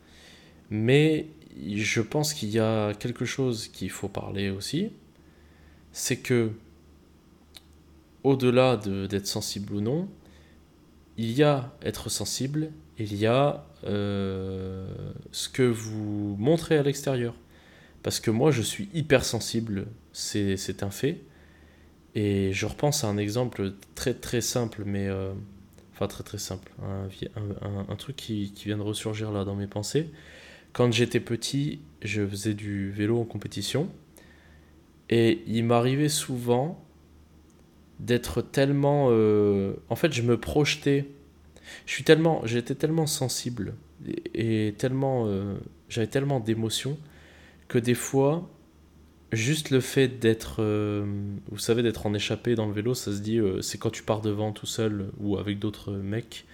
Mais 0.71 1.27
je 1.75 2.01
pense 2.01 2.35
qu'il 2.35 2.51
y 2.51 2.59
a 2.59 2.95
quelque 2.95 3.25
chose 3.25 3.69
qu'il 3.69 3.91
faut 3.91 4.09
parler 4.09 4.51
aussi. 4.51 4.91
C'est 5.93 6.19
que, 6.19 6.51
au-delà 8.25 8.77
d'être 8.77 9.27
sensible 9.27 9.75
ou 9.75 9.81
non, 9.81 10.09
il 11.17 11.33
y 11.33 11.43
a 11.43 11.73
être 11.83 12.11
sensible, 12.11 12.71
il 12.99 13.15
y 13.15 13.27
a 13.27 13.67
euh, 13.85 14.89
ce 15.33 15.49
que 15.49 15.63
vous 15.63 16.37
montrez 16.39 16.77
à 16.77 16.83
l'extérieur. 16.83 17.35
Parce 18.03 18.21
que 18.21 18.31
moi, 18.31 18.51
je 18.51 18.63
suis 18.63 18.89
hypersensible, 18.95 19.87
c'est 20.13 20.83
un 20.83 20.91
fait. 20.91 21.21
Et 22.17 22.55
je 22.55 22.65
repense 22.65 23.05
à 23.05 23.09
un 23.09 23.19
exemple 23.19 23.75
très 23.95 24.15
très 24.15 24.41
simple, 24.41 24.83
mais. 24.87 25.07
Euh, 25.07 25.33
enfin, 25.93 26.09
très 26.09 26.25
très 26.25 26.39
simple. 26.39 26.73
Un, 26.83 27.97
truc 27.97 28.17
qui, 28.17 28.53
qui, 28.55 28.65
vient 28.65 28.79
de 28.79 28.83
ressurgir 28.83 29.31
là 29.31 29.45
dans 29.45 29.55
mes 29.55 29.67
pensées. 29.67 30.11
Quand 30.73 30.91
j'étais 30.93 31.21
petit, 31.21 31.81
je 32.03 32.27
faisais 32.27 32.55
du 32.55 32.91
vélo 32.91 33.21
en 33.21 33.25
compétition. 33.25 33.91
Et 35.11 35.43
il 35.47 35.65
m'arrivait 35.65 36.09
souvent 36.09 36.83
d'être 38.01 38.41
tellement. 38.41 39.09
Euh, 39.11 39.75
en 39.91 39.97
fait, 39.97 40.13
je 40.13 40.23
me 40.23 40.41
projetais. 40.41 41.07
Je 41.85 41.93
suis 41.93 42.05
tellement, 42.05 42.41
j'étais 42.47 42.75
tellement 42.75 43.07
sensible 43.07 43.75
et, 44.35 44.75
tellement, 44.79 45.27
euh, 45.27 45.57
j'avais 45.89 46.07
tellement 46.07 46.41
d'émotions 46.41 46.97
que 47.69 47.79
des 47.79 47.95
fois, 47.95 48.49
juste 49.37 49.71
le 49.71 49.81
fait 49.81 50.09
d'être, 50.09 50.57
euh, 50.61 51.05
vous 51.51 51.59
savez, 51.59 51.83
d'être 51.83 52.07
en 52.07 52.15
échappée 52.15 52.55
dans 52.55 52.67
le 52.67 52.73
vélo, 52.73 52.95
ça 52.95 53.13
se 53.13 53.19
dit, 53.19 53.39
euh, 53.39 53.61
c'est 53.63 53.79
quand 53.79 53.91
tu 53.91 54.03
pars 54.03 54.21
devant 54.21 54.53
tout 54.53 54.67
seul 54.67 55.11
ou 55.19 55.39
avec 55.39 55.59
d'autres 55.59 55.93
mecs, 55.93 56.45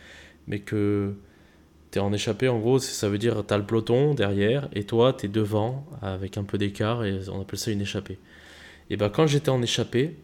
mais 0.47 0.59
que 0.59 1.15
tu 1.91 1.99
es 1.99 2.03
en 2.03 2.13
échappée, 2.13 2.49
en 2.49 2.59
gros, 2.59 2.79
ça 2.79 3.09
veut 3.09 3.19
dire 3.19 3.45
tu 3.47 3.55
as 3.55 3.59
le 3.59 3.67
peloton 3.67 4.15
derrière 4.15 4.69
et 4.73 4.85
toi 4.85 5.13
tu 5.13 5.27
es 5.27 5.29
devant 5.29 5.87
avec 6.01 6.37
un 6.39 6.45
peu 6.45 6.59
d'écart 6.59 7.05
et 7.05 7.29
on 7.29 7.41
appelle 7.41 7.59
ça 7.59 7.71
une 7.71 7.83
échappée. 7.83 8.19
Et 8.91 8.97
ben 8.97 9.09
quand 9.11 9.27
j'étais 9.27 9.51
en 9.51 9.63
échappée 9.63 10.17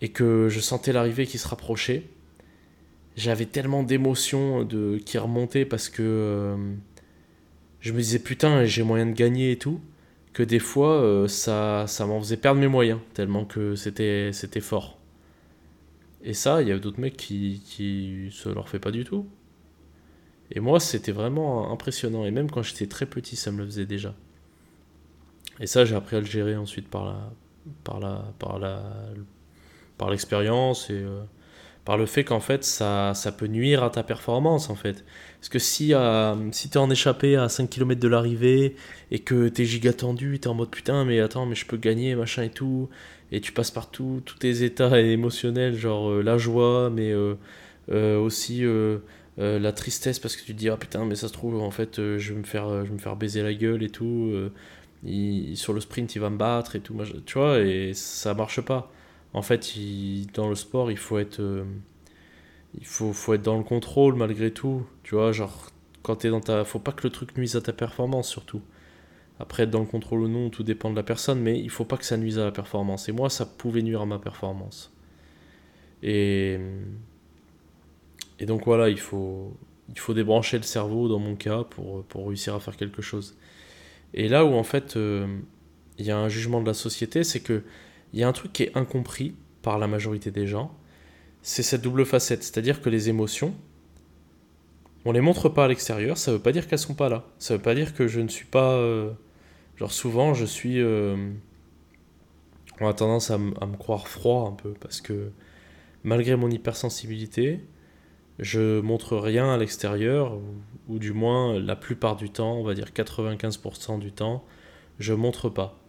et 0.00 0.10
que 0.10 0.48
je 0.48 0.60
sentais 0.60 0.92
l'arrivée 0.92 1.26
qui 1.26 1.38
se 1.38 1.48
rapprochait, 1.48 2.04
j'avais 3.16 3.46
tellement 3.46 3.82
d'émotions 3.82 4.64
de, 4.64 4.98
qui 5.04 5.18
remontaient 5.18 5.64
parce 5.64 5.88
que 5.88 6.02
euh, 6.02 6.56
je 7.80 7.92
me 7.92 7.98
disais 7.98 8.18
putain, 8.18 8.64
j'ai 8.64 8.82
moyen 8.82 9.06
de 9.06 9.12
gagner 9.12 9.52
et 9.52 9.56
tout 9.56 9.80
que 10.32 10.42
des 10.42 10.58
fois 10.58 10.94
euh, 11.02 11.28
ça, 11.28 11.86
ça 11.86 12.06
m'en 12.06 12.20
faisait 12.20 12.36
perdre 12.36 12.60
mes 12.60 12.68
moyens, 12.68 13.00
tellement 13.14 13.44
que 13.44 13.74
c'était, 13.74 14.32
fort. 14.60 14.98
Et 16.22 16.34
ça, 16.34 16.62
il 16.62 16.68
y 16.68 16.72
a 16.72 16.78
d'autres 16.78 17.00
mecs 17.00 17.16
qui, 17.16 17.62
qui 17.64 18.28
se 18.30 18.48
leur 18.48 18.68
fait 18.68 18.78
pas 18.78 18.90
du 18.90 19.04
tout. 19.04 19.26
Et 20.52 20.60
moi, 20.60 20.80
c'était 20.80 21.12
vraiment 21.12 21.72
impressionnant. 21.72 22.24
Et 22.24 22.30
même 22.30 22.50
quand 22.50 22.62
j'étais 22.62 22.86
très 22.86 23.06
petit, 23.06 23.36
ça 23.36 23.50
me 23.52 23.58
le 23.58 23.66
faisait 23.66 23.86
déjà. 23.86 24.14
Et 25.60 25.66
ça, 25.66 25.84
j'ai 25.84 25.94
appris 25.94 26.16
à 26.16 26.20
le 26.20 26.26
gérer 26.26 26.56
ensuite 26.56 26.88
par 26.88 27.04
la, 27.04 27.32
par 27.84 28.00
la, 28.00 28.32
par 28.38 28.58
la, 28.58 28.82
par 29.98 30.10
l'expérience 30.10 30.90
et 30.90 30.94
euh, 30.94 31.22
par 31.90 31.98
le 31.98 32.06
fait 32.06 32.22
qu'en 32.22 32.38
fait, 32.38 32.62
ça, 32.62 33.14
ça 33.14 33.32
peut 33.32 33.48
nuire 33.48 33.82
à 33.82 33.90
ta 33.90 34.04
performance 34.04 34.70
en 34.70 34.76
fait. 34.76 35.04
Parce 35.40 35.48
que 35.48 35.58
si, 35.58 35.92
euh, 35.92 36.36
si 36.52 36.70
t'es 36.70 36.76
en 36.76 36.88
échappé 36.88 37.34
à 37.34 37.48
5 37.48 37.68
km 37.68 38.00
de 38.00 38.06
l'arrivée 38.06 38.76
et 39.10 39.18
que 39.18 39.48
t'es 39.48 39.64
giga 39.64 39.92
tendu, 39.92 40.38
t'es 40.38 40.46
en 40.46 40.54
mode 40.54 40.70
putain, 40.70 41.04
mais 41.04 41.18
attends, 41.18 41.46
mais 41.46 41.56
je 41.56 41.66
peux 41.66 41.78
gagner, 41.78 42.14
machin 42.14 42.44
et 42.44 42.50
tout, 42.50 42.88
et 43.32 43.40
tu 43.40 43.50
passes 43.50 43.72
par 43.72 43.90
tous 43.90 44.22
tes 44.38 44.62
états 44.62 45.00
émotionnels, 45.00 45.74
genre 45.74 46.10
euh, 46.10 46.22
la 46.22 46.38
joie, 46.38 46.90
mais 46.90 47.10
euh, 47.10 47.34
aussi 47.88 48.62
la 49.36 49.72
tristesse 49.72 50.20
parce 50.20 50.36
que 50.36 50.44
tu 50.44 50.54
te 50.54 50.58
dis 50.58 50.68
ah 50.68 50.76
putain 50.76 51.04
mais 51.04 51.16
ça 51.16 51.26
se 51.26 51.32
trouve 51.32 51.60
en 51.60 51.72
fait 51.72 51.96
je 51.96 52.32
vais 52.32 52.38
me 52.38 52.44
faire 52.44 52.84
je 52.84 52.88
vais 52.88 52.94
me 52.94 52.98
faire 52.98 53.16
baiser 53.16 53.42
la 53.42 53.54
gueule 53.54 53.82
et 53.82 53.88
tout 53.88 54.32
sur 55.54 55.72
le 55.72 55.80
sprint 55.80 56.14
il 56.14 56.20
va 56.20 56.30
me 56.30 56.36
battre 56.36 56.76
et 56.76 56.80
tout 56.80 56.94
tu 57.26 57.38
vois 57.38 57.58
et 57.60 57.94
ça 57.94 58.34
marche 58.34 58.60
pas 58.60 58.92
en 59.32 59.42
fait 59.42 59.74
dans 60.34 60.48
le 60.48 60.54
sport 60.54 60.90
il 60.90 60.96
faut 60.96 61.18
être 61.18 61.40
il 62.78 62.86
faut, 62.86 63.12
faut 63.12 63.34
être 63.34 63.42
dans 63.42 63.58
le 63.58 63.64
contrôle 63.64 64.14
malgré 64.14 64.50
tout 64.52 64.84
tu 65.02 65.14
vois 65.14 65.32
genre 65.32 65.70
quand 66.02 66.16
t'es 66.16 66.30
dans 66.30 66.40
ta 66.40 66.64
faut 66.64 66.78
pas 66.78 66.92
que 66.92 67.02
le 67.04 67.10
truc 67.10 67.36
nuise 67.36 67.56
à 67.56 67.60
ta 67.60 67.72
performance 67.72 68.28
surtout 68.28 68.62
après, 69.40 69.62
être 69.62 69.70
dans 69.70 69.80
le 69.80 69.86
contrôle 69.86 70.20
ou 70.20 70.28
non, 70.28 70.50
tout 70.50 70.62
dépend 70.62 70.90
de 70.90 70.96
la 70.96 71.02
personne, 71.02 71.40
mais 71.40 71.58
il 71.58 71.70
faut 71.70 71.86
pas 71.86 71.96
que 71.96 72.04
ça 72.04 72.18
nuise 72.18 72.38
à 72.38 72.44
la 72.44 72.52
performance. 72.52 73.08
Et 73.08 73.12
moi, 73.12 73.30
ça 73.30 73.46
pouvait 73.46 73.80
nuire 73.80 74.02
à 74.02 74.06
ma 74.06 74.18
performance. 74.18 74.92
Et, 76.02 76.58
et 78.38 78.44
donc 78.44 78.66
voilà, 78.66 78.90
il 78.90 79.00
faut, 79.00 79.56
il 79.88 79.98
faut 79.98 80.12
débrancher 80.12 80.58
le 80.58 80.62
cerveau, 80.62 81.08
dans 81.08 81.18
mon 81.18 81.36
cas, 81.36 81.64
pour, 81.64 82.04
pour 82.04 82.28
réussir 82.28 82.54
à 82.54 82.60
faire 82.60 82.76
quelque 82.76 83.00
chose. 83.00 83.34
Et 84.12 84.28
là 84.28 84.44
où, 84.44 84.52
en 84.52 84.62
fait, 84.62 84.96
euh, 84.98 85.26
il 85.96 86.04
y 86.04 86.10
a 86.10 86.18
un 86.18 86.28
jugement 86.28 86.60
de 86.60 86.66
la 86.66 86.74
société, 86.74 87.24
c'est 87.24 87.40
que 87.40 87.62
il 88.12 88.20
y 88.20 88.22
a 88.22 88.28
un 88.28 88.32
truc 88.32 88.52
qui 88.52 88.64
est 88.64 88.76
incompris 88.76 89.34
par 89.62 89.78
la 89.78 89.86
majorité 89.86 90.30
des 90.30 90.46
gens, 90.46 90.76
c'est 91.42 91.62
cette 91.62 91.82
double 91.82 92.04
facette. 92.04 92.42
C'est-à-dire 92.42 92.80
que 92.80 92.90
les 92.90 93.08
émotions, 93.08 93.54
on 95.04 95.12
les 95.12 95.20
montre 95.20 95.48
pas 95.48 95.64
à 95.64 95.68
l'extérieur, 95.68 96.18
ça 96.18 96.32
veut 96.32 96.38
pas 96.38 96.52
dire 96.52 96.68
qu'elles 96.68 96.78
sont 96.78 96.94
pas 96.94 97.08
là. 97.08 97.24
Ça 97.38 97.56
veut 97.56 97.62
pas 97.62 97.74
dire 97.74 97.94
que 97.94 98.08
je 98.08 98.20
ne 98.20 98.28
suis 98.28 98.46
pas... 98.46 98.72
Euh, 98.72 99.10
Genre 99.80 99.92
souvent, 99.92 100.34
je 100.34 100.44
suis... 100.44 100.78
Euh, 100.78 101.16
on 102.82 102.88
a 102.88 102.92
tendance 102.92 103.30
à, 103.30 103.38
me 103.38 103.76
croire 103.78 104.08
froid 104.08 104.46
un 104.46 104.52
peu, 104.52 104.74
parce 104.74 105.00
que 105.00 105.32
malgré 106.04 106.36
mon 106.36 106.50
hypersensibilité, 106.50 107.66
je 108.38 108.80
montre 108.80 109.16
rien 109.16 109.50
à 109.50 109.56
l'extérieur, 109.56 110.38
ou, 110.88 110.98
du 110.98 111.14
moins 111.14 111.58
la 111.58 111.76
plupart 111.76 112.16
du 112.16 112.28
temps, 112.28 112.56
on 112.56 112.62
va 112.62 112.74
dire 112.74 112.88
95% 112.94 113.98
du 113.98 114.12
temps, 114.12 114.44
je 114.98 115.14
montre 115.14 115.48
pas. 115.48 115.79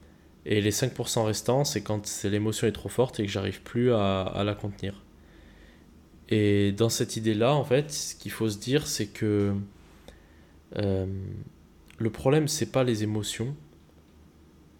Et 0.46 0.62
les 0.62 0.72
5% 0.72 1.24
restants, 1.24 1.64
c'est 1.64 1.82
quand 1.82 2.24
l'émotion 2.24 2.68
est 2.68 2.72
trop 2.72 2.90
forte 2.90 3.20
et 3.20 3.26
que 3.26 3.32
j'arrive 3.32 3.62
plus 3.62 3.94
à, 3.94 4.42
la 4.44 4.56
contenir. 4.56 5.04
Et 6.30 6.72
dans 6.72 6.90
cette 6.90 7.16
idée-là, 7.18 7.54
en 7.54 7.64
fait, 7.64 7.92
ce 7.92 8.16
qu'il 8.16 8.32
faut 8.32 8.50
se 8.50 8.58
dire, 8.58 8.88
c'est 8.88 9.08
que 9.08 9.54
euh, 10.78 11.06
le 11.98 12.10
problème, 12.10 12.48
c'est 12.48 12.72
pas 12.72 12.84
les 12.84 13.04
émotions, 13.04 13.56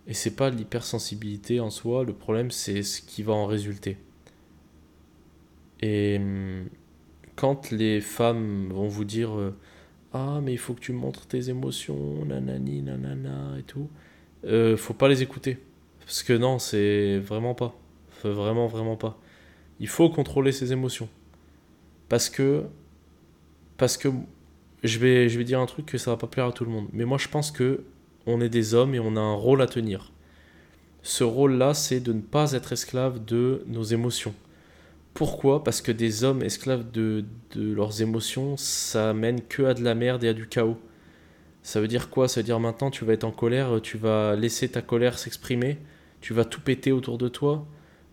et 0.08 0.14
c'est 0.14 0.36
pas 0.36 0.50
l'hypersensibilité 0.50 1.60
en 1.60 1.70
soi, 1.70 2.04
le 2.04 2.14
problème 2.14 2.52
c'est 2.52 2.84
ce 2.84 3.02
qui 3.02 3.24
va 3.24 3.34
en 3.34 3.46
résulter. 3.46 3.98
Et 5.82 6.18
hum, 6.20 6.66
quand 7.36 7.72
les 7.72 8.02
femmes 8.02 8.70
vont 8.72 8.88
vous 8.88 9.06
dire 9.06 9.32
euh, 9.38 9.56
Ah, 10.14 10.40
mais 10.44 10.54
il 10.54 10.58
faut 10.58 10.74
que 10.74 10.80
tu 10.82 10.94
montres 10.94 11.28
tes 11.28 11.50
émotions, 11.50 12.26
nanani, 12.26 12.82
nanana 12.82 13.58
et 13.60 13.64
tout, 13.64 13.90
euh, 14.46 14.78
faut 14.78 14.94
pas 14.94 15.08
les 15.08 15.22
écouter. 15.22 15.60
Parce 16.00 16.24
que 16.24 16.34
non, 16.34 16.60
c'est 16.60 17.20
vraiment 17.20 17.56
pas. 17.56 17.76
Vraiment, 18.24 18.68
vraiment 18.68 18.96
pas. 18.96 19.18
Il 19.80 19.88
faut 19.88 20.10
contrôler 20.10 20.52
ses 20.52 20.74
émotions. 20.74 21.10
Parce 22.10 22.30
que. 22.30 22.64
Parce 23.78 23.98
que. 23.98 24.10
Je 24.84 24.98
vais, 24.98 25.30
je 25.30 25.38
vais 25.38 25.44
dire 25.44 25.60
un 25.60 25.68
truc 25.68 25.86
que 25.86 25.98
ça 26.00 26.12
va 26.12 26.18
pas 26.18 26.28
plaire 26.28 26.48
à 26.48 26.52
tout 26.52 26.66
le 26.66 26.72
monde. 26.72 26.88
Mais 26.92 27.06
moi, 27.06 27.20
je 27.20 27.28
pense 27.28 27.52
que 27.52 27.84
on 28.26 28.42
est 28.42 28.50
des 28.50 28.74
hommes 28.74 28.96
et 28.96 29.00
on 29.00 29.16
a 29.16 29.20
un 29.20 29.34
rôle 29.34 29.62
à 29.62 29.68
tenir. 29.68 30.12
Ce 31.04 31.24
rôle-là, 31.24 31.74
c'est 31.74 32.00
de 32.00 32.14
ne 32.14 32.22
pas 32.22 32.54
être 32.54 32.74
esclave 32.74 33.24
de 33.26 33.64
nos 33.68 33.84
émotions. 33.84 34.34
Pourquoi? 35.14 35.64
Parce 35.64 35.82
que 35.82 35.92
des 35.92 36.24
hommes 36.24 36.44
esclaves 36.44 36.90
de, 36.92 37.26
leurs 37.56 38.02
émotions, 38.02 38.56
ça 38.58 39.14
mène 39.14 39.42
que 39.42 39.64
à 39.64 39.74
de 39.74 39.84
la 39.84 39.96
merde 39.96 40.24
et 40.24 40.30
à 40.30 40.34
du 40.34 40.48
chaos. 40.48 40.78
Ça 41.64 41.82
veut 41.82 41.88
dire 41.88 42.10
quoi? 42.10 42.28
Ça 42.28 42.42
veut 42.42 42.46
dire 42.46 42.60
maintenant 42.60 42.92
tu 42.92 43.06
vas 43.06 43.14
être 43.14 43.24
en 43.24 43.32
colère, 43.32 43.80
tu 43.82 43.98
vas 43.98 44.36
laisser 44.36 44.70
ta 44.70 44.82
colère 44.82 45.20
s'exprimer, 45.20 45.78
tu 46.22 46.34
vas 46.34 46.46
tout 46.46 46.62
péter 46.62 46.92
autour 46.92 47.18
de 47.18 47.28
toi. 47.28 47.68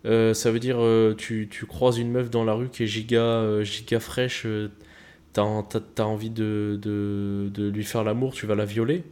Euh, 0.05 0.33
ça 0.33 0.51
veut 0.51 0.59
dire 0.59 0.77
euh, 0.79 1.13
tu, 1.17 1.47
tu, 1.49 1.65
croises 1.65 1.97
une 1.97 2.11
meuf 2.11 2.29
dans 2.29 2.43
la 2.45 2.53
rue 2.53 2.69
qui 2.69 2.83
est 2.83 2.87
giga, 2.87 3.21
euh, 3.21 3.63
giga 3.63 3.99
fraîche, 3.99 4.47
t'as 5.33 5.43
as, 5.43 6.03
envie 6.03 6.29
de, 6.29 6.79
de, 6.81 7.49
de 7.53 7.69
lui 7.69 7.83
faire 7.83 8.03
l'amour, 8.03 8.33
tu 8.33 8.45
vas 8.45 8.55
la 8.55 8.65
violer? 8.65 9.03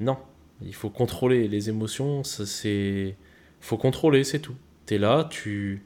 Non, 0.00 0.16
il 0.62 0.74
faut 0.74 0.90
contrôler 0.90 1.48
les 1.48 1.68
émotions, 1.68 2.24
c'est 2.24 3.16
faut 3.60 3.76
contrôler, 3.76 4.24
c'est 4.24 4.40
tout. 4.40 4.56
Tu 4.86 4.94
es 4.94 4.98
là, 4.98 5.28
tu 5.30 5.82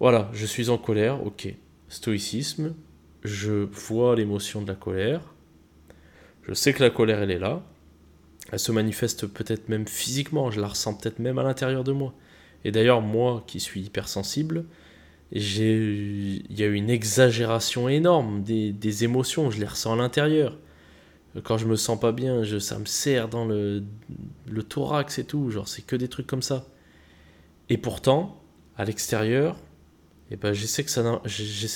voilà, 0.00 0.30
je 0.34 0.44
suis 0.44 0.68
en 0.68 0.78
colère, 0.78 1.24
OK. 1.26 1.48
Stoïcisme, 1.88 2.74
je 3.24 3.52
vois 3.52 4.16
l'émotion 4.16 4.60
de 4.60 4.68
la 4.68 4.74
colère. 4.74 5.34
Je 6.48 6.54
sais 6.54 6.72
que 6.72 6.82
la 6.82 6.90
colère 6.90 7.22
elle 7.22 7.30
est 7.30 7.38
là. 7.38 7.62
Elle 8.52 8.58
se 8.58 8.72
manifeste 8.72 9.26
peut-être 9.26 9.68
même 9.68 9.88
physiquement, 9.88 10.50
je 10.50 10.60
la 10.60 10.68
ressens 10.68 10.94
peut-être 10.94 11.18
même 11.18 11.38
à 11.38 11.42
l'intérieur 11.42 11.82
de 11.82 11.92
moi. 11.92 12.14
Et 12.64 12.70
d'ailleurs, 12.70 13.00
moi 13.00 13.42
qui 13.46 13.58
suis 13.58 13.82
hypersensible, 13.82 14.64
il 15.32 16.44
y 16.50 16.62
a 16.62 16.66
une 16.66 16.90
exagération 16.90 17.88
énorme 17.88 18.44
des, 18.44 19.04
émotions, 19.04 19.50
je 19.50 19.58
les 19.58 19.66
ressens 19.66 19.94
à 19.94 19.96
l'intérieur 19.96 20.56
quand 21.42 21.58
je 21.58 21.66
me 21.66 21.76
sens 21.76 21.98
pas 21.98 22.12
bien, 22.12 22.42
ça 22.60 22.78
me 22.78 22.84
serre 22.84 23.28
dans 23.28 23.44
le, 23.44 23.82
thorax 24.68 25.18
et 25.18 25.24
tout, 25.24 25.50
genre 25.50 25.68
c'est 25.68 25.82
que 25.82 25.96
des 25.96 26.08
trucs 26.08 26.26
comme 26.26 26.42
ça. 26.42 26.66
Et 27.68 27.78
pourtant, 27.78 28.40
à 28.76 28.84
l'extérieur, 28.84 29.56
eh 30.30 30.36
ben, 30.36 30.52
j'essaie 30.52 30.84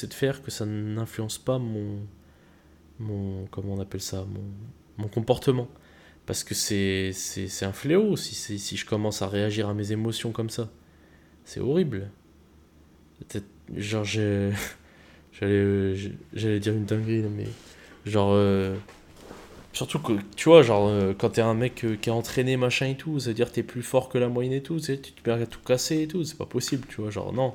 de 0.06 0.14
faire 0.14 0.42
que 0.42 0.50
ça 0.50 0.66
n'influence 0.66 1.38
pas 1.38 1.58
mon 1.58 2.00
mon 3.00 3.46
comment 3.50 3.74
on 3.74 3.80
appelle 3.80 4.00
ça 4.00 4.24
mon, 4.28 4.44
mon 4.98 5.08
comportement 5.08 5.68
parce 6.26 6.44
que 6.44 6.54
c'est 6.54 7.12
un 7.62 7.72
fléau 7.72 8.16
si 8.16 8.58
si 8.58 8.76
je 8.76 8.86
commence 8.86 9.22
à 9.22 9.28
réagir 9.28 9.68
à 9.68 9.74
mes 9.74 9.92
émotions 9.92 10.32
comme 10.32 10.50
ça. 10.50 10.70
C'est 11.44 11.60
horrible. 11.60 12.10
Genre 13.76 14.04
j'allais 14.04 14.52
j'allais 16.32 16.60
dire 16.60 16.74
une 16.74 16.84
dinguerie 16.84 17.22
mais 17.22 17.48
genre 18.04 18.30
euh, 18.32 18.76
Surtout 19.72 20.00
que, 20.00 20.12
tu 20.34 20.48
vois, 20.48 20.62
genre, 20.62 20.88
euh, 20.88 21.14
quand 21.16 21.30
t'es 21.30 21.42
un 21.42 21.54
mec 21.54 21.84
euh, 21.84 21.96
qui 21.96 22.08
est 22.08 22.12
entraîné, 22.12 22.56
machin 22.56 22.86
et 22.86 22.96
tout, 22.96 23.20
c'est-à-dire 23.20 23.52
t'es 23.52 23.62
plus 23.62 23.82
fort 23.82 24.08
que 24.08 24.18
la 24.18 24.28
moyenne 24.28 24.52
et 24.52 24.62
tout, 24.62 24.80
tu 24.80 24.98
te 24.98 25.20
perds 25.22 25.40
à 25.42 25.46
tout 25.46 25.60
casser 25.60 26.02
et 26.02 26.08
tout, 26.08 26.24
c'est 26.24 26.36
pas 26.36 26.46
possible, 26.46 26.86
tu 26.88 27.00
vois, 27.00 27.10
genre, 27.10 27.32
non. 27.32 27.54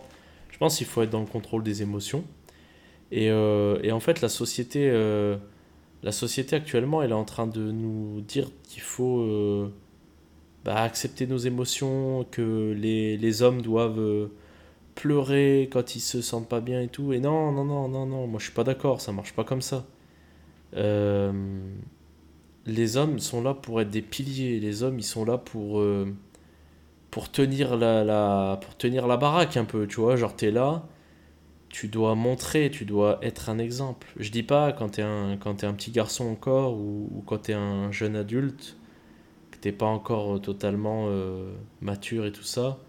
Je 0.50 0.58
pense 0.58 0.78
qu'il 0.78 0.88
faut 0.88 1.02
être 1.02 1.10
dans 1.10 1.20
le 1.20 1.26
contrôle 1.26 1.64
des 1.64 1.82
émotions. 1.82 2.24
Et, 3.16 3.30
euh, 3.32 3.80
et 3.84 3.92
en 3.92 4.00
fait, 4.00 4.22
la 4.22 4.30
société, 4.30 4.92
la 6.04 6.12
société 6.12 6.56
actuellement, 6.56 7.02
elle 7.02 7.12
est 7.12 7.14
en 7.14 7.26
train 7.26 7.48
de 7.48 7.72
nous 7.72 8.22
dire 8.22 8.50
qu'il 8.64 8.82
faut 8.82 9.72
bah, 10.64 10.76
accepter 10.84 11.28
nos 11.28 11.38
émotions, 11.38 12.26
que 12.32 12.74
les, 12.78 13.18
les 13.18 13.42
hommes 13.42 13.62
doivent 13.62 14.30
pleurer 14.96 15.70
quand 15.72 15.96
ils 15.96 16.00
se 16.00 16.22
sentent 16.22 16.50
pas 16.50 16.62
bien 16.62 16.82
et 16.82 16.88
tout. 16.88 17.14
Et 17.14 17.20
non, 17.20 17.52
non, 17.52 17.66
non, 17.66 17.88
non, 17.88 18.06
non, 18.06 18.28
moi 18.28 18.40
je 18.40 18.46
suis 18.46 18.54
pas 18.54 18.64
d'accord, 18.64 19.02
ça 19.02 19.12
marche 19.12 19.34
pas 19.34 19.44
comme 19.44 19.62
ça. 19.62 19.86
Euh, 20.76 21.32
les 22.66 22.98
hommes 22.98 23.20
sont 23.20 23.42
là 23.42 23.54
pour 23.54 23.82
être 23.82 23.90
des 23.90 24.02
piliers. 24.02 24.60
Les 24.60 24.84
hommes, 24.84 25.00
ils 25.00 25.04
sont 25.04 25.26
là 25.26 25.38
pour, 25.38 25.80
euh, 25.80 26.14
pour, 27.12 27.32
tenir 27.32 27.78
la, 27.78 28.04
la, 28.04 28.60
pour 28.62 28.76
tenir 28.78 29.08
la 29.08 29.18
baraque 29.18 29.58
un 29.58 29.66
peu, 29.66 29.88
tu 29.88 30.00
vois. 30.02 30.16
Genre, 30.16 30.36
t'es 30.36 30.52
là, 30.52 30.88
tu 31.76 31.90
dois 31.90 32.16
montrer, 32.16 32.72
tu 32.72 32.86
dois 32.86 33.20
être 33.22 33.50
un 33.50 33.58
exemple. 33.60 34.08
Je 34.18 34.32
dis 34.32 34.44
pas 34.44 34.72
quand 34.72 34.90
t'es 34.90 35.02
un, 35.02 35.36
quand 35.38 35.62
es 35.64 35.68
un 35.68 35.74
petit 35.74 35.92
garçon 35.92 36.26
encore 36.26 36.78
ou, 36.78 37.22
quand 37.28 37.40
t'es 37.40 37.54
un 37.54 37.92
jeune 37.92 38.16
adulte, 38.16 38.78
que 39.52 39.58
t'es 39.58 39.74
pas 39.74 39.86
encore 39.86 40.42
totalement 40.42 41.08
euh, 41.10 41.52
mature 41.82 42.26
et 42.26 42.32
tout 42.32 42.44
ça. 42.44 42.80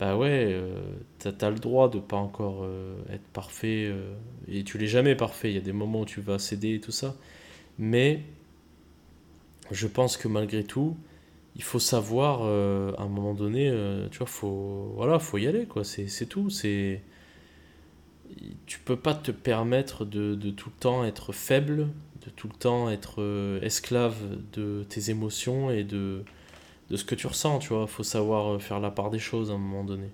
Bah 0.00 0.16
ouais, 0.16 0.48
euh, 0.50 0.80
t'as 1.20 1.46
as 1.46 1.50
le 1.50 1.60
droit 1.60 1.88
de 1.88 2.00
pas 2.00 2.16
encore 2.16 2.66
être 3.10 3.26
parfait. 3.32 3.92
et 4.48 4.64
tu 4.64 4.76
l'es 4.78 4.88
jamais 4.88 5.14
parfait. 5.14 5.50
Il 5.50 5.54
y 5.54 5.58
a 5.58 5.60
des 5.60 5.72
moments 5.72 6.00
où 6.00 6.04
tu 6.04 6.20
vas 6.20 6.40
céder 6.40 6.74
et 6.74 6.80
tout 6.80 6.92
ça. 6.92 7.14
Mais 7.78 8.22
je 9.70 9.86
pense 9.86 10.16
que 10.16 10.28
malgré 10.28 10.64
tout, 10.64 10.96
il 11.56 11.62
faut 11.62 11.78
savoir 11.78 12.40
euh, 12.42 12.92
à 12.98 13.02
un 13.02 13.08
moment 13.08 13.34
donné, 13.34 13.68
euh, 13.70 14.08
tu 14.10 14.18
vois, 14.18 14.26
faut, 14.26 14.92
voilà, 14.96 15.18
faut 15.18 15.38
y 15.38 15.46
aller, 15.46 15.66
quoi. 15.66 15.84
C'est 15.84 16.26
tout. 16.26 16.50
C'est, 16.50 17.00
tu 18.66 18.78
peux 18.80 18.96
pas 18.96 19.14
te 19.14 19.30
permettre 19.30 20.04
de, 20.04 20.34
de, 20.34 20.50
tout 20.50 20.70
le 20.70 20.80
temps 20.80 21.04
être 21.04 21.32
faible, 21.32 21.88
de 22.24 22.30
tout 22.36 22.48
le 22.48 22.54
temps 22.54 22.90
être 22.90 23.22
euh, 23.22 23.60
esclave 23.60 24.16
de 24.52 24.84
tes 24.88 25.10
émotions 25.10 25.70
et 25.70 25.84
de, 25.84 26.24
de 26.90 26.96
ce 26.96 27.04
que 27.04 27.14
tu 27.14 27.26
ressens, 27.26 27.58
tu 27.60 27.68
vois. 27.70 27.86
Faut 27.86 28.02
savoir 28.02 28.60
faire 28.60 28.80
la 28.80 28.90
part 28.90 29.10
des 29.10 29.18
choses 29.18 29.50
à 29.50 29.54
un 29.54 29.58
moment 29.58 29.84
donné. 29.84 30.08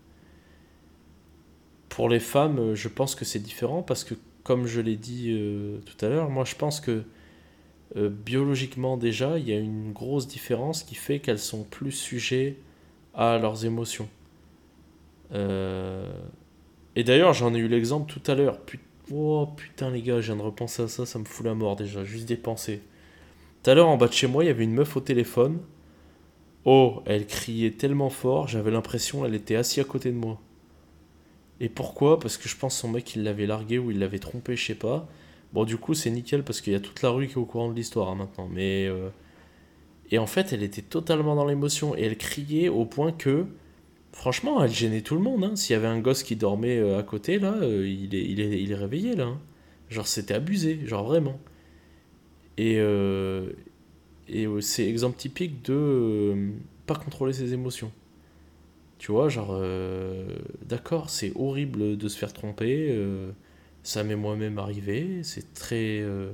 Pour 1.89 2.09
les 2.09 2.21
femmes, 2.21 2.75
je 2.75 2.89
pense 2.89 3.15
que 3.15 3.25
c'est 3.25 3.41
différent 3.41 3.83
parce 3.83 4.05
que, 4.05 4.15
comme 4.45 4.67
je 4.67 4.81
l'ai 4.81 4.97
dit 4.97 5.37
tout 5.85 6.05
à 6.05 6.09
l'heure, 6.09 6.31
moi 6.31 6.45
je 6.45 6.55
pense 6.55 6.81
que 6.81 7.05
euh, 7.97 8.09
biologiquement 8.09 8.97
déjà, 8.97 9.39
il 9.39 9.49
y 9.49 9.53
a 9.53 9.59
une 9.59 9.93
grosse 9.93 10.29
différence 10.29 10.83
qui 10.85 10.95
fait 10.95 11.19
qu'elles 11.19 11.41
sont 11.41 11.65
plus 11.65 11.93
sujets 11.93 12.57
à 13.15 13.39
leurs 13.39 13.65
émotions. 13.65 14.09
Euh, 15.33 16.09
et 16.97 17.05
d'ailleurs, 17.05 17.33
j'en 17.33 17.55
ai 17.55 17.59
eu 17.59 17.69
l'exemple 17.69 18.13
tout 18.13 18.31
à 18.31 18.35
l'heure. 18.35 18.59
Oh 19.13 19.49
putain, 19.57 19.91
les 19.91 20.03
gars, 20.03 20.21
je 20.21 20.33
viens 20.33 20.37
de 20.37 20.43
repenser 20.43 20.83
à 20.83 20.89
ça, 20.89 21.07
ça 21.07 21.19
me 21.19 21.25
fout 21.25 21.45
la 21.45 21.55
mort 21.55 21.77
déjà, 21.77 22.05
juste 22.05 22.27
des 22.27 22.37
pensées. 22.37 22.83
Tout 23.63 23.71
à 23.71 23.75
l'heure, 23.75 23.89
en 23.89 23.97
bas 23.97 24.09
de 24.09 24.13
chez 24.13 24.27
moi, 24.27 24.45
il 24.45 24.49
y 24.49 24.51
avait 24.51 24.65
une 24.65 24.75
meuf 24.75 24.97
au 24.97 25.01
téléphone. 25.01 25.59
Oh, 26.65 27.03
elle 27.07 27.27
criait 27.27 27.73
tellement 27.73 28.11
fort, 28.11 28.49
j'avais 28.49 28.71
l'impression 28.71 29.25
elle 29.25 29.35
était 29.35 29.57
assise 29.57 29.79
à 29.81 29.85
côté 29.85 30.11
de 30.11 30.17
moi. 30.17 30.39
Et 31.61 31.69
pourquoi? 31.69 32.19
Parce 32.19 32.37
que 32.37 32.49
je 32.49 32.57
pense 32.57 32.77
son 32.77 32.89
mec 32.89 33.15
il 33.15 33.23
l'avait 33.23 33.47
largué 33.47 33.79
ou 33.79 33.91
il 33.91 33.99
l'avait 33.99 34.19
trompé, 34.19 34.57
je 34.57 34.67
sais 34.67 34.75
pas. 34.75 35.09
Bon, 35.53 35.65
du 35.65 35.77
coup, 35.77 35.95
c'est 35.95 36.11
nickel 36.11 36.43
parce 36.45 36.61
qu'il 36.61 36.73
y 36.73 36.77
a 36.77 36.81
toute 36.81 37.03
la 37.03 37.11
rue 37.11 37.27
qui 37.27 37.35
est 37.35 37.39
au 37.39 37.45
courant 37.45 37.71
de 37.71 37.75
l'histoire 37.75 38.09
hein, 38.09 38.15
maintenant. 38.15 38.49
Mais. 38.51 38.87
Euh, 38.87 39.11
et 40.11 40.19
en 40.19 40.27
fait, 40.27 40.53
elle 40.53 40.63
était 40.63 40.83
totalement 40.83 41.37
dans 41.37 41.47
l'émotion 41.47 41.97
et 41.97 42.03
elle 42.03 42.17
criait 42.17 42.69
au 42.69 42.85
point 42.85 43.13
que. 43.13 43.47
Franchement, 44.13 44.63
elle 44.63 44.73
gênait 44.73 45.03
tout 45.03 45.15
le 45.15 45.21
monde. 45.21 45.45
Hein. 45.45 45.57
S'il 45.57 45.75
y 45.75 45.77
avait 45.77 45.87
un 45.87 46.01
gosse 46.01 46.23
qui 46.23 46.37
dormait 46.37 46.79
euh, 46.79 46.99
à 46.99 47.03
côté, 47.03 47.39
là, 47.39 47.55
euh, 47.55 47.89
il, 47.89 48.15
est, 48.15 48.25
il, 48.25 48.41
est, 48.41 48.63
il 48.63 48.73
est 48.73 48.77
réveillé, 48.77 49.15
là. 49.15 49.25
Hein. 49.25 49.41
Genre, 49.89 50.07
c'était 50.07 50.35
abusé, 50.35 50.81
genre 50.87 51.05
vraiment. 51.05 51.41
Et, 52.59 52.77
et 54.29 54.47
c'est 54.61 54.87
exemple 54.87 55.17
typique 55.17 55.65
de 55.65 56.51
pas 56.87 56.95
contrôler 56.95 57.33
ses 57.33 57.55
émotions. 57.55 57.91
Tu 58.99 59.13
vois, 59.13 59.29
genre, 59.31 59.59
d'accord, 60.69 61.11
c'est 61.11 61.33
horrible 61.37 61.97
de 61.97 62.09
se 62.09 62.19
faire 62.19 62.33
tromper 62.33 62.95
ça 63.83 64.05
m'est 64.05 64.17
moi-même 64.17 64.59
arrivé, 64.59 65.23
c'est 65.23 65.55
très, 65.55 66.01
euh, 66.01 66.33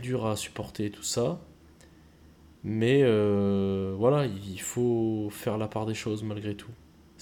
dur 0.00 0.26
à 0.26 0.36
supporter 0.36 0.90
tout 0.90 1.02
ça. 1.02 1.40
Mais 2.64 3.02
euh, 3.02 3.94
voilà, 3.98 4.26
il 4.26 4.60
faut 4.60 5.28
faire 5.30 5.58
la 5.58 5.66
part 5.66 5.86
des 5.86 5.94
choses 5.94 6.22
malgré 6.22 6.54
tout. 6.54 6.70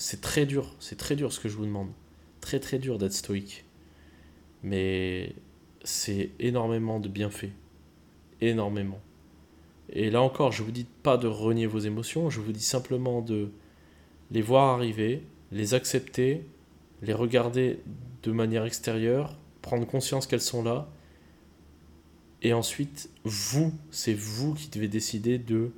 C'est 0.03 0.23
très 0.23 0.47
dur, 0.47 0.75
c'est 0.81 0.97
très 0.97 1.15
dur 1.15 1.31
ce 1.31 1.39
que 1.39 1.51
je 1.51 1.59
vous 1.59 1.67
demande. 1.67 1.91
Très 2.41 2.59
très 2.59 2.79
dur 2.79 2.97
d'être 2.97 3.13
stoïque. 3.13 3.67
Mais 4.63 5.35
c'est 5.85 6.31
énormément 6.39 7.01
de 7.01 7.09
bienfaits. 7.11 7.53
Énormément. 8.41 8.99
Et 9.91 10.09
là 10.09 10.23
encore, 10.23 10.53
je 10.53 10.63
vous 10.63 10.71
dis 10.71 10.87
pas 11.03 11.19
de 11.19 11.27
renier 11.27 11.67
vos 11.67 11.81
émotions, 11.81 12.31
je 12.31 12.41
vous 12.41 12.53
dis 12.53 12.65
simplement 12.65 13.21
de 13.21 13.51
les 14.31 14.41
voir 14.41 14.75
arriver, 14.75 15.23
les 15.53 15.75
accepter, 15.75 16.47
les 17.03 17.13
regarder 17.13 17.81
de 18.23 18.33
manière 18.33 18.65
extérieure, 18.65 19.37
prendre 19.61 19.87
conscience 19.87 20.27
qu'elles 20.27 20.41
sont 20.41 20.63
là. 20.63 20.89
Et 22.41 22.55
ensuite, 22.55 23.11
vous, 23.25 23.75
c'est 23.91 24.15
vous 24.15 24.55
qui 24.55 24.71
devez 24.71 24.89
décider 24.89 25.37
de 25.37 25.73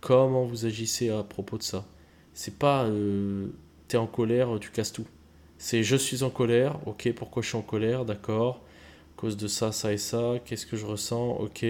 comment 0.00 0.46
vous 0.46 0.64
agissez 0.64 1.10
à 1.10 1.22
propos 1.22 1.58
de 1.58 1.62
ça. 1.62 1.84
C'est 2.32 2.58
pas 2.58 2.86
euh, 2.86 3.48
t'es 3.88 3.96
en 3.96 4.06
colère, 4.06 4.58
tu 4.60 4.70
casses 4.70 4.92
tout. 4.92 5.06
C'est 5.58 5.82
je 5.82 5.96
suis 5.96 6.22
en 6.22 6.30
colère, 6.30 6.78
ok, 6.86 7.12
pourquoi 7.14 7.42
je 7.42 7.48
suis 7.48 7.56
en 7.58 7.62
colère, 7.62 8.04
d'accord, 8.04 8.62
cause 9.16 9.36
de 9.36 9.48
ça, 9.48 9.72
ça 9.72 9.92
et 9.92 9.98
ça, 9.98 10.34
qu'est-ce 10.44 10.66
que 10.66 10.76
je 10.76 10.86
ressens, 10.86 11.30
ok, 11.38 11.64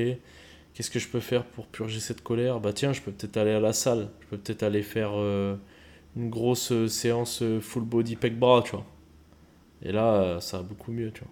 qu'est-ce 0.74 0.90
que 0.90 0.98
je 0.98 1.08
peux 1.08 1.20
faire 1.20 1.44
pour 1.44 1.66
purger 1.66 2.00
cette 2.00 2.22
colère? 2.22 2.60
Bah 2.60 2.72
tiens, 2.72 2.92
je 2.92 3.00
peux 3.00 3.12
peut-être 3.12 3.36
aller 3.36 3.52
à 3.52 3.60
la 3.60 3.72
salle, 3.72 4.08
je 4.20 4.26
peux 4.26 4.38
peut-être 4.38 4.62
aller 4.64 4.82
faire 4.82 5.12
euh, 5.14 5.56
une 6.16 6.30
grosse 6.30 6.72
euh, 6.72 6.88
séance 6.88 7.42
full 7.60 7.84
body 7.84 8.16
pec 8.16 8.38
bras, 8.38 8.62
tu 8.64 8.72
vois. 8.72 8.84
Et 9.82 9.92
là, 9.92 10.14
euh, 10.14 10.40
ça 10.40 10.58
va 10.58 10.62
beaucoup 10.64 10.92
mieux, 10.92 11.12
tu 11.12 11.20
vois. 11.20 11.30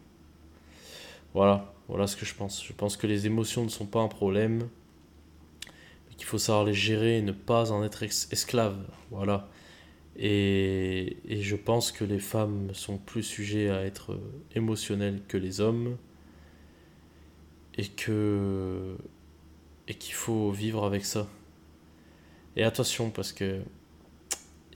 Voilà, 1.34 1.74
voilà 1.88 2.06
ce 2.06 2.16
que 2.16 2.24
je 2.24 2.34
pense. 2.34 2.64
Je 2.64 2.72
pense 2.72 2.96
que 2.96 3.06
les 3.06 3.26
émotions 3.26 3.64
ne 3.64 3.68
sont 3.68 3.86
pas 3.86 4.00
un 4.00 4.08
problème, 4.08 4.68
mais 6.08 6.14
qu'il 6.16 6.26
faut 6.26 6.38
savoir 6.38 6.64
les 6.64 6.74
gérer 6.74 7.18
et 7.18 7.22
ne 7.22 7.32
pas 7.32 7.72
en 7.72 7.82
être 7.84 8.02
esclave. 8.04 8.76
Voilà. 9.10 9.48
Et, 10.16 11.16
je 11.28 11.56
pense 11.56 11.92
que 11.92 12.04
les 12.04 12.18
femmes 12.18 12.72
sont 12.72 12.98
plus 12.98 13.22
sujets 13.22 13.70
à 13.70 13.84
être 13.84 14.12
euh, 14.12 14.42
émotionnelles 14.54 15.20
que 15.28 15.36
les 15.36 15.60
hommes. 15.60 15.96
Et 17.76 17.88
que. 17.88 18.96
Et 19.88 19.94
qu'il 19.94 20.14
faut 20.14 20.50
vivre 20.50 20.84
avec 20.84 21.04
ça. 21.04 21.28
Et 22.56 22.62
attention, 22.62 23.10
parce 23.10 23.32
que. 23.32 23.60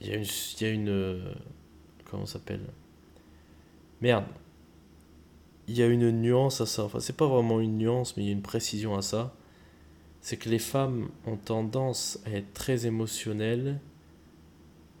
Il 0.01 0.07
y 0.07 0.11
a 0.11 0.15
une. 0.15 0.25
Y 0.59 0.65
a 0.65 0.69
une 0.69 0.89
euh, 0.89 1.33
comment 2.05 2.25
ça 2.25 2.33
s'appelle? 2.33 2.61
Merde. 4.01 4.25
Il 5.67 5.77
y 5.77 5.83
a 5.83 5.87
une 5.87 6.09
nuance 6.11 6.61
à 6.61 6.65
ça. 6.65 6.83
Enfin, 6.83 6.99
c'est 6.99 7.15
pas 7.15 7.27
vraiment 7.27 7.59
une 7.61 7.77
nuance, 7.77 8.17
mais 8.17 8.23
il 8.23 8.25
y 8.27 8.29
a 8.29 8.33
une 8.33 8.41
précision 8.41 8.97
à 8.97 9.01
ça. 9.01 9.35
C'est 10.21 10.37
que 10.37 10.49
les 10.49 10.59
femmes 10.59 11.09
ont 11.25 11.37
tendance 11.37 12.19
à 12.25 12.31
être 12.31 12.53
très 12.53 12.85
émotionnelles, 12.85 13.79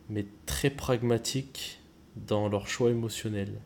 mais 0.09 0.25
très 0.45 0.69
pragmatiques 0.69 1.79
dans 2.15 2.49
leur 2.49 2.67
choix 2.67 2.89
émotionnel. 2.89 3.61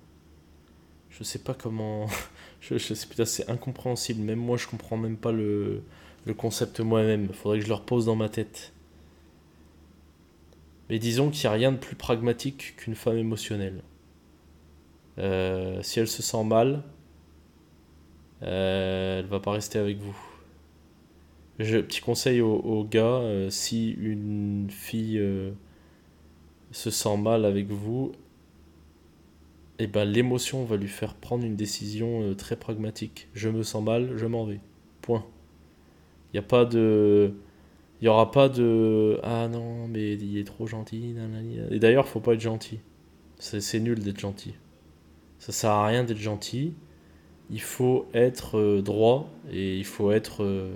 Je 1.10 1.24
sais 1.24 1.40
pas 1.40 1.54
comment. 1.54 2.08
je, 2.62 2.78
je 2.78 2.94
sais, 2.94 3.26
c'est 3.26 3.50
incompréhensible. 3.50 4.22
Même 4.22 4.40
moi, 4.40 4.58
je 4.58 4.68
comprends 4.68 4.98
même 4.98 5.18
pas 5.18 5.32
le, 5.32 5.84
le 6.26 6.34
concept 6.34 6.80
moi-même. 6.80 7.30
Faudrait 7.34 7.60
que 7.60 7.64
je 7.64 7.70
le 7.70 7.76
repose 7.76 8.06
dans 8.06 8.16
ma 8.16 8.30
tête. 8.30 8.74
Mais 10.90 11.00
disons 11.00 11.30
qu'il 11.30 11.42
n'y 11.42 11.48
a 11.48 11.58
rien 11.58 11.72
de 11.72 11.78
plus 11.78 11.96
pragmatique 11.96 12.76
qu'une 12.78 12.96
femme 12.96 13.18
émotionnelle. 13.18 13.82
Euh, 15.20 15.82
si 15.82 16.00
elle 16.00 16.08
se 16.08 16.22
sent 16.22 16.44
mal, 16.44 16.84
euh, 18.42 19.20
elle 19.20 19.26
va 19.28 19.40
pas 19.40 19.52
rester 19.52 19.80
avec 19.80 19.98
vous. 20.00 20.18
Je, 21.60 21.78
petit 21.78 22.02
conseil 22.02 22.42
aux, 22.42 22.84
gars, 22.84 23.02
euh, 23.02 23.50
si 23.50 23.92
une 23.92 24.68
fille 24.70 25.22
se 26.74 26.90
sent 26.90 27.18
mal 27.18 27.46
avec 27.46 27.68
vous, 27.72 28.12
et 29.80 29.86
eh 29.86 29.88
ben 29.88 30.06
l'émotion 30.06 30.66
va 30.66 30.76
lui 30.78 30.88
faire 30.88 31.16
prendre 31.16 31.44
une 31.44 31.56
décision 31.56 32.36
très 32.36 32.56
pragmatique. 32.56 33.28
Je 33.34 33.50
me 33.50 33.64
sens 33.64 33.84
mal, 33.84 34.18
je 34.18 34.26
m'en 34.28 34.46
vais. 34.46 34.60
Point. 35.02 35.26
Il 36.32 36.38
n'y 36.38 36.40
a 36.40 36.48
pas 36.48 36.66
de. 36.66 37.34
Il 38.02 38.06
y 38.06 38.08
aura 38.08 38.32
pas 38.32 38.50
de. 38.50 39.20
Ah 39.24 39.48
non, 39.48 39.88
mais 39.88 40.14
il 40.14 40.38
est 40.38 40.44
trop 40.44 40.68
gentil. 40.68 41.16
Et 41.72 41.80
d'ailleurs, 41.80 42.08
faut 42.08 42.20
pas 42.20 42.34
être 42.34 42.42
gentil. 42.42 42.80
C'est 43.40 43.80
nul 43.80 44.00
d'être 44.00 44.20
gentil. 44.20 44.54
Ça 45.40 45.52
sert 45.52 45.72
à 45.72 45.88
rien 45.88 46.04
d'être 46.04 46.18
gentil. 46.20 46.74
Il 47.50 47.62
faut 47.62 48.08
être 48.14 48.58
euh, 48.58 48.82
droit 48.82 49.30
et 49.52 49.78
il 49.78 49.86
faut 49.86 50.12
être 50.12 50.44
euh, 50.44 50.74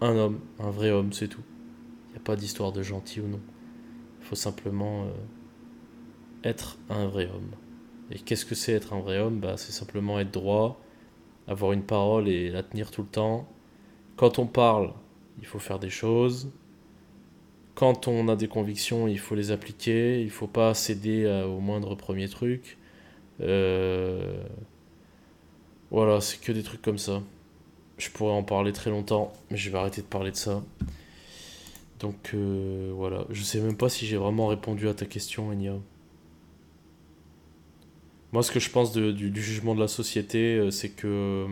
un 0.00 0.16
homme, 0.16 0.40
un 0.58 0.70
vrai 0.70 0.90
homme, 0.90 1.12
c'est 1.12 1.28
tout. 1.28 1.44
Il 2.08 2.12
n'y 2.12 2.16
a 2.16 2.20
pas 2.20 2.34
d'histoire 2.34 2.72
de 2.72 2.82
gentil 2.82 3.20
ou 3.20 3.28
non. 3.28 3.40
Il 4.26 4.30
faut 4.30 4.34
simplement 4.34 5.04
euh, 5.04 5.10
être 6.42 6.78
un 6.90 7.06
vrai 7.06 7.26
homme. 7.26 7.52
Et 8.10 8.18
qu'est-ce 8.18 8.44
que 8.44 8.56
c'est 8.56 8.72
être 8.72 8.92
un 8.92 8.98
vrai 8.98 9.20
homme? 9.20 9.38
Bah, 9.38 9.56
C'est 9.56 9.70
simplement 9.70 10.18
être 10.18 10.32
droit, 10.32 10.80
avoir 11.46 11.70
une 11.70 11.84
parole 11.84 12.28
et 12.28 12.50
la 12.50 12.64
tenir 12.64 12.90
tout 12.90 13.02
le 13.02 13.08
temps. 13.08 13.48
Quand 14.16 14.40
on 14.40 14.46
parle, 14.46 14.92
il 15.38 15.46
faut 15.46 15.60
faire 15.60 15.78
des 15.78 15.90
choses. 15.90 16.50
Quand 17.76 18.08
on 18.08 18.26
a 18.26 18.34
des 18.34 18.48
convictions, 18.48 19.06
il 19.06 19.20
faut 19.20 19.36
les 19.36 19.52
appliquer. 19.52 20.18
Il 20.22 20.26
ne 20.26 20.30
faut 20.30 20.48
pas 20.48 20.74
céder 20.74 21.24
au 21.46 21.60
moindre 21.60 21.94
premier 21.94 22.28
truc. 22.28 22.78
Euh, 23.40 24.42
voilà, 25.92 26.20
c'est 26.20 26.40
que 26.40 26.50
des 26.50 26.64
trucs 26.64 26.82
comme 26.82 26.98
ça. 26.98 27.22
Je 27.96 28.10
pourrais 28.10 28.32
en 28.32 28.42
parler 28.42 28.72
très 28.72 28.90
longtemps, 28.90 29.32
mais 29.52 29.56
je 29.56 29.70
vais 29.70 29.78
arrêter 29.78 30.02
de 30.02 30.06
parler 30.08 30.32
de 30.32 30.36
ça. 30.36 30.64
Donc 31.98 32.32
euh, 32.34 32.92
voilà, 32.94 33.24
je 33.30 33.42
sais 33.42 33.60
même 33.60 33.76
pas 33.76 33.88
si 33.88 34.06
j'ai 34.06 34.16
vraiment 34.16 34.48
répondu 34.48 34.88
à 34.88 34.94
ta 34.94 35.06
question, 35.06 35.50
Enya. 35.50 35.74
Moi, 38.32 38.42
ce 38.42 38.52
que 38.52 38.60
je 38.60 38.70
pense 38.70 38.92
du, 38.92 39.34
jugement 39.34 39.74
de 39.74 39.80
la 39.80 39.88
société, 39.88 40.56
euh, 40.56 40.70
c'est 40.70 40.90
que 40.90 41.46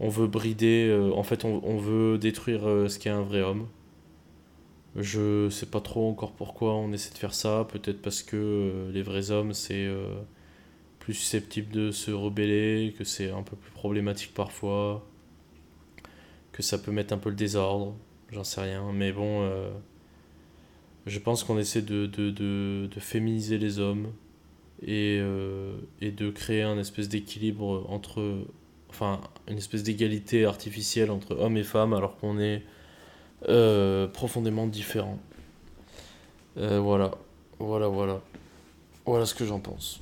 on 0.00 0.08
veut 0.08 0.26
brider, 0.28 0.96
en 1.14 1.22
fait, 1.24 1.44
on, 1.44 1.60
on 1.64 1.76
veut 1.76 2.18
détruire 2.18 2.60
ce 2.88 2.98
qui 2.98 3.08
est 3.08 3.12
un 3.12 3.22
vrai 3.22 3.40
homme. 3.40 3.66
Je 4.96 5.48
sais 5.50 5.66
pas 5.66 5.80
trop 5.80 6.08
encore 6.08 6.32
pourquoi 6.32 6.74
on 6.74 6.92
essaie 6.92 7.12
de 7.12 7.18
faire 7.18 7.34
ça. 7.34 7.66
Peut-être 7.70 8.00
parce 8.02 8.22
que 8.22 8.90
les 8.92 9.02
vrais 9.02 9.30
hommes, 9.32 9.52
c'est 9.54 9.88
plus 11.08 11.14
susceptible 11.14 11.72
de 11.72 11.90
se 11.90 12.10
rebeller, 12.10 12.94
que 12.98 13.02
c'est 13.02 13.30
un 13.30 13.42
peu 13.42 13.56
plus 13.56 13.70
problématique 13.70 14.34
parfois, 14.34 15.06
que 16.52 16.62
ça 16.62 16.76
peut 16.76 16.92
mettre 16.92 17.14
un 17.14 17.18
peu 17.18 17.30
le 17.30 17.34
désordre, 17.34 17.94
j'en 18.32 18.44
sais 18.44 18.60
rien. 18.60 18.92
Mais 18.92 19.12
bon, 19.12 19.42
euh, 19.42 19.70
je 21.06 21.18
pense 21.18 21.44
qu'on 21.44 21.58
essaie 21.58 21.82
de, 21.82 22.88
féminiser 22.98 23.58
les 23.58 23.78
hommes 23.78 24.12
et, 24.82 25.18
euh, 25.20 25.76
et 26.00 26.10
de 26.10 26.30
créer 26.30 26.62
un 26.62 26.78
espèce 26.78 27.08
d'équilibre 27.08 27.86
entre. 27.88 28.44
Enfin, 28.90 29.20
une 29.48 29.58
espèce 29.58 29.82
d'égalité 29.82 30.46
artificielle 30.46 31.10
entre 31.10 31.36
hommes 31.36 31.58
et 31.58 31.62
femmes 31.62 31.92
alors 31.92 32.16
qu'on 32.16 32.38
est 32.38 32.62
euh, 33.50 34.06
profondément 34.06 34.66
différents. 34.66 35.18
voilà, 36.56 37.10
voilà, 37.58 37.88
voilà. 37.88 38.22
Voilà 39.04 39.26
ce 39.26 39.34
que 39.34 39.44
j'en 39.44 39.60
pense. 39.60 40.00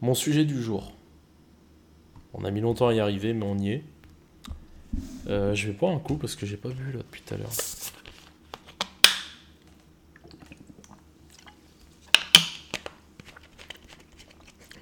Mon 0.00 0.14
sujet 0.14 0.44
du 0.44 0.60
jour. 0.60 0.92
On 2.32 2.44
a 2.44 2.50
mis 2.50 2.60
longtemps 2.60 2.88
à 2.88 2.94
y 2.94 3.00
arriver, 3.00 3.32
mais 3.32 3.46
on 3.46 3.56
y 3.58 3.70
est. 3.70 3.84
Euh, 5.26 5.54
je 5.54 5.68
vais 5.68 5.72
boire 5.72 5.92
un 5.92 5.98
coup 5.98 6.16
parce 6.16 6.36
que 6.36 6.44
j'ai 6.44 6.56
pas 6.56 6.68
vu 6.68 6.92
là 6.92 6.98
depuis 6.98 7.22
tout 7.22 7.34
à 7.34 7.36
l'heure. 7.38 7.50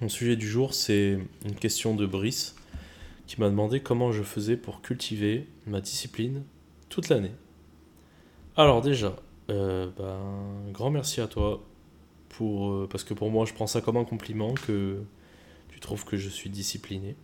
Mon 0.01 0.09
sujet 0.09 0.35
du 0.35 0.49
jour, 0.49 0.75
c'est 0.75 1.17
une 1.45 1.55
question 1.55 1.95
de 1.95 2.07
Brice 2.07 2.57
qui 3.29 3.41
m'a 3.41 3.49
demandé 3.49 3.81
comment 3.81 4.11
je 4.11 4.25
faisais 4.25 4.57
pour 4.57 4.83
cultiver 4.83 5.47
ma 5.67 5.81
discipline 5.81 6.43
toute 6.89 7.09
l'année. 7.09 7.31
Alors 8.57 8.83
déjà, 8.83 9.15
euh, 9.49 9.91
ben, 9.97 10.73
grand 10.73 10.91
merci 10.91 11.21
à 11.21 11.29
toi 11.29 11.63
pour 12.31 12.71
euh, 12.71 12.89
parce 12.91 13.05
que 13.05 13.15
pour 13.15 13.31
moi, 13.31 13.47
je 13.47 13.55
prends 13.55 13.69
ça 13.69 13.81
comme 13.81 13.97
un 13.97 14.05
compliment 14.05 14.55
que 14.55 15.05
tu 15.69 15.79
trouves 15.79 16.05
que 16.05 16.17
je 16.17 16.29
suis 16.29 16.51
discipliné. 16.51 17.15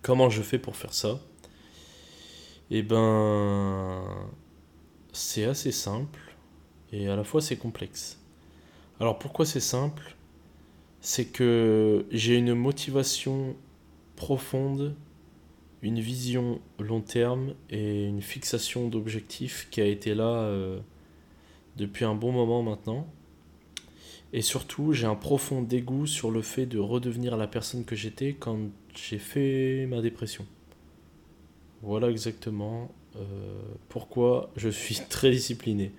Comment 0.00 0.30
je 0.30 0.40
fais 0.40 0.58
pour 0.58 0.74
faire 0.74 0.94
ça? 0.94 1.20
Eh 2.72 2.82
ben, 2.82 4.04
c'est 5.12 5.44
assez 5.44 5.72
simple 5.72 6.20
et 6.92 7.08
à 7.08 7.16
la 7.16 7.24
fois 7.24 7.40
c'est 7.40 7.56
complexe. 7.56 8.20
Alors 9.00 9.18
pourquoi 9.18 9.44
c'est 9.44 9.60
simple? 9.60 10.14
C'est 11.00 11.26
que 11.26 12.06
j'ai 12.10 12.36
une 12.36 12.54
motivation 12.54 13.56
profonde, 14.14 14.94
une 15.82 15.98
vision 15.98 16.60
long 16.78 17.00
terme 17.00 17.54
et 17.70 18.04
une 18.04 18.22
fixation 18.22 18.88
d'objectifs 18.88 19.68
qui 19.70 19.80
a 19.80 19.86
été 19.86 20.14
là 20.14 20.28
euh, 20.28 20.78
depuis 21.76 22.04
un 22.04 22.14
bon 22.14 22.30
moment 22.30 22.62
maintenant. 22.62 23.08
Et 24.32 24.42
surtout, 24.42 24.92
j'ai 24.92 25.06
un 25.06 25.16
profond 25.16 25.62
dégoût 25.62 26.06
sur 26.06 26.30
le 26.30 26.42
fait 26.42 26.66
de 26.66 26.78
redevenir 26.78 27.36
la 27.36 27.48
personne 27.48 27.84
que 27.84 27.96
j'étais 27.96 28.34
quand 28.34 28.58
j'ai 28.94 29.18
fait 29.18 29.86
ma 29.86 30.00
dépression. 30.02 30.46
Voilà 31.82 32.10
exactement 32.10 32.90
euh, 33.16 33.24
pourquoi 33.88 34.50
je 34.56 34.68
suis 34.68 34.96
très 35.08 35.30
discipliné. 35.30 35.92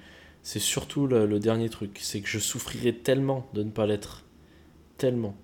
C'est 0.44 0.60
surtout 0.60 1.08
le, 1.08 1.40
dernier 1.40 1.70
truc, 1.70 2.00
c'est 2.02 2.22
que 2.22 2.28
je 2.28 2.40
souffrirais 2.40 2.94
tellement 2.94 3.48
de 3.54 3.64
ne 3.64 3.70
pas 3.70 3.86
l'être. 3.86 4.24
Tellement. 4.98 5.36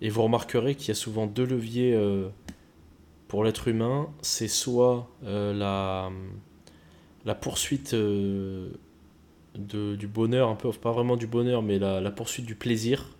Et 0.00 0.10
vous 0.10 0.22
remarquerez 0.22 0.74
qu'il 0.74 0.88
y 0.88 0.90
a 0.90 0.94
souvent 0.94 1.26
deux 1.26 1.46
leviers 1.46 1.94
euh, 1.94 2.28
pour 3.28 3.44
l'être 3.44 3.68
humain. 3.68 4.10
C'est 4.22 4.48
soit 4.48 5.08
euh, 5.24 5.54
la, 7.24 7.34
poursuite 7.34 7.94
du 9.54 10.06
bonheur, 10.06 10.48
un 10.48 10.56
peu, 10.56 10.70
pas 10.72 10.92
vraiment 10.92 11.16
du 11.16 11.26
bonheur, 11.26 11.62
mais 11.62 11.78
la 11.78 12.10
poursuite 12.10 12.46
du 12.46 12.54
plaisir, 12.54 13.16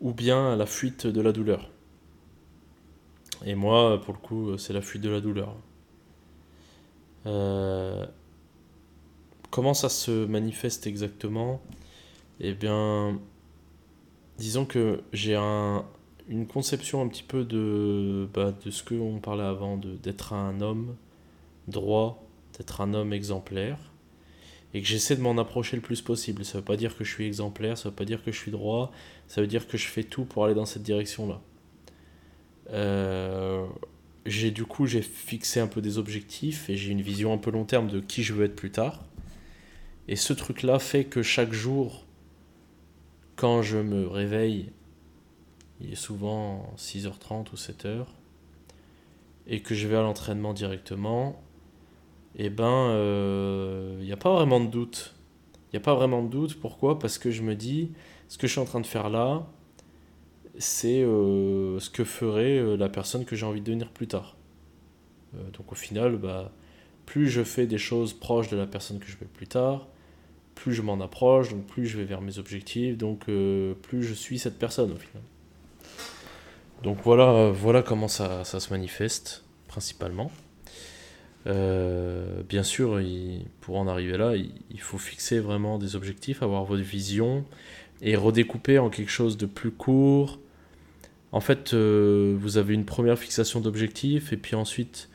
ou 0.00 0.12
bien 0.12 0.56
la 0.56 0.66
fuite 0.66 1.06
de 1.06 1.20
la 1.20 1.32
douleur. 1.32 1.70
Et 3.44 3.54
moi, 3.54 4.00
pour 4.00 4.14
le 4.14 4.18
coup, 4.20 4.58
c'est 4.58 4.72
la 4.72 4.82
fuite 4.82 5.02
de 5.02 5.10
la 5.10 5.20
douleur. 5.20 5.54
Euh, 7.26 8.06
comment 9.50 9.74
ça 9.74 9.88
se 9.88 10.26
manifeste 10.26 10.86
exactement? 10.86 11.60
Eh 12.40 12.54
bien, 12.54 13.18
disons 14.38 14.64
que 14.64 15.02
j'ai 15.12 15.34
un, 15.34 15.84
une 16.28 16.46
conception 16.46 17.02
un 17.02 17.08
petit 17.08 17.22
peu 17.22 17.44
de, 17.44 18.28
bah, 18.32 18.52
de 18.64 18.70
ce 18.70 18.82
qu'on 18.82 19.18
parlait 19.20 19.44
avant, 19.44 19.76
d'être 19.76 20.32
un 20.32 20.60
homme 20.60 20.96
droit, 21.66 22.24
d'être 22.56 22.80
un 22.80 22.94
homme 22.94 23.12
exemplaire, 23.12 23.78
et 24.74 24.82
que 24.82 24.86
j'essaie 24.86 25.16
de 25.16 25.22
m'en 25.22 25.36
approcher 25.38 25.76
le 25.76 25.82
plus 25.82 26.02
possible. 26.02 26.44
Ça 26.44 26.58
ne 26.58 26.60
veut 26.60 26.64
pas 26.64 26.76
dire 26.76 26.96
que 26.96 27.04
je 27.04 27.12
suis 27.12 27.26
exemplaire, 27.26 27.78
ça 27.78 27.88
ne 27.88 27.90
veut 27.90 27.96
pas 27.96 28.04
dire 28.04 28.22
que 28.22 28.32
je 28.32 28.38
suis 28.38 28.50
droit, 28.50 28.92
ça 29.26 29.40
veut 29.40 29.46
dire 29.46 29.66
que 29.66 29.76
je 29.76 29.88
fais 29.88 30.04
tout 30.04 30.24
pour 30.24 30.44
aller 30.44 30.54
dans 30.54 30.66
cette 30.66 30.82
direction-là. 30.82 31.40
Euh, 32.70 33.66
j'ai 34.26 34.50
du 34.50 34.64
coup 34.64 34.86
j'ai 34.86 35.00
fixé 35.02 35.60
un 35.60 35.66
peu 35.66 35.80
des 35.80 35.96
objectifs 35.96 36.68
et 36.68 36.76
j'ai 36.76 36.90
une 36.90 37.00
vision 37.00 37.32
un 37.32 37.38
peu 37.38 37.50
long 37.50 37.64
terme 37.64 37.88
de 37.88 38.00
qui 38.00 38.22
je 38.22 38.34
veux 38.34 38.44
être 38.44 38.56
plus 38.56 38.70
tard. 38.70 39.04
Et 40.06 40.16
ce 40.16 40.32
truc-là 40.32 40.78
fait 40.78 41.04
que 41.04 41.22
chaque 41.22 41.52
jour, 41.52 42.06
quand 43.36 43.62
je 43.62 43.78
me 43.78 44.06
réveille, 44.06 44.70
il 45.80 45.92
est 45.92 45.96
souvent 45.96 46.72
6h30 46.76 47.52
ou 47.52 47.56
7h, 47.56 48.06
et 49.46 49.60
que 49.60 49.74
je 49.74 49.86
vais 49.86 49.96
à 49.96 50.02
l'entraînement 50.02 50.54
directement, 50.54 51.42
et 52.36 52.46
eh 52.46 52.50
ben, 52.50 52.66
il 52.66 52.94
euh, 52.94 54.02
n'y 54.02 54.12
a 54.12 54.16
pas 54.16 54.32
vraiment 54.32 54.60
de 54.60 54.66
doute. 54.68 55.14
Il 55.66 55.76
n'y 55.76 55.78
a 55.78 55.84
pas 55.84 55.94
vraiment 55.94 56.22
de 56.22 56.28
doute. 56.28 56.60
Pourquoi? 56.60 56.98
Parce 56.98 57.18
que 57.18 57.30
je 57.30 57.42
me 57.42 57.54
dis, 57.54 57.90
ce 58.28 58.38
que 58.38 58.46
je 58.46 58.52
suis 58.52 58.60
en 58.60 58.64
train 58.64 58.80
de 58.80 58.86
faire 58.86 59.10
là, 59.10 59.46
c'est 60.58 61.02
euh, 61.02 61.78
ce 61.78 61.88
que 61.88 62.04
ferait 62.04 62.58
euh, 62.58 62.76
la 62.76 62.88
personne 62.88 63.24
que 63.24 63.36
j'ai 63.36 63.46
envie 63.46 63.60
de 63.60 63.66
devenir 63.66 63.88
plus 63.88 64.08
tard. 64.08 64.36
Euh, 65.34 65.50
donc 65.56 65.72
au 65.72 65.74
final, 65.74 66.16
bah, 66.16 66.52
plus 67.06 67.28
je 67.28 67.42
fais 67.42 67.66
des 67.66 67.78
choses 67.78 68.12
proches 68.12 68.48
de 68.48 68.56
la 68.56 68.66
personne 68.66 68.98
que 68.98 69.06
je 69.06 69.16
vais 69.16 69.26
plus 69.26 69.46
tard, 69.46 69.86
plus 70.54 70.74
je 70.74 70.82
m'en 70.82 71.00
approche, 71.00 71.50
donc 71.50 71.64
plus 71.66 71.86
je 71.86 71.96
vais 71.96 72.04
vers 72.04 72.20
mes 72.20 72.38
objectifs, 72.38 72.98
donc 72.98 73.26
plus 73.82 74.02
je 74.02 74.12
suis 74.12 74.38
cette 74.38 74.58
personne 74.58 74.92
au 74.92 74.96
final. 74.96 75.22
Donc 76.82 76.98
voilà, 77.02 77.50
voilà 77.50 77.82
comment 77.82 78.08
ça, 78.08 78.44
ça 78.44 78.60
se 78.60 78.70
manifeste 78.70 79.44
principalement. 79.68 80.30
bien 81.46 82.62
sûr, 82.62 83.00
pour 83.60 83.78
en 83.78 83.86
arriver 83.86 84.18
là, 84.18 84.34
il, 84.34 84.80
faut 84.80 84.98
fixer 84.98 85.38
vraiment 85.38 85.78
des 85.78 85.96
objectifs, 85.96 86.42
avoir 86.42 86.64
votre 86.64 86.82
vision 86.82 87.44
et 88.02 88.16
redécouper 88.16 88.78
en 88.78 88.90
quelque 88.90 89.10
chose 89.10 89.36
de 89.36 89.46
plus 89.46 89.70
court, 89.70 90.38
en 91.32 91.40
fait, 91.40 91.74
euh, 91.74 92.34
vous 92.38 92.56
avez 92.56 92.74
une 92.74 92.84
première 92.86 93.18
fixation 93.18 93.60
d'objectif, 93.60 94.32
et 94.32 94.36
puis 94.36 94.54
ensuite, 94.56 95.10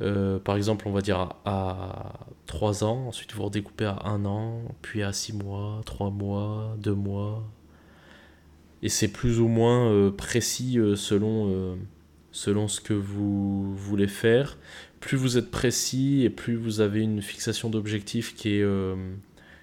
euh, 0.00 0.38
par 0.38 0.56
exemple, 0.56 0.86
on 0.86 0.92
va 0.92 1.00
dire 1.00 1.34
à, 1.44 2.26
3 2.46 2.84
ans, 2.84 3.08
ensuite 3.08 3.32
vous 3.34 3.44
redécoupez 3.44 3.86
à 3.86 3.98
1 4.04 4.24
an, 4.24 4.62
puis 4.82 5.02
à 5.02 5.12
6 5.12 5.32
mois, 5.34 5.80
3 5.84 6.10
mois, 6.10 6.76
2 6.78 6.94
mois. 6.94 7.44
Et 8.82 8.88
c'est 8.88 9.08
plus 9.08 9.40
ou 9.40 9.48
moins 9.48 9.90
euh, 9.90 10.10
précis 10.10 10.78
selon, 10.96 11.78
ce 12.32 12.80
que 12.80 12.94
vous 12.94 13.74
voulez 13.74 14.08
faire. 14.08 14.58
Plus 15.00 15.16
vous 15.16 15.38
êtes 15.38 15.50
précis 15.50 16.22
et 16.24 16.30
plus 16.30 16.56
vous 16.56 16.80
avez 16.80 17.00
une 17.00 17.22
fixation 17.22 17.68
d'objectif 17.68 18.34
qui 18.36 18.56
est, 18.56 18.64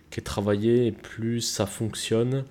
qui 0.10 0.20
est 0.20 0.24
travaillée, 0.24 0.92
plus 0.92 1.42
ça 1.42 1.66
fonctionne. 1.66 2.44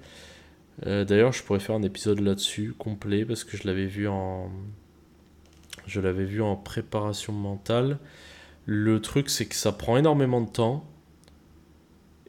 Euh, 0.87 1.05
d'ailleurs, 1.05 1.33
je 1.33 1.43
pourrais 1.43 1.61
faire 1.61 1.75
un 1.75 1.83
épisode 1.83 2.21
là-dessus 2.21 2.75
complet 2.79 3.25
parce 3.25 3.45
que 3.45 3.57
je 3.57 3.67
l'avais 3.67 3.87
vu 3.87 4.09
en 4.09 4.51
je 5.87 6.01
l'avais 6.01 6.25
vu 6.25 6.43
en 6.43 6.57
préparation 6.57 7.33
mentale. 7.33 7.99
Le 8.67 9.01
truc, 9.01 9.31
c'est 9.31 9.47
que 9.47 9.55
ça 9.55 9.73
prend 9.73 9.97
énormément 9.97 10.41
de 10.43 10.51
temps. 10.51 10.85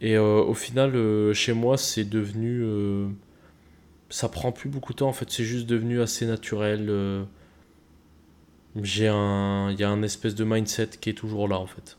Et 0.01 0.15
euh, 0.15 0.41
au 0.41 0.53
final, 0.53 0.95
euh, 0.95 1.33
chez 1.33 1.53
moi, 1.53 1.77
c'est 1.77 2.05
devenu. 2.05 2.63
ça 4.09 4.29
prend 4.29 4.51
plus 4.51 4.69
beaucoup 4.69 4.93
de 4.93 4.99
temps, 4.99 5.09
en 5.09 5.13
fait, 5.13 5.29
c'est 5.29 5.43
juste 5.43 5.67
devenu 5.67 6.01
assez 6.01 6.25
naturel. 6.25 7.25
J'ai 8.81 9.07
un. 9.09 9.71
Il 9.71 9.79
y 9.79 9.83
a 9.83 9.89
un 9.89 10.01
espèce 10.03 10.35
de 10.35 10.43
mindset 10.43 10.91
qui 11.01 11.09
est 11.09 11.13
toujours 11.13 11.47
là, 11.47 11.59
en 11.59 11.67
fait. 11.67 11.97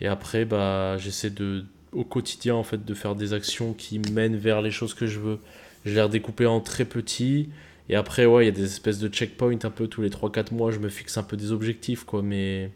Et 0.00 0.06
après, 0.06 0.44
bah, 0.44 0.96
j'essaie 0.98 1.30
de, 1.30 1.64
au 1.92 2.04
quotidien 2.04 2.54
en 2.54 2.62
fait 2.62 2.84
de 2.84 2.94
faire 2.94 3.14
des 3.14 3.32
actions 3.32 3.72
qui 3.72 3.98
mènent 3.98 4.36
vers 4.36 4.62
les 4.62 4.70
choses 4.70 4.94
que 4.94 5.06
je 5.06 5.18
veux. 5.18 5.38
Je 5.84 5.94
les 5.94 6.02
redécouper 6.02 6.46
en 6.46 6.60
très 6.60 6.84
petits 6.84 7.48
et 7.88 7.96
après 7.96 8.26
ouais, 8.26 8.44
il 8.44 8.46
y 8.46 8.50
a 8.50 8.54
des 8.54 8.64
espèces 8.64 8.98
de 8.98 9.08
checkpoints 9.08 9.64
un 9.64 9.70
peu 9.70 9.88
tous 9.88 10.02
les 10.02 10.10
3 10.10 10.30
4 10.30 10.52
mois, 10.52 10.70
je 10.70 10.78
me 10.78 10.88
fixe 10.88 11.16
un 11.16 11.22
peu 11.22 11.36
des 11.36 11.52
objectifs 11.52 12.04
quoi 12.04 12.22
mais 12.22 12.70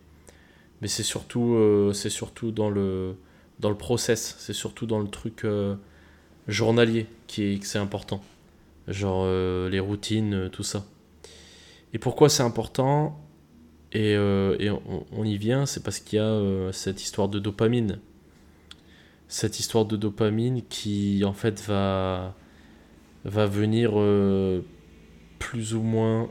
mais 0.81 0.89
c'est 0.89 1.03
surtout 1.03 1.55
euh, 1.55 1.93
c'est 1.93 2.11
surtout 2.11 2.51
dans 2.51 2.71
le 2.71 3.17
dans 3.61 3.71
le 3.71 3.77
process, 3.77 4.37
c'est 4.39 4.53
surtout 4.53 4.87
dans 4.87 4.99
le 4.99 5.09
truc 5.09 5.45
euh, 5.45 5.77
journalier 6.49 7.07
qui 7.29 7.45
est 7.45 7.59
que 7.59 7.67
c'est 7.67 7.79
important. 7.79 8.23
Genre 8.89 9.23
euh, 9.25 9.71
les 9.71 9.81
routines, 9.81 10.51
tout 10.51 10.65
ça. 10.65 10.85
Et 11.93 11.99
pourquoi 11.99 12.29
c'est 12.29 12.43
important? 12.43 13.21
Et, 13.93 14.15
et 14.15 14.71
on, 15.13 15.25
y 15.25 15.39
vient, 15.39 15.67
c'est 15.67 15.85
parce 15.85 16.01
qu'il 16.01 16.19
y 16.19 16.21
a 16.21 16.73
cette 16.73 17.01
histoire 17.01 17.29
de 17.29 17.39
dopamine 17.39 18.01
cette 19.29 19.59
histoire 19.59 19.85
de 19.85 19.97
dopamine 19.97 20.63
qui 20.69 21.25
en 21.25 21.33
fait 21.33 21.63
va, 21.63 22.35
venir 23.25 23.93
euh, 23.95 24.61
plus 25.39 25.75
ou 25.75 25.83
moins 25.83 26.31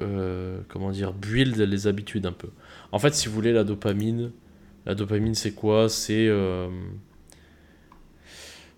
euh, 0.00 0.60
comment 0.68 0.90
dire 0.90 1.12
build 1.12 1.56
les 1.56 1.86
habitudes 1.86 2.26
un 2.26 2.32
peu. 2.32 2.48
En 2.92 2.98
fait, 2.98 3.14
si 3.14 3.28
vous 3.28 3.34
voulez 3.34 3.52
la 3.52 3.64
dopamine, 3.64 4.32
la 4.86 4.94
dopamine 4.94 5.34
c'est 5.34 5.52
quoi? 5.52 5.88
C'est 5.88 6.26
euh, 6.28 6.68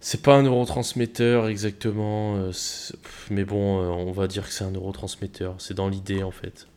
c'est 0.00 0.22
pas 0.22 0.34
un 0.34 0.42
neurotransmetteur 0.42 1.48
exactement, 1.48 2.50
mais 3.30 3.44
bon, 3.44 3.80
on 3.80 4.12
va 4.12 4.26
dire 4.26 4.46
que 4.46 4.52
c'est 4.52 4.64
un 4.64 4.70
neurotransmetteur. 4.70 5.56
C'est 5.58 5.74
dans 5.74 5.88
l'idée 5.88 6.22
en 6.22 6.30
fait. 6.30 6.68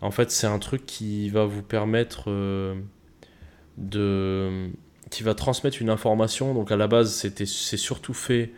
En 0.00 0.12
fait, 0.12 0.30
c'est 0.30 0.46
un 0.46 0.60
truc 0.60 0.86
qui 0.86 1.28
va 1.28 1.44
vous 1.44 1.62
permettre 1.62 2.30
de 3.78 4.70
qui 5.10 5.22
va 5.22 5.34
transmettre 5.34 5.82
une 5.82 5.90
information. 5.90 6.54
Donc 6.54 6.72
à 6.72 6.76
la 6.76 6.86
base, 6.86 7.12
c'était, 7.12 7.46
c'est 7.46 7.76
surtout 7.76 8.14
fait 8.14 8.52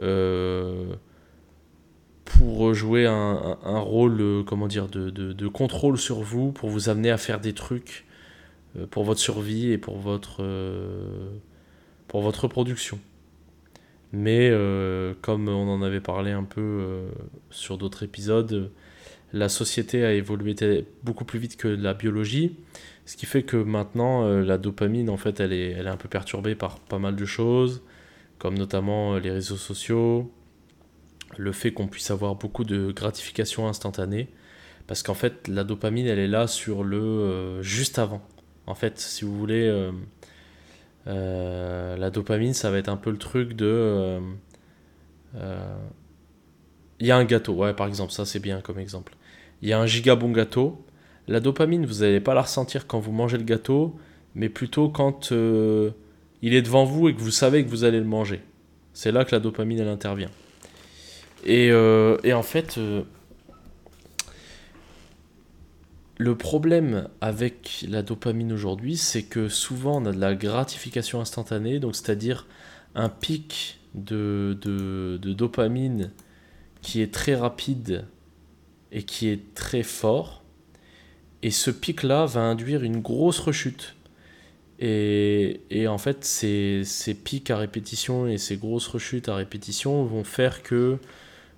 euh, 0.00 0.94
pour 2.24 2.72
jouer 2.72 3.06
un, 3.06 3.56
rôle, 3.64 4.20
euh, 4.20 4.42
comment 4.44 4.68
dire, 4.68 4.86
de, 4.88 5.48
contrôle 5.48 5.98
sur 5.98 6.20
vous, 6.20 6.52
pour 6.52 6.70
vous 6.70 6.88
amener 6.88 7.10
à 7.10 7.18
faire 7.18 7.40
des 7.40 7.52
trucs 7.52 8.06
euh, 8.76 8.86
pour 8.86 9.04
votre 9.04 9.20
survie 9.20 9.72
et 9.72 9.78
pour 9.78 9.98
votre, 9.98 10.42
pour 12.06 12.22
votre 12.22 12.44
reproduction. 12.44 12.98
Mais 14.12 14.50
comme 15.20 15.48
on 15.48 15.68
en 15.68 15.82
avait 15.82 16.00
parlé 16.00 16.30
un 16.30 16.44
peu 16.44 17.02
sur 17.50 17.76
d'autres 17.76 18.04
épisodes, 18.04 18.70
la 19.34 19.50
société 19.50 20.02
a 20.02 20.14
évolué 20.14 20.54
beaucoup 21.02 21.26
plus 21.26 21.38
vite 21.38 21.58
que 21.58 21.68
la 21.68 21.92
biologie. 21.92 22.56
Ce 23.08 23.16
qui 23.16 23.26
fait 23.26 23.42
que 23.42 23.56
maintenant, 23.56 24.24
euh, 24.24 24.42
la 24.42 24.58
dopamine, 24.58 25.10
en 25.10 25.16
fait, 25.16 25.40
elle 25.40 25.52
est, 25.52 25.86
un 25.86 25.96
peu 25.96 26.08
perturbée 26.08 26.54
par 26.54 26.78
pas 26.78 26.98
mal 26.98 27.16
de 27.16 27.24
choses, 27.24 27.82
comme 28.38 28.56
notamment 28.58 29.16
les 29.16 29.30
réseaux 29.30 29.56
sociaux, 29.56 30.32
le 31.36 31.52
fait 31.52 31.72
qu'on 31.72 31.88
puisse 31.88 32.10
avoir 32.10 32.36
beaucoup 32.36 32.64
de 32.64 32.92
gratification 32.92 33.66
instantanée. 33.68 34.28
Parce 34.86 35.02
qu'en 35.02 35.14
fait, 35.14 35.48
la 35.48 35.64
dopamine, 35.64 36.06
elle 36.06 36.18
est 36.18 36.28
là 36.28 36.46
sur 36.46 36.84
le 36.84 37.62
juste 37.62 37.98
avant. 37.98 38.22
En 38.66 38.74
fait, 38.74 38.98
si 38.98 39.24
vous 39.24 39.36
voulez, 39.36 39.90
euh, 41.08 41.96
la 41.96 42.10
dopamine, 42.10 42.54
ça 42.54 42.70
va 42.70 42.78
être 42.78 42.88
un 42.88 42.96
peu 42.96 43.10
le 43.10 43.18
truc 43.18 43.54
de. 43.54 43.66
Euh, 43.66 44.20
euh, 45.36 45.78
il 47.00 47.06
y 47.06 47.10
a 47.10 47.16
un 47.16 47.24
gâteau, 47.24 47.54
ouais, 47.54 47.74
par 47.74 47.86
exemple, 47.86 48.12
ça 48.12 48.26
c'est 48.26 48.40
bien 48.40 48.60
comme 48.60 48.78
exemple. 48.78 49.14
Il 49.62 49.68
y 49.68 49.72
a 49.72 49.80
un 49.80 49.86
giga 49.86 50.16
bon 50.16 50.30
gâteau. 50.32 50.84
La 51.28 51.40
dopamine, 51.40 51.86
vous 51.86 52.00
n'allez 52.00 52.20
pas 52.20 52.34
la 52.34 52.42
ressentir 52.42 52.86
quand 52.86 52.98
vous 52.98 53.12
mangez 53.12 53.38
le 53.38 53.44
gâteau, 53.44 53.96
mais 54.34 54.48
plutôt 54.48 54.88
quand 54.88 55.30
il 55.30 56.54
est 56.54 56.62
devant 56.62 56.84
vous 56.84 57.08
et 57.08 57.14
que 57.14 57.20
vous 57.20 57.30
savez 57.30 57.64
que 57.64 57.68
vous 57.70 57.84
allez 57.84 57.98
le 57.98 58.06
manger. 58.06 58.40
C'est 58.94 59.12
là 59.12 59.24
que 59.24 59.34
la 59.34 59.40
dopamine, 59.40 59.78
elle 59.78 59.88
intervient. 59.88 60.30
Et, 61.44 61.68
et 61.68 62.32
en 62.32 62.42
fait, 62.42 62.78
le 66.18 66.36
problème 66.36 67.08
avec 67.20 67.84
la 67.88 68.02
dopamine 68.02 68.52
aujourd'hui, 68.52 68.96
c'est 68.96 69.22
que 69.22 69.48
souvent 69.48 70.02
on 70.02 70.06
a 70.06 70.12
de 70.12 70.18
la 70.18 70.34
gratification 70.34 71.20
instantanée, 71.20 71.78
donc 71.78 71.94
c'est-à-dire 71.94 72.46
un 72.96 73.08
pic 73.08 73.78
de, 73.94 74.58
dopamine 75.22 76.10
qui 76.82 77.02
est 77.02 77.14
très 77.14 77.36
rapide 77.36 78.04
et 78.90 79.04
qui 79.04 79.28
est 79.28 79.54
très 79.54 79.84
fort. 79.84 80.37
Et 81.42 81.50
ce 81.50 81.70
pic-là 81.70 82.26
va 82.26 82.40
induire 82.40 82.82
une 82.82 83.00
grosse 83.00 83.38
rechute. 83.38 83.96
Et, 84.80 85.86
en 85.88 85.98
fait, 85.98 86.24
ces, 86.24 86.84
pics 87.24 87.50
à 87.50 87.56
répétition 87.56 88.26
et 88.28 88.38
ces 88.38 88.56
grosses 88.56 88.86
rechutes 88.86 89.28
à 89.28 89.34
répétition 89.34 90.04
vont 90.04 90.24
faire 90.24 90.62
que 90.62 90.98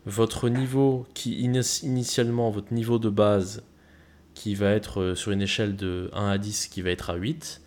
votre 0.07 0.49
niveau, 0.49 1.07
qui 1.15 1.41
initialement, 1.41 2.51
votre 2.51 2.73
niveau 2.73 2.99
de 2.99 3.11
base, 3.11 3.63
qui 4.35 4.55
va 4.55 4.71
être 4.71 5.01
euh, 5.01 5.15
sur 5.15 5.33
une 5.33 5.43
échelle 5.43 5.77
de 5.77 6.09
1 6.15 6.29
à 6.29 6.39
10 6.39 6.69
qui 6.69 6.81
va 6.81 6.91
être 6.91 7.11
à 7.11 7.17
8, 7.17 7.61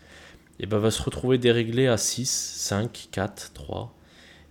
et 0.59 0.65
ben 0.65 0.79
va 0.79 0.89
se 0.89 1.03
retrouver 1.03 1.37
déréglé 1.37 1.87
à 1.87 1.97
6, 1.97 2.27
5, 2.57 3.09
4, 3.11 3.51
3. 3.53 3.95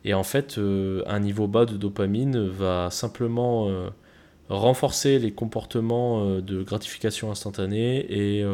Et 0.04 0.14
en 0.14 0.22
fait, 0.22 0.58
euh, 0.58 1.02
un 1.06 1.20
niveau 1.20 1.48
bas 1.48 1.64
de 1.64 1.76
dopamine 1.76 2.46
va 2.48 2.90
simplement 2.90 3.68
euh, 3.68 3.88
renforcer 4.54 5.18
les 5.18 5.32
comportements 5.32 6.40
de 6.40 6.62
gratification 6.62 7.30
instantanée 7.30 7.98
et, 8.08 8.44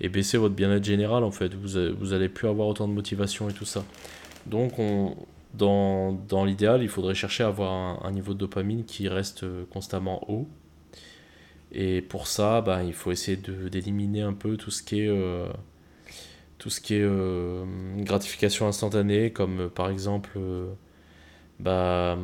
et 0.00 0.08
baisser 0.08 0.38
votre 0.38 0.54
bien-être 0.54 0.84
général 0.84 1.24
en 1.24 1.30
fait. 1.30 1.54
Vous, 1.54 1.78
vous 1.98 2.12
allez 2.12 2.28
plus 2.28 2.48
avoir 2.48 2.68
autant 2.68 2.88
de 2.88 2.92
motivation 2.92 3.48
et 3.48 3.52
tout 3.52 3.64
ça. 3.64 3.84
Donc 4.46 4.78
on, 4.78 5.16
dans, 5.54 6.44
l'idéal, 6.44 6.82
il 6.82 6.88
faudrait 6.88 7.14
chercher 7.14 7.44
à 7.44 7.48
avoir 7.48 8.04
un, 8.04 8.10
niveau 8.12 8.34
de 8.34 8.38
dopamine 8.38 8.84
qui 8.84 9.08
reste 9.08 9.44
constamment 9.70 10.30
haut. 10.30 10.48
Et 11.72 12.02
pour 12.02 12.26
ça, 12.26 12.60
bah, 12.60 12.82
il 12.82 12.92
faut 12.92 13.12
essayer 13.12 13.36
d'éliminer 13.36 14.22
un 14.22 14.32
peu 14.32 14.56
tout 14.56 14.70
ce 14.70 14.82
qui 14.82 15.00
est, 15.00 15.08
euh, 15.08 15.46
euh, 16.90 17.64
gratification 17.98 18.66
instantanée, 18.66 19.32
comme 19.32 19.60
euh, 19.60 19.68
par 19.68 19.90
exemple 19.90 20.38
bah, 21.58 22.18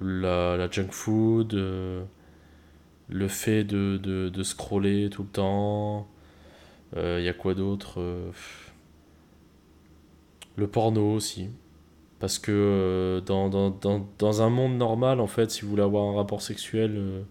la, 0.00 0.70
junk 0.70 0.90
food, 0.90 1.54
le 1.54 3.28
fait 3.28 3.64
de, 3.64 3.98
de, 4.02 4.28
de, 4.28 4.42
scroller 4.42 5.10
tout 5.10 5.22
le 5.22 5.28
temps. 5.28 6.08
Il 6.96 7.22
y 7.22 7.28
a 7.28 7.34
quoi 7.34 7.54
d'autre 7.54 8.00
Le 10.56 10.66
porno 10.66 11.12
aussi. 11.12 11.50
Parce 12.18 12.38
que 12.38 13.22
dans, 13.26 13.48
dans, 13.48 13.70
dans, 13.70 14.06
dans, 14.18 14.42
un 14.42 14.50
monde 14.50 14.76
normal, 14.76 15.20
en 15.20 15.26
fait, 15.26 15.50
si 15.50 15.62
vous 15.62 15.70
voulez 15.70 15.82
avoir 15.82 16.04
un 16.04 16.16
rapport 16.16 16.42
sexuel 16.42 17.24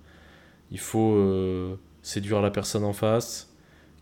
il 0.72 0.80
faut 0.80 1.14
euh, 1.16 1.76
séduire 2.02 2.42
la 2.42 2.52
personne 2.52 2.84
en 2.84 2.94
face, 2.94 3.54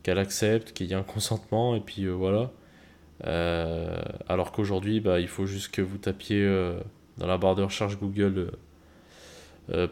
qu'elle 0.01 0.17
accepte, 0.17 0.73
qu'il 0.73 0.87
y 0.87 0.93
ait 0.93 0.95
un 0.95 1.03
consentement, 1.03 1.75
et 1.75 1.79
puis 1.79 2.05
euh, 2.05 2.11
voilà. 2.11 2.51
Euh, 3.25 4.01
alors 4.27 4.51
qu'aujourd'hui, 4.51 4.99
bah, 4.99 5.19
il 5.19 5.27
faut 5.27 5.45
juste 5.45 5.73
que 5.73 5.81
vous 5.81 5.97
tapiez 5.97 6.43
dans 7.17 7.27
la 7.27 7.37
barre 7.37 7.55
de 7.55 7.63
recherche 7.63 7.97
Google 7.99 8.51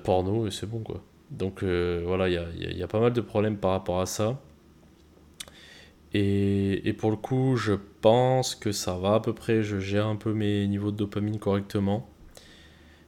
porno, 0.04 0.48
et 0.48 0.52
c'est 0.52 0.68
bon 0.68 0.80
quoi. 0.80 1.02
Donc 1.30 1.64
voilà, 1.64 2.28
il 2.30 2.78
y 2.78 2.84
a, 2.84 2.88
pas 2.88 3.00
mal 3.00 3.14
de 3.14 3.22
problèmes 3.22 3.58
par 3.58 3.72
rapport 3.72 4.02
à 4.02 4.06
ça. 4.06 4.40
Et, 6.14 6.88
et, 6.88 6.94
pour 6.94 7.10
le 7.10 7.16
coup, 7.16 7.56
je 7.56 7.74
pense 8.02 8.54
que 8.56 8.72
ça 8.72 8.98
va 8.98 9.16
à 9.16 9.20
peu 9.22 9.34
près, 9.34 9.64
je 9.64 9.80
gère 9.80 10.08
un 10.08 10.18
peu 10.18 10.34
mes 10.34 10.68
niveaux 10.68 10.92
de 10.92 10.98
dopamine 10.98 11.40
correctement. 11.40 12.10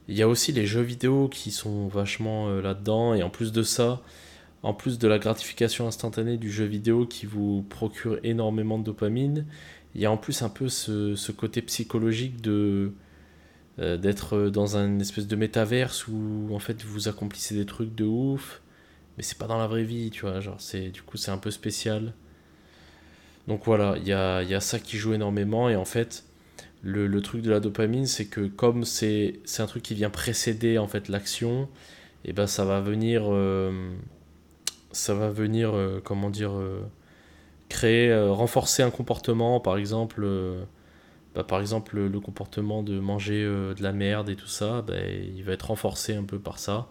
Il 0.08 0.16
y 0.18 0.22
a 0.22 0.28
aussi 0.28 0.52
les 0.52 0.66
jeux 0.66 0.82
vidéo 0.82 1.30
qui 1.30 1.52
sont 1.52 1.88
vachement 1.88 2.50
euh, 2.50 2.62
là-dedans. 2.62 3.14
Et 3.14 3.24
en 3.24 3.30
plus 3.30 3.52
de 3.52 3.64
ça, 3.64 4.02
en 4.62 4.74
plus 4.74 5.00
de 5.00 5.08
la 5.08 5.20
gratification 5.20 5.88
instantanée 5.88 6.38
du 6.38 6.52
jeu 6.52 6.66
vidéo 6.66 7.06
qui 7.06 7.26
vous 7.26 7.64
procure 7.70 8.20
énormément 8.24 8.78
de 8.78 8.84
dopamine, 8.84 9.46
il 9.96 10.02
y 10.02 10.06
a 10.06 10.12
en 10.12 10.18
plus 10.18 10.42
un 10.42 10.50
peu 10.50 10.70
ce 10.70 11.32
côté 11.32 11.62
psychologique 11.62 12.42
de 12.42 12.94
euh, 13.80 13.98
d'être 13.98 14.50
dans 14.50 14.78
un 14.78 15.00
espèce 15.00 15.26
de 15.28 15.36
métaverse 15.36 16.08
où 16.08 16.50
en 16.54 16.60
fait 16.60 16.84
vous 16.84 17.08
accomplissez 17.08 17.56
des 17.56 17.66
trucs 17.66 17.96
de 17.96 18.06
ouf, 18.06 18.62
mais 19.18 19.24
c'est 19.24 19.38
pas 19.38 19.48
dans 19.48 19.58
la 19.58 19.66
vraie 19.66 19.84
vie, 19.84 20.12
tu 20.12 20.22
vois. 20.22 20.40
Genre, 20.42 20.62
c'est, 20.62 20.90
du 20.90 21.02
coup, 21.02 21.18
c'est 21.18 21.32
un 21.32 21.40
peu 21.40 21.50
spécial. 21.50 22.14
Donc 23.48 23.64
voilà, 23.66 23.96
il 23.98 24.08
y 24.08 24.14
a, 24.14 24.44
y 24.44 24.54
a 24.54 24.60
ça 24.60 24.80
qui 24.80 24.98
joue 24.98 25.14
énormément. 25.14 25.70
Et 25.70 25.76
en 25.76 25.86
fait, 25.86 26.24
le, 26.84 27.22
truc 27.22 27.42
de 27.42 27.50
la 27.50 27.60
dopamine, 27.60 28.06
c'est 28.06 28.26
que 28.26 28.42
comme 28.42 28.86
c'est 28.86 29.42
un 29.60 29.66
truc 29.66 29.84
qui 29.84 29.96
vient 29.96 30.10
précéder 30.12 30.78
en 30.78 30.88
fait 30.88 31.10
l'action, 31.10 31.64
et 32.26 32.30
eh 32.30 32.34
ben 32.34 32.48
ça 32.48 32.66
va 32.66 32.80
venir, 32.80 33.24
euh, 33.28 33.92
ça 34.92 35.14
va 35.16 35.30
venir, 35.30 35.76
euh, 35.76 36.00
comment 36.04 36.30
dire, 36.30 36.54
créer, 37.70 38.16
renforcer 38.30 38.84
un 38.84 38.92
comportement, 38.92 39.60
par 39.60 39.78
exemple, 39.78 40.28
bah, 41.36 41.44
par 41.44 41.60
exemple 41.60 42.00
le, 42.00 42.20
comportement 42.20 42.84
de 42.84 43.00
manger 43.00 43.44
de 43.44 43.82
la 43.82 43.92
merde 43.94 44.30
et 44.30 44.36
tout 44.36 44.48
ça, 44.48 44.82
bah, 44.82 44.96
il 45.08 45.44
va 45.44 45.54
être 45.54 45.68
renforcé 45.68 46.16
un 46.16 46.24
peu 46.24 46.40
par 46.40 46.60
ça. 46.60 46.90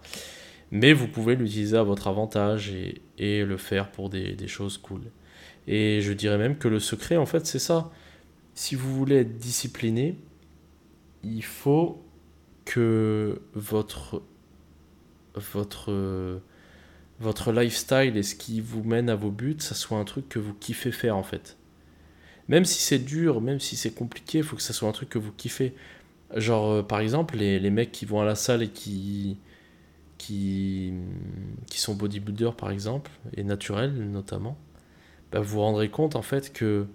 Mais 0.71 0.93
vous 0.93 1.07
pouvez 1.07 1.37
l'utiliser 1.37 1.77
à 1.77 1.83
votre 1.83 2.09
avantage 2.09 2.73
et, 3.19 3.45
le 3.45 3.57
faire 3.57 3.91
pour 3.91 4.09
des, 4.09 4.33
des 4.33 4.49
choses 4.49 4.79
cool. 4.79 5.03
Et 5.67 6.01
je 6.01 6.13
dirais 6.13 6.39
même 6.39 6.57
que 6.57 6.69
le 6.69 6.81
secret, 6.81 7.17
en 7.17 7.27
fait, 7.27 7.47
c'est 7.47 7.59
ça 7.59 7.91
si 8.55 8.75
vous 8.75 8.95
voulez 8.95 9.17
être 9.17 9.39
discipliné, 9.39 10.19
il 11.23 11.45
faut 11.45 12.03
que 12.65 13.41
votre, 13.55 14.23
votre, 15.35 16.41
votre 17.21 17.53
lifestyle 17.53 18.17
et 18.17 18.23
ce 18.23 18.35
qui 18.35 18.61
vous 18.61 18.83
mène 18.83 19.09
à 19.09 19.15
vos 19.15 19.31
buts, 19.31 19.57
ça 19.59 19.75
soit 19.75 19.99
un 19.99 20.05
truc 20.05 20.29
que 20.29 20.39
vous 20.39 20.55
kiffez 20.55 20.93
faire 20.93 21.17
en 21.17 21.23
fait. 21.23 21.57
Même 22.53 22.67
si 22.67 22.83
c'est 22.83 22.99
dur, 22.99 23.41
même 23.41 23.61
si 23.61 23.77
c'est 23.77 23.93
compliqué, 23.93 24.39
il 24.39 24.45
faut 24.45 24.57
que 24.57 24.63
ça 24.63 24.75
soit 24.75 24.87
un 24.87 24.93
truc 24.93 25.09
que 25.09 25.19
vous 25.19 25.33
kiffez. 25.33 25.75
Genre, 26.37 26.71
euh, 26.71 26.83
par 26.83 27.01
exemple, 27.01 27.39
les, 27.39 27.59
les, 27.59 27.71
mecs 27.71 27.93
qui 27.93 28.05
vont 28.05 28.21
à 28.21 28.27
la 28.27 28.35
salle 28.35 28.63
et 28.63 28.69
qui, 28.69 29.39
qui, 30.19 30.93
qui 31.67 31.81
sont 31.81 31.95
bodybuilders, 31.95 32.55
par 32.55 32.71
exemple, 32.71 33.11
et 33.39 33.43
naturels 33.43 33.95
notamment, 33.95 34.59
bah, 35.33 35.41
vous 35.41 35.49
vous 35.49 35.61
rendrez 35.61 35.89
compte 35.89 36.15
en 36.15 36.21
fait 36.21 36.53
que 36.53 36.87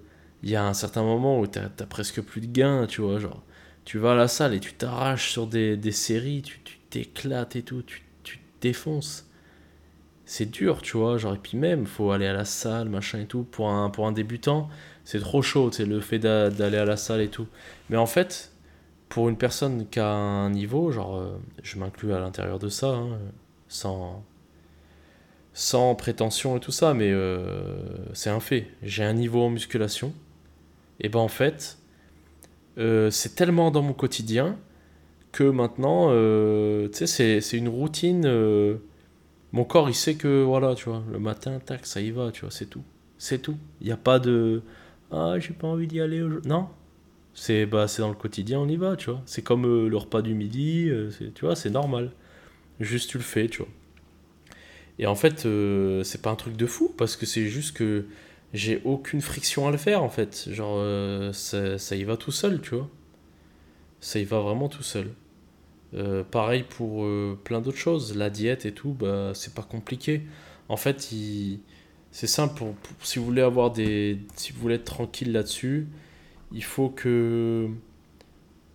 il 0.43 0.51
y 0.51 0.55
a 0.55 0.63
un 0.63 0.75
certain 0.75 1.01
moment 1.01 1.39
où 1.39 1.47
tu 1.47 1.57
as, 1.57 1.69
presque 1.87 2.21
plus 2.21 2.41
de 2.41 2.45
gains, 2.45 2.85
tu 2.85 3.01
vois, 3.01 3.17
genre, 3.17 3.41
tu 3.83 3.97
vas 3.97 4.11
à 4.11 4.15
la 4.15 4.27
salle 4.27 4.53
et 4.53 4.59
tu 4.59 4.75
t'arraches 4.75 5.31
sur 5.31 5.47
des, 5.47 5.75
des, 5.75 5.91
séries, 5.91 6.43
tu 6.43 6.59
t'éclates 6.91 7.55
et 7.55 7.63
tout, 7.63 7.81
tu, 7.81 8.03
tu 8.21 8.39
défonces. 8.61 9.25
C'est 10.25 10.51
dur, 10.51 10.83
tu 10.83 10.97
vois, 10.97 11.17
genre, 11.17 11.33
et 11.33 11.39
puis 11.39 11.57
même, 11.57 11.87
faut 11.87 12.11
aller 12.11 12.27
à 12.27 12.33
la 12.33 12.45
salle, 12.45 12.89
machin 12.89 13.21
et 13.21 13.25
tout, 13.25 13.43
pour 13.43 13.69
un, 13.69 13.89
pour 13.89 14.05
un 14.05 14.11
débutant, 14.11 14.69
c'est 15.07 15.21
trop 15.21 15.41
chaud, 15.41 15.71
c'est 15.71 15.85
le 15.85 16.01
fait 16.01 16.19
d'aller 16.19 16.77
à 16.77 16.83
la 16.83 16.97
salle 16.97 17.21
et 17.21 17.29
tout. 17.29 17.47
Mais 17.89 17.95
en 17.95 18.07
fait, 18.07 18.51
pour 19.07 19.29
une 19.29 19.37
personne 19.37 19.87
qui 19.87 20.01
a 20.01 20.09
un 20.09 20.49
niveau, 20.49 20.91
genre, 20.91 21.15
euh, 21.15 21.39
je 21.63 21.77
m'inclus 21.77 22.11
à 22.11 22.19
l'intérieur 22.19 22.59
de 22.59 22.67
ça, 22.67 22.87
hein, 22.87 23.17
sans, 23.69 24.21
sans 25.53 25.95
prétention 25.95 26.57
et 26.57 26.59
tout 26.59 26.73
ça, 26.73 26.93
mais 26.93 27.09
euh, 27.09 27.85
c'est 28.11 28.29
un 28.29 28.41
fait. 28.41 28.67
J'ai 28.83 29.05
un 29.05 29.13
niveau 29.13 29.43
en 29.43 29.49
musculation, 29.49 30.11
et 30.99 31.07
ben 31.07 31.19
en 31.19 31.29
fait, 31.29 31.77
euh, 32.77 33.09
c'est 33.09 33.33
tellement 33.33 33.71
dans 33.71 33.83
mon 33.83 33.93
quotidien 33.93 34.57
que 35.31 35.45
maintenant, 35.45 36.09
tu 36.89 37.07
sais, 37.07 37.39
c'est 37.39 37.57
une 37.57 37.69
routine. 37.69 38.27
Mon 39.53 39.63
corps, 39.63 39.89
il 39.89 39.95
sait 39.95 40.15
que, 40.15 40.43
voilà, 40.43 40.75
tu 40.75 40.89
vois, 40.89 41.01
le 41.09 41.19
matin, 41.19 41.61
tac, 41.65 41.85
ça 41.85 42.01
y 42.01 42.11
va, 42.11 42.29
tu 42.33 42.41
vois, 42.41 42.51
c'est 42.51 42.65
tout. 42.65 42.83
C'est 43.17 43.41
tout. 43.41 43.55
Il 43.79 43.87
n'y 43.87 43.93
a 43.93 43.97
pas 43.97 44.19
de. 44.19 44.63
Ah, 45.11 45.35
j'ai 45.39 45.53
pas 45.53 45.67
envie 45.67 45.87
d'y 45.87 46.01
aller. 46.01 46.21
Non. 46.45 46.67
C'est 47.33 47.67
bah, 47.67 47.85
dans 47.99 48.09
le 48.09 48.15
quotidien, 48.15 48.59
on 48.59 48.67
y 48.67 48.77
va, 48.77 48.95
tu 48.95 49.11
vois. 49.11 49.21
C'est 49.27 49.43
comme 49.43 49.65
euh, 49.65 49.87
le 49.87 49.97
repas 49.97 50.23
du 50.23 50.33
midi, 50.33 50.89
euh, 50.89 51.11
tu 51.35 51.45
vois, 51.45 51.55
c'est 51.55 51.69
normal. 51.69 52.11
Juste 52.79 53.11
tu 53.11 53.17
le 53.19 53.23
fais, 53.23 53.47
tu 53.47 53.59
vois. 53.59 53.67
Et 54.99 55.05
en 55.05 55.15
fait, 55.15 55.45
euh, 55.45 56.03
c'est 56.03 56.21
pas 56.21 56.31
un 56.31 56.35
truc 56.35 56.57
de 56.57 56.65
fou, 56.65 56.93
parce 56.97 57.15
que 57.15 57.27
c'est 57.27 57.45
juste 57.45 57.77
que 57.77 58.05
j'ai 58.53 58.81
aucune 58.85 59.21
friction 59.21 59.67
à 59.67 59.71
le 59.71 59.77
faire, 59.77 60.03
en 60.03 60.09
fait. 60.09 60.49
Genre, 60.51 60.83
ça, 61.33 61.77
ça, 61.77 61.95
y 61.95 62.03
va 62.03 62.17
tout 62.17 62.31
seul, 62.31 62.59
tu 62.61 62.75
vois. 62.75 62.89
Ça 63.99 64.19
y 64.19 64.25
va 64.25 64.39
vraiment 64.39 64.69
tout 64.69 64.83
seul. 64.83 65.11
pareil 66.31 66.63
pour 66.67 67.05
plein 67.43 67.61
d'autres 67.61 67.77
choses. 67.77 68.15
La 68.17 68.29
diète 68.31 68.65
et 68.65 68.73
tout, 68.73 68.93
bah, 68.93 69.31
c'est 69.35 69.53
pas 69.53 69.63
compliqué. 69.63 70.23
En 70.69 70.77
fait, 70.77 71.11
c'est 72.11 72.27
simple. 72.27 72.55
Pour, 72.55 72.75
si 73.03 73.19
vous 73.19 73.25
voulez 73.25 73.41
avoir 73.41 73.71
des, 73.71 74.19
si 74.35 74.51
vous 74.51 74.61
voulez 74.61 74.75
être 74.75 74.85
tranquille 74.85 75.31
là-dessus, 75.31 75.87
il 76.51 76.63
faut 76.63 76.89
que 76.89 77.69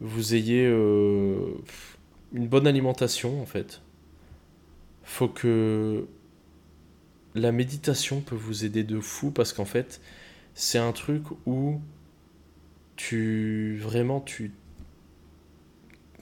vous 0.01 0.35
ayez 0.35 0.67
euh, 0.67 1.55
une 2.33 2.49
bonne 2.49 2.67
alimentation 2.67 3.41
en 3.41 3.47
fait. 3.47 3.81
Faut 5.05 5.29
que 5.29 6.07
la 7.35 7.53
méditation 7.53 8.21
peut 8.21 8.35
vous 8.35 8.65
aider 8.65 8.85
de 8.85 9.01
fou 9.01 9.31
parce 9.31 9.53
qu'en 9.53 9.65
fait, 9.65 10.01
c'est 10.55 10.79
un 10.79 10.93
truc 10.93 11.25
où 11.47 11.81
tu 12.97 13.79
vraiment 13.81 14.21
tu 14.21 14.53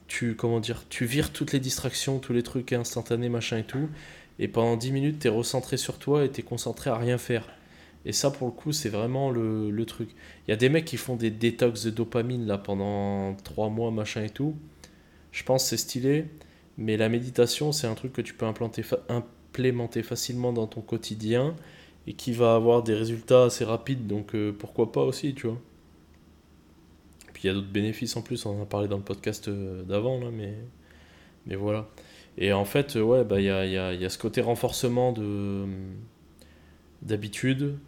tu 0.06 0.34
comment 0.34 0.60
dire, 0.60 0.84
tu 0.88 1.04
vires 1.04 1.32
toutes 1.32 1.52
les 1.52 1.60
distractions, 1.60 2.18
tous 2.18 2.32
les 2.32 2.42
trucs 2.42 2.72
instantanés, 2.72 3.28
machin 3.28 3.58
et 3.58 3.64
tout 3.64 3.88
et 4.40 4.48
pendant 4.48 4.76
10 4.76 4.90
minutes, 4.90 5.18
tu 5.20 5.26
es 5.26 5.30
recentré 5.30 5.76
sur 5.76 5.98
toi 5.98 6.24
et 6.24 6.30
tu 6.30 6.40
es 6.40 6.42
concentré 6.42 6.88
à 6.88 6.96
rien 6.96 7.18
faire. 7.18 7.46
Et 8.06 8.12
ça, 8.12 8.30
pour 8.30 8.48
le 8.48 8.54
coup, 8.54 8.72
c'est 8.72 8.88
vraiment 8.88 9.30
le, 9.30 9.84
truc. 9.84 10.08
Il 10.48 10.50
y 10.50 10.54
a 10.54 10.56
des 10.56 10.70
mecs 10.70 10.86
qui 10.86 10.96
font 10.96 11.14
des 11.14 11.30
détox 11.30 11.84
de 11.84 11.90
dopamine 11.90 12.46
là 12.46 12.56
pendant 12.56 13.34
3 13.44 13.68
mois, 13.68 13.90
machin 13.90 14.24
et 14.24 14.30
tout. 14.30 14.56
Je 15.30 15.44
pense 15.44 15.66
c'est 15.66 15.76
stylé. 15.76 16.24
Mais 16.78 16.96
la 16.96 17.10
méditation, 17.10 17.72
c'est 17.72 17.86
un 17.86 17.94
truc 17.94 18.14
que 18.14 18.22
tu 18.22 18.32
peux 18.32 18.46
implémenter 18.46 20.02
facilement 20.02 20.54
dans 20.54 20.66
ton 20.66 20.80
quotidien 20.80 21.54
et 22.06 22.14
qui 22.14 22.32
va 22.32 22.54
avoir 22.54 22.82
des 22.82 22.94
résultats 22.94 23.44
assez 23.44 23.66
rapides. 23.66 24.06
Donc 24.06 24.34
euh, 24.34 24.52
pourquoi 24.58 24.90
pas 24.90 25.02
aussi, 25.02 25.34
tu 25.34 25.48
vois. 25.48 25.60
Puis 27.34 27.42
il 27.44 27.46
y 27.48 27.50
a 27.50 27.52
d'autres 27.52 27.70
bénéfices 27.70 28.16
en 28.16 28.22
plus, 28.22 28.46
on 28.46 28.58
en 28.58 28.62
a 28.62 28.66
parlé 28.66 28.88
dans 28.88 28.96
le 28.96 29.02
podcast 29.02 29.48
euh, 29.48 29.82
d'avant, 29.82 30.18
là, 30.18 30.30
mais, 30.32 30.54
mais 31.44 31.56
voilà. 31.56 31.90
Et 32.38 32.52
en 32.52 32.64
fait, 32.64 32.96
ouais, 32.96 33.24
bah, 33.24 33.40
il 33.40 33.44
y, 33.44 33.50
a, 33.50 33.66
y, 33.66 33.98
y 33.98 34.04
a 34.04 34.08
ce 34.08 34.18
côté 34.18 34.40
renforcement 34.40 35.12
de 35.12 35.66
d'habitude. 37.02 37.78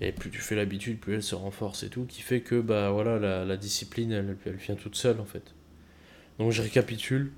Et 0.00 0.12
plus 0.12 0.30
tu 0.30 0.38
fais 0.40 0.54
l'habitude, 0.54 0.98
plus 0.98 1.14
elle 1.14 1.22
se 1.22 1.34
renforce 1.34 1.82
et 1.82 1.88
tout, 1.88 2.04
qui 2.04 2.22
fait 2.22 2.40
que 2.40 2.60
bah, 2.60 2.90
voilà, 2.90 3.44
la, 3.44 3.56
discipline, 3.56 4.12
elle, 4.12 4.36
elle, 4.46 4.54
vient 4.54 4.76
toute 4.76 4.94
seule 4.94 5.20
en 5.20 5.24
fait. 5.24 5.54
Donc 6.38 6.52
je 6.52 6.62
récapitule. 6.62 7.32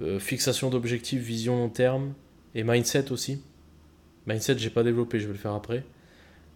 Euh, 0.00 0.18
fixation 0.18 0.70
d'objectifs, 0.70 1.22
vision 1.22 1.56
long 1.56 1.68
terme 1.68 2.14
et 2.54 2.64
mindset 2.64 3.12
aussi. 3.12 3.42
Mindset, 4.26 4.58
j'ai 4.58 4.70
pas 4.70 4.82
développé, 4.82 5.20
je 5.20 5.26
vais 5.26 5.32
le 5.32 5.38
faire 5.38 5.52
après. 5.52 5.84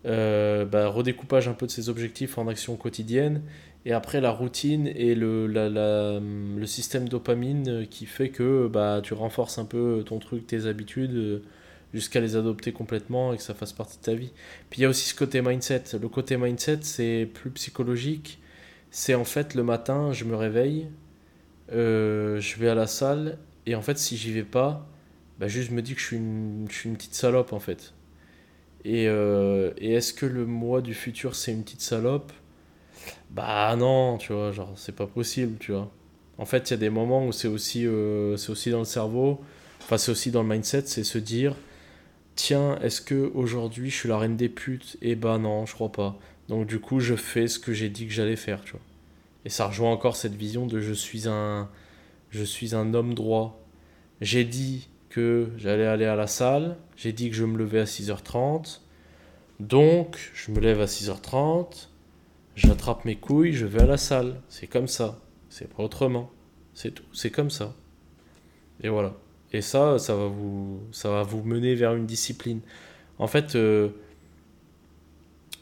Euh, 0.07 0.65
bah, 0.65 0.89
redécoupage 0.89 1.49
un 1.49 1.53
peu 1.53 1.67
de 1.67 1.71
ces 1.71 1.89
objectifs 1.89 2.39
en 2.39 2.49
actions 2.49 2.77
quotidiennes 2.77 3.43
et 3.85 3.93
après, 3.93 4.21
la 4.21 4.31
routine 4.31 4.87
et 4.89 5.15
le, 5.15 5.47
la, 5.47 5.69
la, 5.69 6.21
le 6.21 6.67
système 6.67 7.09
dopamine 7.09 7.87
qui 7.89 8.07
fait 8.07 8.31
que 8.31 8.69
bah, 8.69 9.01
tu 9.03 9.15
renforces 9.15 9.59
un 9.59 9.65
peu 9.65 10.03
ton 10.05 10.19
truc, 10.19 10.47
tes 10.47 10.67
habitudes, 10.67 11.15
euh, 11.15 11.43
jusqu'à 11.95 12.21
les 12.21 12.37
adopter 12.37 12.73
complètement 12.73 13.33
et 13.33 13.37
que 13.39 13.43
ça 13.43 13.55
fasse 13.55 13.73
partie 13.73 13.99
de 13.99 14.03
ta 14.03 14.15
vie. 14.15 14.33
Puis 14.71 14.81
il 14.81 14.83
y 14.83 14.85
a 14.85 14.89
aussi 14.89 15.09
ce 15.09 15.15
côté 15.15 15.41
mindset. 15.43 15.85
Le 16.01 16.09
côté 16.09 16.37
mindset, 16.37 16.81
c'est 16.83 17.29
plus 17.33 17.51
psychologique. 17.51 18.41
C'est 18.91 19.15
en 19.15 19.25
fait 19.25 19.55
le 19.55 19.63
matin, 19.63 20.13
je 20.13 20.25
me 20.25 20.37
réveille, 20.37 20.89
euh, 21.73 22.41
je 22.41 22.59
vais 22.59 22.69
à 22.69 22.75
la 22.75 22.87
salle, 22.87 23.39
et 23.67 23.75
en 23.75 23.83
fait, 23.83 23.99
si 23.99 24.17
j'y 24.17 24.33
vais 24.33 24.45
pas, 24.45 24.87
bah, 25.39 25.49
juste 25.49 25.71
je 25.71 25.75
me 25.75 25.83
dis 25.83 25.95
que 25.95 26.01
je 26.01 26.07
suis 26.07 26.17
une, 26.17 26.67
je 26.71 26.75
suis 26.75 26.89
une 26.89 26.97
petite 26.97 27.15
salope 27.15 27.53
en 27.53 27.61
fait. 27.61 27.93
Et, 28.85 29.09
euh, 29.09 29.73
et 29.79 29.95
est-ce 29.95 30.13
que 30.15 30.27
le 30.27 30.47
moi 30.47 30.81
du 30.81 30.95
futur, 30.95 31.35
c'est 31.35 31.53
une 31.53 31.65
petite 31.65 31.83
salope? 31.83 32.33
Bah 33.31 33.75
non, 33.77 34.19
tu 34.19 34.33
vois, 34.33 34.53
genre, 34.53 34.73
c'est 34.77 34.95
pas 34.95 35.07
possible, 35.07 35.59
tu 35.59 35.73
vois. 35.73 35.91
En 36.39 36.45
fait, 36.45 36.71
il 36.71 36.73
y 36.73 36.75
a 36.75 36.79
des 36.79 36.91
moments 36.91 37.27
où 37.27 37.33
c'est 37.33 37.49
aussi, 37.49 37.87
euh, 37.87 38.37
c'est 38.37 38.51
aussi 38.51 38.71
dans 38.71 38.79
le 38.79 38.85
cerveau, 38.85 39.41
enfin, 39.83 39.99
c'est 39.99 40.11
aussi 40.13 40.31
dans 40.31 40.43
le 40.43 40.49
mindset, 40.49 40.83
c'est 40.87 41.05
se 41.05 41.19
dire, 41.19 41.57
tiens, 42.37 42.79
est-ce 42.81 43.01
que 43.01 43.31
aujourd'hui 43.35 43.91
je 43.91 43.97
suis 43.97 44.09
la 44.09 44.19
reine 44.19 44.37
des 44.37 44.49
putes? 44.49 44.97
Et 45.03 45.11
eh 45.13 45.15
bah 45.17 45.39
non, 45.39 45.67
je 45.67 45.75
crois 45.75 45.93
pas. 45.93 46.17
Donc 46.49 46.67
du 46.67 46.81
coup, 46.81 47.01
je 47.01 47.17
fais 47.17 47.49
ce 47.49 47.59
que 47.59 47.73
j'ai 47.73 47.89
dit 47.89 48.07
que 48.07 48.13
j'allais 48.13 48.37
faire, 48.37 48.63
tu 48.63 48.73
vois. 48.73 48.81
Et 49.45 49.51
ça 49.51 49.67
rejoint 49.67 49.91
encore 49.93 50.17
cette 50.17 50.35
vision 50.35 50.67
de 50.67 50.81
je 50.81 50.93
suis 50.93 51.29
un, 51.29 51.69
je 52.31 52.45
suis 52.45 52.75
un 52.75 52.95
homme 52.95 53.15
droit. 53.15 53.61
J'ai 54.21 54.45
dit 54.45 54.89
que 55.11 55.49
j'allais 55.57 55.87
aller 55.87 56.05
à 56.05 56.17
la 56.17 56.27
salle, 56.27 56.77
j'ai 56.97 57.13
dit 57.13 57.31
que 57.31 57.37
je 57.37 57.45
me 57.45 57.59
levais 57.59 57.81
à 57.81 57.85
6h30, 57.85 58.81
donc 59.61 60.31
je 60.35 60.53
me 60.53 60.61
lève 60.61 60.81
à 60.81 60.87
6h30, 60.87 61.89
j'attrape 62.59 63.05
mes 63.05 63.17
couilles, 63.17 63.53
je 63.53 63.67
vais 63.67 63.83
à 63.83 63.87
la 63.87 63.97
salle. 63.97 64.41
C'est 64.49 64.67
comme 64.67 64.89
ça. 64.89 65.21
C'est 65.49 65.73
pas 65.73 65.83
autrement. 65.83 66.31
C'est 66.75 66.93
tout. 66.93 67.05
C'est 67.13 67.31
comme 67.31 67.51
ça. 67.51 67.75
Et 68.83 68.89
voilà. 68.89 69.15
Et 69.53 69.63
ça, 69.63 69.99
ça 69.99 70.15
va 70.15 70.27
vous, 70.27 70.81
ça 70.93 71.11
va 71.11 71.23
vous 71.23 71.43
mener 71.43 71.75
vers 71.75 71.95
une 71.95 72.07
discipline. 72.07 72.61
En 73.19 73.27
fait, 73.27 73.55
il 73.55 73.61
euh, 73.61 73.89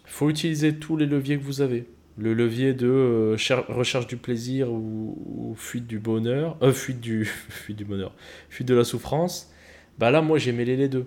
faut 0.04 0.28
utiliser 0.28 0.76
tous 0.76 0.96
les 0.96 1.06
leviers 1.06 1.38
que 1.38 1.44
vous 1.44 1.60
avez. 1.60 1.86
Le 2.18 2.32
levier 2.34 2.72
de 2.72 2.88
euh, 2.88 3.36
recherche 3.68 4.06
du 4.06 4.16
plaisir 4.16 4.72
ou, 4.72 5.54
fuite 5.56 5.86
du 5.86 5.98
bonheur, 5.98 6.56
euh, 6.62 6.72
fuite 6.72 7.00
du, 7.00 7.24
fuite 7.48 7.76
du 7.76 7.84
bonheur, 7.84 8.14
fuite 8.48 8.66
de 8.66 8.74
la 8.74 8.84
souffrance. 8.84 9.52
Bah 9.98 10.10
là, 10.10 10.22
moi, 10.22 10.38
j'ai 10.38 10.52
mêlé 10.52 10.76
les 10.76 10.88
deux. 10.88 11.06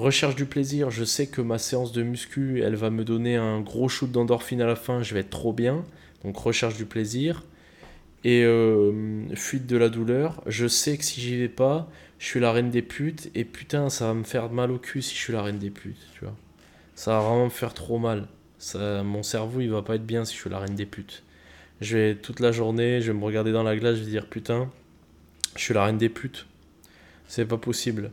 Recherche 0.00 0.34
du 0.34 0.46
plaisir, 0.46 0.90
je 0.90 1.04
sais 1.04 1.26
que 1.26 1.42
ma 1.42 1.58
séance 1.58 1.92
de 1.92 2.02
muscu, 2.02 2.62
elle 2.62 2.74
va 2.74 2.88
me 2.88 3.04
donner 3.04 3.36
un 3.36 3.60
gros 3.60 3.90
shoot 3.90 4.10
d'endorphine 4.10 4.62
à 4.62 4.66
la 4.66 4.74
fin, 4.74 5.02
je 5.02 5.12
vais 5.12 5.20
être 5.20 5.28
trop 5.28 5.52
bien. 5.52 5.84
Donc 6.24 6.38
recherche 6.38 6.74
du 6.78 6.86
plaisir. 6.86 7.44
Et 8.24 8.42
euh, 8.44 9.26
fuite 9.34 9.66
de 9.66 9.76
la 9.76 9.90
douleur, 9.90 10.42
je 10.46 10.66
sais 10.68 10.96
que 10.96 11.04
si 11.04 11.20
j'y 11.20 11.36
vais 11.36 11.50
pas, 11.50 11.86
je 12.18 12.24
suis 12.24 12.40
la 12.40 12.50
reine 12.50 12.70
des 12.70 12.80
putes. 12.80 13.30
Et 13.34 13.44
putain, 13.44 13.90
ça 13.90 14.06
va 14.06 14.14
me 14.14 14.22
faire 14.24 14.50
mal 14.50 14.70
au 14.70 14.78
cul 14.78 15.02
si 15.02 15.14
je 15.14 15.20
suis 15.20 15.34
la 15.34 15.42
reine 15.42 15.58
des 15.58 15.68
putes, 15.68 16.00
tu 16.14 16.24
vois. 16.24 16.34
Ça 16.94 17.10
va 17.10 17.20
vraiment 17.20 17.44
me 17.44 17.50
faire 17.50 17.74
trop 17.74 17.98
mal. 17.98 18.26
Ça, 18.56 19.02
mon 19.02 19.22
cerveau, 19.22 19.60
il 19.60 19.68
va 19.68 19.82
pas 19.82 19.96
être 19.96 20.06
bien 20.06 20.24
si 20.24 20.34
je 20.34 20.40
suis 20.40 20.48
la 20.48 20.60
reine 20.60 20.76
des 20.76 20.86
putes. 20.86 21.24
Je 21.82 21.98
vais 21.98 22.14
toute 22.14 22.40
la 22.40 22.52
journée, 22.52 23.02
je 23.02 23.12
vais 23.12 23.18
me 23.18 23.24
regarder 23.26 23.52
dans 23.52 23.64
la 23.64 23.76
glace, 23.76 23.96
je 23.96 24.04
vais 24.04 24.10
dire 24.10 24.28
putain, 24.28 24.70
je 25.56 25.60
suis 25.60 25.74
la 25.74 25.84
reine 25.84 25.98
des 25.98 26.08
putes. 26.08 26.46
C'est 27.28 27.44
pas 27.44 27.58
possible. 27.58 28.12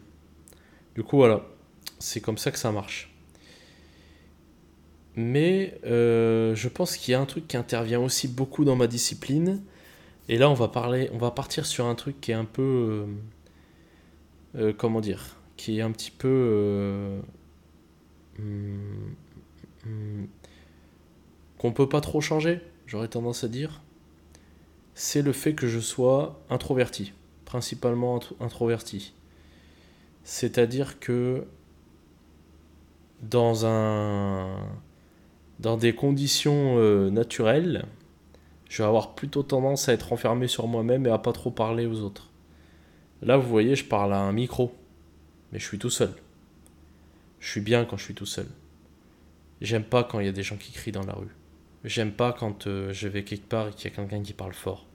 Du 0.94 1.04
coup, 1.04 1.16
voilà. 1.16 1.46
C'est 2.00 2.22
comme 2.22 2.38
ça 2.38 2.52
que 2.52 2.60
ça 2.60 2.72
marche. 2.72 3.12
Mais 5.18 5.80
euh, 5.84 6.54
je 6.54 6.70
pense 6.70 6.96
qu'il 6.96 7.12
y 7.12 7.16
a 7.16 7.20
un 7.20 7.26
truc 7.26 7.48
qui 7.48 7.58
intervient 7.58 8.00
aussi 8.00 8.28
beaucoup 8.28 8.66
dans 8.66 8.76
ma 8.76 8.86
discipline. 8.86 9.64
Et 10.30 10.38
là, 10.38 10.48
on 10.50 10.54
va 10.54 10.68
parler, 10.68 11.10
on 11.12 11.18
va 11.18 11.32
partir 11.32 11.66
sur 11.66 11.88
un 11.88 11.96
truc 11.96 12.22
qui 12.22 12.32
est 12.32 12.36
un 12.36 12.46
peu, 12.46 12.62
euh, 12.62 13.06
euh, 14.62 14.74
comment 14.78 15.02
dire, 15.02 15.38
qui 15.56 15.80
est 15.80 15.82
un 15.82 15.92
petit 15.92 16.12
peu 16.12 17.20
hmm, 18.38 19.10
hmm, 19.86 20.26
qu'on 21.58 21.72
peut 21.72 21.90
pas 21.90 22.02
trop 22.02 22.22
changer. 22.22 22.62
J'aurais 22.86 23.08
tendance 23.08 23.44
à 23.44 23.48
dire. 23.48 23.82
C'est 24.94 25.24
le 25.24 25.34
fait 25.34 25.56
que 25.56 25.68
je 25.68 25.80
sois 25.80 26.40
introverti, 26.52 27.14
principalement 27.46 28.20
introverti. 28.40 29.14
C'est-à-dire 30.24 31.00
que 31.00 31.48
dans, 33.22 33.66
un, 33.66 34.58
dans 35.60 35.78
des 35.78 35.94
conditions 35.94 36.78
euh, 36.78 37.10
naturelles, 37.10 37.86
je 38.70 38.82
vais 38.82 38.88
avoir 38.88 39.16
plutôt 39.16 39.44
tendance 39.44 39.90
à 39.90 39.94
être 39.94 40.14
enfermé 40.14 40.48
sur 40.48 40.68
moi-même 40.68 41.06
et 41.06 41.10
à 41.10 41.18
pas 41.18 41.34
trop 41.34 41.52
parler 41.52 41.86
aux 41.86 42.02
autres. 42.02 42.30
Là, 43.22 43.38
vous 43.38 43.48
voyez, 43.48 43.76
je 43.76 43.86
parle 43.86 44.14
à 44.14 44.20
un 44.20 44.34
micro, 44.34 44.76
mais 45.52 45.60
je 45.60 45.66
suis 45.66 45.80
tout 45.80 45.90
seul. 45.90 46.14
Je 47.40 47.50
suis 47.50 47.62
bien 47.62 47.86
quand 47.86 47.98
je 47.98 48.04
suis 48.04 48.14
tout 48.14 48.26
seul. 48.26 48.48
J'aime 49.62 49.84
pas 49.84 50.04
quand 50.04 50.20
il 50.20 50.26
y 50.26 50.30
a 50.30 50.34
des 50.34 50.44
gens 50.44 50.58
qui 50.58 50.72
crient 50.72 50.92
dans 50.92 51.06
la 51.06 51.14
rue. 51.14 51.34
J'aime 51.84 52.12
pas 52.12 52.34
quand 52.34 52.68
euh, 52.68 52.92
je 52.94 53.08
vais 53.08 53.24
quelque 53.24 53.48
part 53.48 53.70
et 53.70 53.72
qu'il 53.72 53.90
y 53.90 53.94
a 53.94 53.96
quelqu'un 53.96 54.22
qui 54.22 54.34
parle 54.34 54.54
fort. 54.54 54.86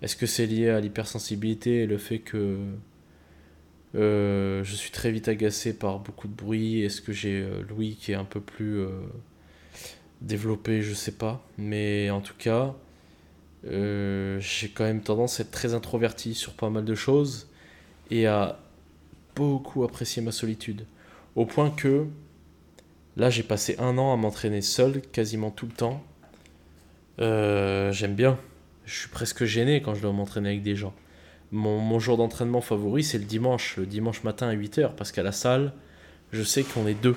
Est-ce 0.00 0.16
que 0.16 0.26
c'est 0.26 0.46
lié 0.46 0.70
à 0.70 0.80
l'hypersensibilité 0.80 1.82
et 1.82 1.86
le 1.86 1.98
fait 1.98 2.20
que 2.20 2.58
euh, 3.94 4.62
je 4.64 4.74
suis 4.74 4.90
très 4.90 5.10
vite 5.10 5.28
agacé 5.28 5.72
par 5.72 5.98
beaucoup 5.98 6.28
de 6.28 6.34
bruit. 6.34 6.82
Est-ce 6.82 7.00
que 7.00 7.12
j'ai 7.12 7.40
euh, 7.40 7.62
Louis 7.68 7.96
qui 8.00 8.12
est 8.12 8.16
un 8.16 8.24
peu 8.24 8.40
plus 8.40 8.80
euh, 8.80 8.90
développé 10.20 10.82
Je 10.82 10.94
sais 10.94 11.12
pas. 11.12 11.44
Mais 11.56 12.10
en 12.10 12.20
tout 12.20 12.34
cas, 12.38 12.74
j'ai 13.64 14.68
quand 14.74 14.84
même 14.84 15.02
tendance 15.02 15.40
à 15.40 15.42
être 15.42 15.50
très 15.50 15.74
introverti 15.74 16.34
sur 16.34 16.52
pas 16.54 16.70
mal 16.70 16.84
de 16.84 16.94
choses 16.94 17.48
et 18.10 18.26
à 18.26 18.58
beaucoup 19.34 19.84
apprécier 19.84 20.22
ma 20.22 20.32
solitude. 20.32 20.86
Au 21.36 21.44
point 21.44 21.70
que 21.70 22.06
là, 23.16 23.30
j'ai 23.30 23.42
passé 23.42 23.76
un 23.78 23.98
an 23.98 24.12
à 24.12 24.16
m'entraîner 24.16 24.62
seul 24.62 25.00
quasiment 25.00 25.50
tout 25.50 25.66
le 25.66 25.72
temps. 25.72 26.02
Euh, 27.20 27.92
j'aime 27.92 28.14
bien. 28.14 28.38
Je 28.84 29.00
suis 29.00 29.08
presque 29.08 29.44
gêné 29.44 29.82
quand 29.82 29.94
je 29.94 30.02
dois 30.02 30.12
m'entraîner 30.12 30.50
avec 30.50 30.62
des 30.62 30.76
gens. 30.76 30.94
Mon, 31.50 31.98
jour 31.98 32.18
d'entraînement 32.18 32.60
favori, 32.60 33.02
c'est 33.02 33.18
le 33.18 33.24
dimanche, 33.24 33.76
le 33.78 33.86
dimanche 33.86 34.22
matin 34.22 34.48
à 34.48 34.54
8h, 34.54 34.94
parce 34.96 35.12
qu'à 35.12 35.22
la 35.22 35.32
salle, 35.32 35.72
je 36.30 36.42
sais 36.42 36.62
qu'on 36.62 36.86
est 36.86 36.94
deux. 36.94 37.16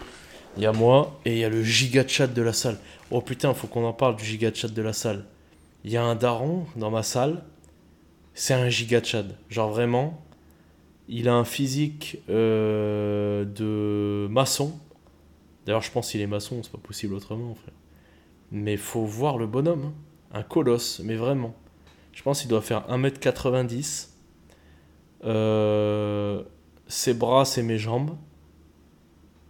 Il 0.58 0.64
y 0.64 0.66
a 0.66 0.72
moi 0.72 1.20
et 1.26 1.34
il 1.34 1.38
y 1.38 1.44
a 1.44 1.50
le 1.50 1.64
giga 1.64 2.08
chat 2.08 2.28
de 2.28 2.42
la 2.42 2.54
salle. 2.54 2.78
Oh 3.10 3.22
putain, 3.22 3.54
faut 3.54 3.68
qu'on 3.68 3.86
en 3.86 3.94
parle 3.94 4.16
du 4.16 4.24
giga 4.24 4.54
chat 4.54 4.70
de 4.70 4.82
la 4.82 4.94
salle. 4.94 5.26
Il 5.84 5.92
y 5.92 5.98
a 5.98 6.04
un 6.04 6.16
daron 6.16 6.66
dans 6.76 6.92
ma 6.92 7.04
salle, 7.04 7.44
c'est 8.34 8.54
un 8.54 8.70
giga 8.70 9.04
chad. 9.04 9.36
Genre 9.50 9.70
vraiment, 9.70 10.24
il 11.08 11.28
a 11.28 11.34
un 11.34 11.44
physique 11.44 12.20
euh, 12.30 13.44
de 13.46 14.28
maçon. 14.30 14.74
D'ailleurs, 15.66 15.82
je 15.82 15.92
pense 15.92 16.12
qu'il 16.12 16.22
est 16.22 16.28
maçon, 16.28 16.62
c'est 16.64 16.72
pas 16.72 16.78
possible 16.78 17.14
autrement, 17.14 17.54
frère. 17.56 17.74
Mais 18.52 18.78
faut 18.78 19.06
voir 19.06 19.38
le 19.38 19.48
bonhomme, 19.48 19.92
hein. 20.34 20.40
un 20.40 20.44
colosse, 20.44 21.02
mais 21.04 21.16
vraiment. 21.16 21.54
Je 22.14 22.24
pense 22.24 22.42
qu'il 22.42 22.50
doit 22.50 22.62
faire 22.62 22.88
1m90. 22.90 24.11
Euh, 25.24 26.44
ses 26.88 27.14
bras, 27.14 27.46
c'est 27.46 27.64
mes 27.64 27.78
jambes. 27.78 28.18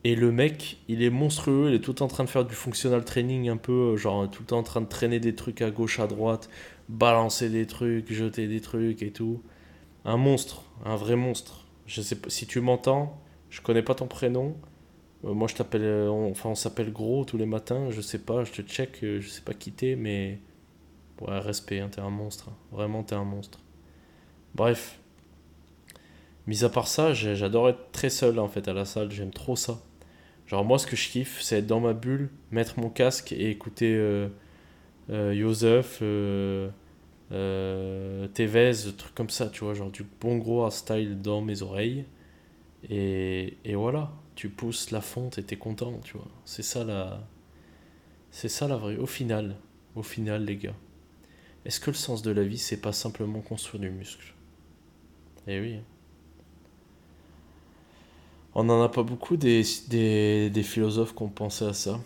Et 0.03 0.15
le 0.15 0.31
mec, 0.31 0.79
il 0.87 1.03
est 1.03 1.11
monstrueux, 1.11 1.69
il 1.69 1.75
est 1.75 1.79
tout 1.79 2.01
en 2.01 2.07
train 2.07 2.23
de 2.23 2.29
faire 2.29 2.43
du 2.43 2.55
functional 2.55 3.05
training 3.05 3.49
un 3.49 3.57
peu, 3.57 3.95
genre 3.97 4.29
tout 4.29 4.41
le 4.41 4.47
temps 4.47 4.57
en 4.57 4.63
train 4.63 4.81
de 4.81 4.87
traîner 4.87 5.19
des 5.19 5.35
trucs 5.35 5.61
à 5.61 5.69
gauche, 5.69 5.99
à 5.99 6.07
droite, 6.07 6.49
balancer 6.89 7.49
des 7.49 7.67
trucs, 7.67 8.11
jeter 8.11 8.47
des 8.47 8.61
trucs 8.61 9.03
et 9.03 9.11
tout. 9.11 9.43
Un 10.03 10.17
monstre, 10.17 10.63
un 10.85 10.95
vrai 10.95 11.15
monstre. 11.15 11.67
Je 11.85 12.01
sais 12.01 12.15
pas 12.15 12.29
si 12.31 12.47
tu 12.47 12.61
m'entends, 12.61 13.21
je 13.51 13.61
connais 13.61 13.83
pas 13.83 13.93
ton 13.93 14.07
prénom. 14.07 14.55
Euh, 15.25 15.33
moi 15.33 15.47
je 15.47 15.55
t'appelle, 15.55 15.83
euh, 15.83 16.09
enfin 16.09 16.49
on 16.49 16.55
s'appelle 16.55 16.91
gros 16.91 17.25
tous 17.25 17.37
les 17.37 17.45
matins, 17.45 17.91
je 17.91 18.01
sais 18.01 18.19
pas, 18.19 18.43
je 18.43 18.51
te 18.51 18.61
check, 18.61 19.03
euh, 19.03 19.19
je 19.21 19.29
sais 19.29 19.41
pas 19.41 19.53
quitter, 19.53 19.95
mais 19.95 20.39
ouais 21.21 21.39
respect, 21.39 21.79
hein, 21.79 21.89
t'es 21.91 22.01
un 22.01 22.09
monstre, 22.09 22.49
hein. 22.49 22.55
vraiment 22.71 23.03
t'es 23.03 23.15
un 23.15 23.23
monstre. 23.23 23.59
Bref, 24.55 24.99
mis 26.51 26.65
à 26.65 26.69
part 26.69 26.89
ça, 26.89 27.13
j'adore 27.13 27.69
être 27.69 27.91
très 27.93 28.09
seul 28.09 28.37
en 28.37 28.49
fait 28.49 28.67
à 28.67 28.73
la 28.73 28.83
salle, 28.83 29.09
j'aime 29.09 29.31
trop 29.31 29.55
ça. 29.55 29.81
Genre 30.47 30.65
moi 30.65 30.77
ce 30.77 30.85
que 30.85 30.97
je 30.97 31.09
kiffe, 31.09 31.41
c'est 31.41 31.59
être 31.59 31.67
dans 31.67 31.79
ma 31.79 31.93
bulle, 31.93 32.29
mettre 32.51 32.77
mon 32.77 32.89
casque 32.89 33.31
et 33.31 33.49
écouter 33.49 33.95
euh, 33.95 34.27
euh, 35.09 35.33
Joseph, 35.33 35.99
euh, 36.01 36.69
euh, 37.31 38.27
Tevez, 38.33 38.93
trucs 38.97 39.15
comme 39.15 39.29
ça, 39.29 39.47
tu 39.47 39.63
vois, 39.63 39.73
genre 39.73 39.91
du 39.91 40.03
bon 40.19 40.37
gros 40.37 40.69
style 40.69 41.21
dans 41.21 41.41
mes 41.41 41.61
oreilles. 41.61 42.03
Et, 42.89 43.57
et 43.63 43.75
voilà, 43.75 44.11
tu 44.35 44.49
pousses 44.49 44.91
la 44.91 44.99
fonte 44.99 45.37
et 45.37 45.43
t'es 45.43 45.55
content, 45.55 46.01
tu 46.03 46.17
vois. 46.17 46.27
C'est 46.43 46.63
ça 46.63 46.83
la... 46.83 47.25
C'est 48.29 48.49
ça 48.49 48.67
la 48.67 48.75
vraie... 48.75 48.97
Au 48.97 49.05
final, 49.05 49.55
au 49.95 50.03
final 50.03 50.43
les 50.43 50.57
gars, 50.57 50.75
est-ce 51.63 51.79
que 51.79 51.91
le 51.91 51.95
sens 51.95 52.21
de 52.23 52.31
la 52.31 52.43
vie, 52.43 52.57
c'est 52.57 52.81
pas 52.81 52.91
simplement 52.91 53.39
construire 53.39 53.81
du 53.81 53.89
muscle? 53.89 54.33
Eh 55.47 55.61
oui. 55.61 55.79
On 58.53 58.65
n'en 58.65 58.81
a 58.83 58.89
pas 58.89 59.03
beaucoup 59.03 59.37
des, 59.37 59.63
des, 59.89 60.63
philosophes 60.63 61.15
qui 61.15 61.23
ont 61.23 61.29
pensé 61.29 61.65
à 61.65 61.73
ça. 61.73 61.99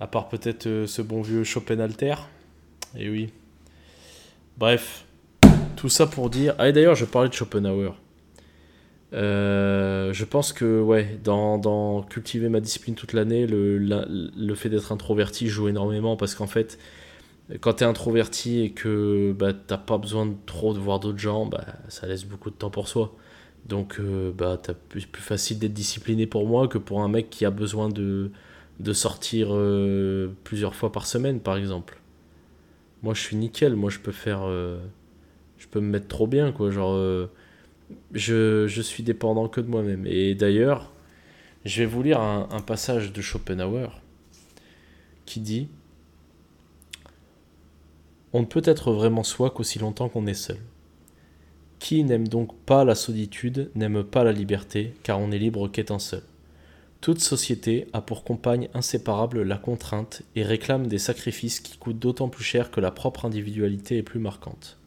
À 0.00 0.06
part 0.06 0.28
peut-être 0.28 0.66
euh, 0.66 0.86
ce 0.86 1.02
bon 1.02 1.22
vieux 1.22 1.44
Schopenhauer. 1.44 2.28
Et 2.96 3.08
oui. 3.08 3.30
Bref. 4.56 5.04
Tout 5.76 5.88
ça 5.88 6.06
pour 6.06 6.30
dire. 6.30 6.54
Ah, 6.58 6.68
et 6.68 6.72
d'ailleurs, 6.72 6.96
je 6.96 7.04
parlais 7.04 7.28
de 7.28 7.34
Schopenhauer. 7.34 7.94
Euh, 9.14 10.12
je 10.12 10.24
pense 10.24 10.52
que, 10.52 10.80
ouais, 10.80 11.18
dans, 11.22 11.56
dans 11.58 12.02
cultiver 12.02 12.48
ma 12.48 12.60
discipline 12.60 12.94
toute 12.94 13.12
l'année, 13.12 13.46
le, 13.46 13.78
le 13.78 14.54
fait 14.54 14.68
d'être 14.68 14.92
introverti 14.92 15.48
joue 15.48 15.68
énormément 15.68 16.16
parce 16.16 16.34
qu'en 16.34 16.46
fait, 16.48 16.78
quand 17.60 17.74
t'es 17.74 17.84
introverti 17.84 18.60
et 18.60 18.70
que 18.70 19.32
bah, 19.32 19.52
t'as 19.54 19.78
pas 19.78 19.98
besoin 19.98 20.26
de 20.26 20.34
trop 20.46 20.74
de 20.74 20.78
voir 20.78 21.00
d'autres 21.00 21.18
gens, 21.18 21.46
bah, 21.46 21.64
ça 21.88 22.06
laisse 22.06 22.24
beaucoup 22.24 22.50
de 22.50 22.56
temps 22.56 22.70
pour 22.70 22.88
soi. 22.88 23.14
Donc, 23.66 24.00
euh, 24.00 24.32
bah, 24.32 24.58
t'as 24.62 24.74
plus, 24.74 25.06
facile 25.14 25.58
d'être 25.58 25.74
discipliné 25.74 26.26
pour 26.26 26.46
moi 26.46 26.68
que 26.68 26.78
pour 26.78 27.02
un 27.02 27.08
mec 27.08 27.30
qui 27.30 27.44
a 27.44 27.50
besoin 27.50 27.88
de, 27.88 28.30
sortir 28.92 29.48
euh, 29.50 30.28
plusieurs 30.44 30.74
fois 30.74 30.90
par 30.90 31.06
semaine, 31.06 31.40
par 31.40 31.56
exemple. 31.56 32.00
Moi, 33.02 33.14
je 33.14 33.20
suis 33.20 33.36
nickel. 33.36 33.76
Moi, 33.76 33.90
je 33.90 33.98
peux 33.98 34.12
faire. 34.12 34.40
euh, 34.42 34.78
je 35.58 35.66
peux 35.66 35.80
me 35.80 35.88
mettre 35.88 36.08
trop 36.08 36.26
bien, 36.26 36.52
quoi. 36.52 36.70
Genre, 36.70 37.28
je, 38.12 38.66
je 38.66 38.82
suis 38.82 39.02
dépendant 39.02 39.48
que 39.48 39.60
de 39.60 39.68
moi-même. 39.68 40.06
Et 40.06 40.34
d'ailleurs, 40.34 40.92
je 41.64 41.82
vais 41.82 41.86
vous 41.86 42.02
lire 42.02 42.20
un, 42.20 42.48
un 42.50 42.60
passage 42.60 43.12
de 43.12 43.20
Schopenhauer 43.20 44.00
qui 45.26 45.40
dit 45.40 45.68
On 48.32 48.40
ne 48.40 48.46
peut 48.46 48.62
être 48.64 48.92
vraiment 48.92 49.24
soi 49.24 49.50
qu'aussi 49.50 49.78
longtemps 49.78 50.08
qu'on 50.08 50.26
est 50.26 50.34
seul. 50.34 50.58
Qui 51.78 52.02
n'aime 52.04 52.28
donc 52.28 52.56
pas 52.64 52.84
la 52.84 52.94
solitude 52.94 53.70
n'aime 53.74 54.02
pas 54.02 54.24
la 54.24 54.32
liberté, 54.32 54.94
car 55.02 55.20
on 55.20 55.30
est 55.30 55.38
libre 55.38 55.68
qu'étant 55.68 55.98
seul. 55.98 56.22
Toute 57.00 57.20
société 57.20 57.86
a 57.92 58.00
pour 58.00 58.24
compagne 58.24 58.68
inséparable 58.74 59.42
la 59.42 59.56
contrainte 59.56 60.22
et 60.34 60.42
réclame 60.42 60.88
des 60.88 60.98
sacrifices 60.98 61.60
qui 61.60 61.78
coûtent 61.78 62.00
d'autant 62.00 62.28
plus 62.28 62.42
cher 62.42 62.72
que 62.72 62.80
la 62.80 62.90
propre 62.90 63.24
individualité 63.24 63.98
est 63.98 64.02
plus 64.02 64.18
marquante. 64.18 64.78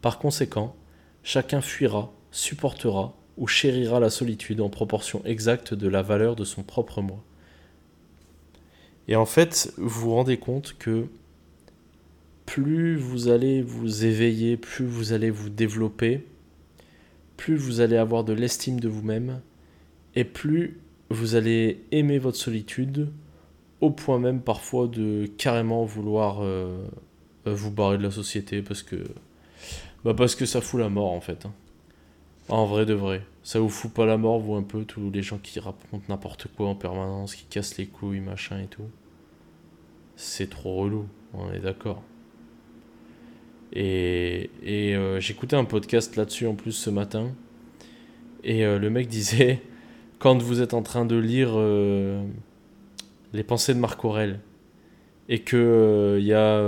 Par 0.00 0.18
conséquent, 0.18 0.74
chacun 1.22 1.60
fuira, 1.60 2.12
supportera 2.30 3.14
ou 3.36 3.46
chérira 3.46 4.00
la 4.00 4.08
solitude 4.08 4.62
en 4.62 4.70
proportion 4.70 5.22
exacte 5.26 5.74
de 5.74 5.88
la 5.88 6.00
valeur 6.00 6.34
de 6.34 6.44
son 6.44 6.62
propre 6.62 7.02
moi. 7.02 7.22
Et 9.06 9.16
en 9.16 9.26
fait, 9.26 9.72
vous 9.76 10.00
vous 10.00 10.14
rendez 10.14 10.38
compte 10.38 10.76
que 10.78 11.06
plus 12.48 12.96
vous 12.96 13.28
allez 13.28 13.60
vous 13.60 14.06
éveiller, 14.06 14.56
plus 14.56 14.86
vous 14.86 15.12
allez 15.12 15.28
vous 15.28 15.50
développer, 15.50 16.24
plus 17.36 17.56
vous 17.56 17.80
allez 17.80 17.98
avoir 17.98 18.24
de 18.24 18.32
l'estime 18.32 18.80
de 18.80 18.88
vous-même, 18.88 19.42
et 20.14 20.24
plus 20.24 20.80
vous 21.10 21.34
allez 21.34 21.84
aimer 21.92 22.18
votre 22.18 22.38
solitude, 22.38 23.10
au 23.82 23.90
point 23.90 24.18
même 24.18 24.40
parfois 24.40 24.88
de 24.88 25.26
carrément 25.36 25.84
vouloir 25.84 26.38
euh, 26.40 26.86
vous 27.44 27.70
barrer 27.70 27.98
de 27.98 28.02
la 28.02 28.10
société 28.10 28.62
parce 28.62 28.82
que, 28.82 28.96
bah 30.02 30.14
parce 30.14 30.34
que 30.34 30.46
ça 30.46 30.62
fout 30.62 30.80
la 30.80 30.88
mort 30.88 31.12
en 31.12 31.20
fait. 31.20 31.44
hein. 31.44 31.52
En 32.48 32.64
vrai 32.64 32.86
de 32.86 32.94
vrai. 32.94 33.26
Ça 33.42 33.60
vous 33.60 33.68
fout 33.68 33.92
pas 33.92 34.06
la 34.06 34.16
mort, 34.16 34.38
vous 34.38 34.54
un 34.54 34.62
peu, 34.62 34.86
tous 34.86 35.10
les 35.10 35.22
gens 35.22 35.36
qui 35.36 35.60
racontent 35.60 36.04
n'importe 36.08 36.48
quoi 36.56 36.68
en 36.68 36.74
permanence, 36.74 37.34
qui 37.34 37.44
cassent 37.44 37.76
les 37.76 37.86
couilles, 37.86 38.20
machin 38.20 38.58
et 38.58 38.68
tout. 38.68 38.88
C'est 40.16 40.48
trop 40.48 40.76
relou, 40.76 41.06
on 41.34 41.52
est 41.52 41.60
d'accord. 41.60 42.02
Et, 43.72 44.50
euh, 44.66 45.20
j'écoutais 45.20 45.56
un 45.56 45.64
podcast 45.64 46.16
là-dessus 46.16 46.46
en 46.46 46.54
plus 46.54 46.72
ce 46.72 46.90
matin. 46.90 47.32
Et 48.44 48.64
euh, 48.64 48.78
le 48.78 48.90
mec 48.90 49.08
disait, 49.08 49.60
quand 50.18 50.40
vous 50.40 50.62
êtes 50.62 50.74
en 50.74 50.82
train 50.82 51.04
de 51.04 51.16
lire 51.16 51.50
euh, 51.54 52.22
les 53.32 53.42
pensées 53.42 53.74
de 53.74 53.78
Marc 53.78 54.04
Aurèle, 54.04 54.40
et 55.28 55.40
que 55.40 56.16
il 56.18 56.24
y 56.24 56.32
a 56.32 56.64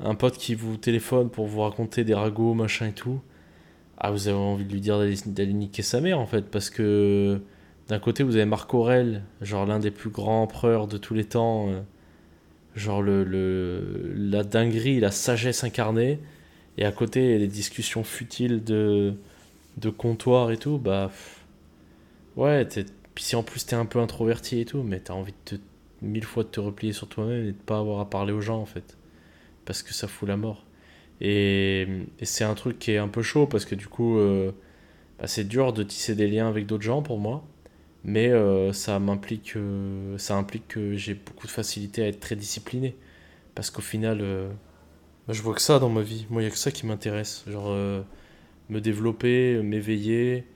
un 0.00 0.14
pote 0.16 0.36
qui 0.38 0.56
vous 0.56 0.76
téléphone 0.76 1.30
pour 1.30 1.46
vous 1.46 1.60
raconter 1.60 2.02
des 2.02 2.14
ragots, 2.14 2.54
machin 2.54 2.88
et 2.88 2.92
tout, 2.92 3.20
ah, 3.98 4.10
vous 4.10 4.26
avez 4.26 4.36
envie 4.36 4.64
de 4.64 4.72
lui 4.72 4.80
dire 4.80 4.98
d'aller 4.98 5.52
niquer 5.52 5.82
sa 5.82 6.00
mère 6.00 6.18
en 6.18 6.26
fait, 6.26 6.46
parce 6.50 6.68
que 6.68 7.40
d'un 7.86 8.00
côté 8.00 8.24
vous 8.24 8.34
avez 8.34 8.44
Marc 8.44 8.74
Aurèle, 8.74 9.22
genre 9.40 9.66
l'un 9.66 9.78
des 9.78 9.92
plus 9.92 10.10
grands 10.10 10.42
empereurs 10.42 10.88
de 10.88 10.98
tous 10.98 11.14
les 11.14 11.24
temps, 11.24 11.68
genre 12.74 13.02
le, 13.02 13.24
le, 13.24 14.12
la 14.16 14.44
dinguerie, 14.44 15.00
la 15.00 15.10
sagesse 15.10 15.64
incarnée, 15.64 16.20
et 16.78 16.84
à 16.84 16.92
côté 16.92 17.38
des 17.38 17.48
discussions 17.48 18.04
futiles 18.04 18.64
de, 18.64 19.14
de 19.78 19.90
comptoir 19.90 20.50
et 20.52 20.58
tout, 20.58 20.78
bah 20.78 21.10
ouais, 22.36 22.66
puis 23.14 23.24
si 23.24 23.36
en 23.36 23.42
plus 23.42 23.66
t'es 23.66 23.76
un 23.76 23.86
peu 23.86 23.98
introverti 24.00 24.60
et 24.60 24.64
tout, 24.64 24.82
mais 24.82 25.00
t'as 25.00 25.14
envie 25.14 25.34
de 25.50 25.60
mille 26.02 26.24
fois 26.24 26.42
de 26.44 26.48
te 26.48 26.60
replier 26.60 26.92
sur 26.92 27.08
toi-même 27.08 27.46
et 27.46 27.52
de 27.52 27.56
pas 27.66 27.78
avoir 27.78 28.00
à 28.00 28.10
parler 28.10 28.32
aux 28.32 28.40
gens 28.40 28.60
en 28.60 28.66
fait, 28.66 28.96
parce 29.66 29.82
que 29.82 29.94
ça 29.94 30.08
fout 30.08 30.28
la 30.28 30.36
mort. 30.36 30.64
Et, 31.20 31.86
et 32.20 32.26
c'est 32.26 32.44
un 32.44 32.54
truc 32.54 32.78
qui 32.78 32.92
est 32.92 32.98
un 32.98 33.08
peu 33.08 33.22
chaud 33.22 33.46
parce 33.46 33.64
que 33.66 33.74
du 33.76 33.88
coup, 33.88 34.18
euh, 34.18 34.52
bah, 35.18 35.26
c'est 35.28 35.44
dur 35.44 35.72
de 35.72 35.82
tisser 35.84 36.14
des 36.16 36.28
liens 36.28 36.48
avec 36.48 36.66
d'autres 36.66 36.84
gens 36.84 37.02
pour 37.02 37.18
moi. 37.18 37.44
Mais 38.04 38.28
euh, 38.30 38.72
ça 38.72 38.98
m'implique, 38.98 39.56
euh, 39.56 40.18
ça 40.18 40.36
implique 40.36 40.68
que 40.68 40.94
j'ai 40.96 41.14
beaucoup 41.14 41.46
de 41.46 41.52
facilité 41.52 42.02
à 42.04 42.08
être 42.08 42.20
très 42.20 42.36
discipliné. 42.36 42.96
Parce 43.54 43.70
qu'au 43.70 43.82
final, 43.82 44.20
euh, 44.22 44.50
je 45.28 45.42
vois 45.42 45.54
que 45.54 45.62
ça 45.62 45.78
dans 45.78 45.90
ma 45.90 46.02
vie. 46.02 46.26
Moi, 46.30 46.42
il 46.42 46.46
n'y 46.46 46.50
a 46.50 46.52
que 46.52 46.58
ça 46.58 46.70
qui 46.72 46.86
m'intéresse. 46.86 47.44
Genre, 47.48 47.68
euh, 47.68 48.02
me 48.70 48.80
développer, 48.80 49.62
m'éveiller, 49.62 50.46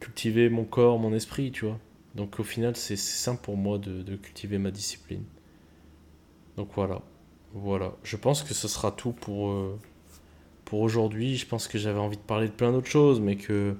cultiver 0.00 0.50
mon 0.50 0.64
corps, 0.64 0.98
mon 0.98 1.14
esprit, 1.14 1.52
tu 1.52 1.66
vois. 1.66 1.78
Donc 2.14 2.40
au 2.40 2.44
final, 2.44 2.76
c'est 2.76 2.96
simple 2.96 3.42
pour 3.42 3.56
moi 3.56 3.78
de, 3.78 4.02
de 4.02 4.16
cultiver 4.16 4.58
ma 4.58 4.70
discipline. 4.70 5.24
Donc 6.56 6.70
voilà. 6.74 7.02
Voilà. 7.54 7.94
Je 8.04 8.16
pense 8.16 8.42
que 8.42 8.54
ce 8.54 8.68
sera 8.68 8.92
tout 8.92 9.12
pour, 9.12 9.54
pour 10.64 10.80
aujourd'hui. 10.80 11.36
Je 11.36 11.46
pense 11.46 11.68
que 11.68 11.78
j'avais 11.78 11.98
envie 12.00 12.16
de 12.16 12.22
parler 12.22 12.48
de 12.48 12.52
plein 12.52 12.72
d'autres 12.72 12.88
choses, 12.90 13.20
mais 13.20 13.36
que, 13.36 13.76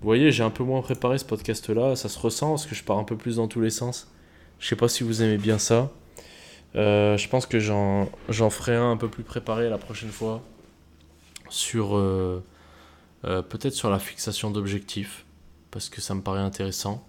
vous 0.00 0.06
voyez, 0.06 0.30
j'ai 0.30 0.42
un 0.42 0.50
peu 0.50 0.62
moins 0.62 0.82
préparé 0.82 1.18
ce 1.18 1.24
podcast-là. 1.24 1.96
Ça 1.96 2.08
se 2.08 2.18
ressent 2.18 2.50
parce 2.50 2.66
que 2.66 2.74
je 2.74 2.84
pars 2.84 2.98
un 2.98 3.04
peu 3.04 3.16
plus 3.16 3.36
dans 3.36 3.48
tous 3.48 3.60
les 3.60 3.70
sens. 3.70 4.08
Je 4.58 4.68
sais 4.68 4.76
pas 4.76 4.88
si 4.88 5.02
vous 5.02 5.22
aimez 5.22 5.38
bien 5.38 5.58
ça. 5.58 5.90
Euh, 6.74 7.16
je 7.16 7.28
pense 7.28 7.46
que 7.46 7.58
j'en 7.58 8.10
ferai 8.50 8.76
un 8.76 8.90
un 8.90 8.96
peu 8.96 9.08
plus 9.08 9.24
préparé 9.24 9.70
la 9.70 9.78
prochaine 9.78 10.10
fois 10.10 10.42
sur 11.48 11.96
euh, 11.96 12.42
euh, 13.24 13.40
peut-être 13.40 13.72
sur 13.72 13.88
la 13.88 13.98
fixation 13.98 14.50
d'objectifs 14.50 15.24
parce 15.70 15.88
que 15.88 16.00
ça 16.00 16.14
me 16.14 16.20
paraît 16.20 16.40
intéressant 16.40 17.06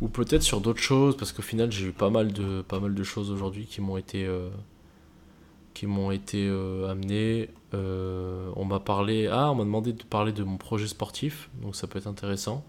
ou 0.00 0.08
peut-être 0.08 0.42
sur 0.42 0.60
d'autres 0.60 0.82
choses 0.82 1.16
parce 1.16 1.32
qu'au 1.32 1.42
final 1.42 1.72
j'ai 1.72 1.86
eu 1.86 1.92
pas 1.92 2.10
mal 2.10 2.32
de 2.32 2.62
pas 2.62 2.78
mal 2.78 2.94
de 2.94 3.02
choses 3.02 3.30
aujourd'hui 3.30 3.66
qui 3.66 3.80
m'ont 3.80 3.96
été 3.96 4.28
qui 5.74 5.86
m'ont 5.86 6.10
été 6.10 6.48
amenées 6.88 7.50
on 7.72 8.64
m'a 8.64 8.80
parlé 8.80 9.26
ah 9.26 9.50
on 9.50 9.56
m'a 9.56 9.64
demandé 9.64 9.92
de 9.92 10.02
parler 10.04 10.32
de 10.32 10.44
mon 10.44 10.56
projet 10.56 10.86
sportif 10.86 11.50
donc 11.60 11.74
ça 11.76 11.86
peut 11.86 11.98
être 11.98 12.06
intéressant 12.06 12.64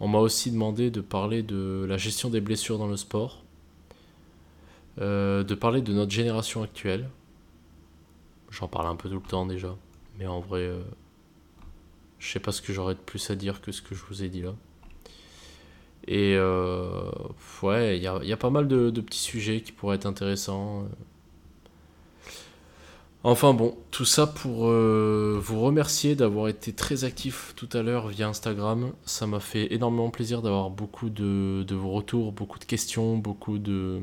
on 0.00 0.08
m'a 0.08 0.18
aussi 0.18 0.50
demandé 0.50 0.90
de 0.90 1.00
parler 1.00 1.42
de 1.42 1.86
la 1.88 1.96
gestion 1.98 2.30
des 2.30 2.40
blessures 2.40 2.78
dans 2.78 2.88
le 2.88 2.96
sport 2.96 3.44
euh, 5.00 5.42
de 5.42 5.54
parler 5.56 5.82
de 5.82 5.92
notre 5.92 6.12
génération 6.12 6.62
actuelle. 6.62 7.08
J'en 8.50 8.68
parle 8.68 8.86
un 8.86 8.94
peu 8.94 9.08
tout 9.08 9.16
le 9.16 9.28
temps 9.28 9.44
déjà, 9.44 9.74
mais 10.18 10.26
en 10.26 10.38
vrai, 10.38 10.60
euh, 10.60 10.82
je 12.20 12.30
sais 12.30 12.38
pas 12.38 12.52
ce 12.52 12.62
que 12.62 12.72
j'aurais 12.72 12.94
de 12.94 13.00
plus 13.00 13.28
à 13.30 13.34
dire 13.34 13.60
que 13.60 13.72
ce 13.72 13.82
que 13.82 13.96
je 13.96 14.04
vous 14.04 14.22
ai 14.22 14.28
dit 14.28 14.42
là. 14.42 14.54
Et 16.06 16.36
euh, 16.36 17.10
ouais, 17.62 17.96
il 17.96 18.02
y 18.02 18.06
a, 18.06 18.36
pas 18.36 18.50
mal 18.50 18.68
de, 18.68 18.90
petits 19.00 19.18
sujets 19.18 19.62
qui 19.62 19.72
pourraient 19.72 19.96
être 19.96 20.06
intéressants. 20.06 20.86
Enfin 23.26 23.54
bon, 23.54 23.74
tout 23.90 24.04
ça 24.04 24.26
pour 24.26 24.66
vous 24.66 25.60
remercier 25.60 26.14
d'avoir 26.14 26.48
été 26.48 26.74
très 26.74 27.04
actif 27.04 27.54
tout 27.56 27.70
à 27.72 27.82
l'heure 27.82 28.08
via 28.08 28.28
Instagram. 28.28 28.92
Ça 29.06 29.26
m'a 29.26 29.40
fait 29.40 29.72
énormément 29.72 30.10
plaisir 30.10 30.42
d'avoir 30.42 30.68
beaucoup 30.68 31.08
de, 31.08 31.64
vos 31.74 31.90
retours, 31.90 32.32
beaucoup 32.32 32.58
de 32.58 32.66
questions, 32.66 33.16
beaucoup 33.16 33.56
de, 33.58 34.02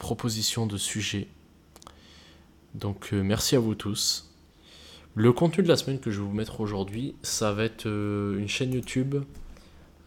propositions 0.00 0.66
de 0.66 0.76
sujets. 0.76 1.28
Donc 2.74 3.10
euh, 3.12 3.22
merci 3.22 3.54
à 3.54 3.60
vous 3.60 3.76
tous. 3.76 4.32
Le 5.14 5.32
contenu 5.32 5.62
de 5.62 5.68
la 5.68 5.76
semaine 5.76 6.00
que 6.00 6.10
je 6.10 6.20
vais 6.20 6.26
vous 6.26 6.34
mettre 6.34 6.60
aujourd'hui, 6.60 7.14
ça 7.22 7.52
va 7.52 7.64
être 7.64 7.86
euh, 7.86 8.36
une 8.38 8.48
chaîne 8.48 8.72
YouTube. 8.72 9.16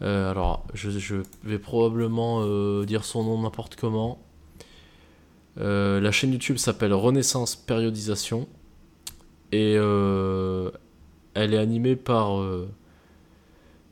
Euh, 0.02 0.30
alors, 0.30 0.66
je, 0.74 1.22
vais 1.44 1.58
probablement 1.58 2.44
dire 2.84 3.04
son 3.04 3.24
nom 3.24 3.40
n'importe 3.40 3.76
comment. 3.76 4.18
La 5.56 6.10
chaîne 6.12 6.32
YouTube 6.32 6.56
s'appelle 6.56 6.92
Renaissance 6.92 7.56
Périodisation. 7.56 8.48
Et 9.52 9.74
elle 9.74 11.54
est 11.54 11.58
animée 11.58 11.96
par 11.96 12.40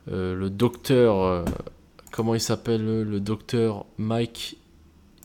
le 0.06 0.48
docteur 0.48 1.44
comment 2.10 2.34
il 2.34 2.40
s'appelle 2.40 2.84
le 2.84 3.20
docteur 3.20 3.86
Mike 3.98 4.58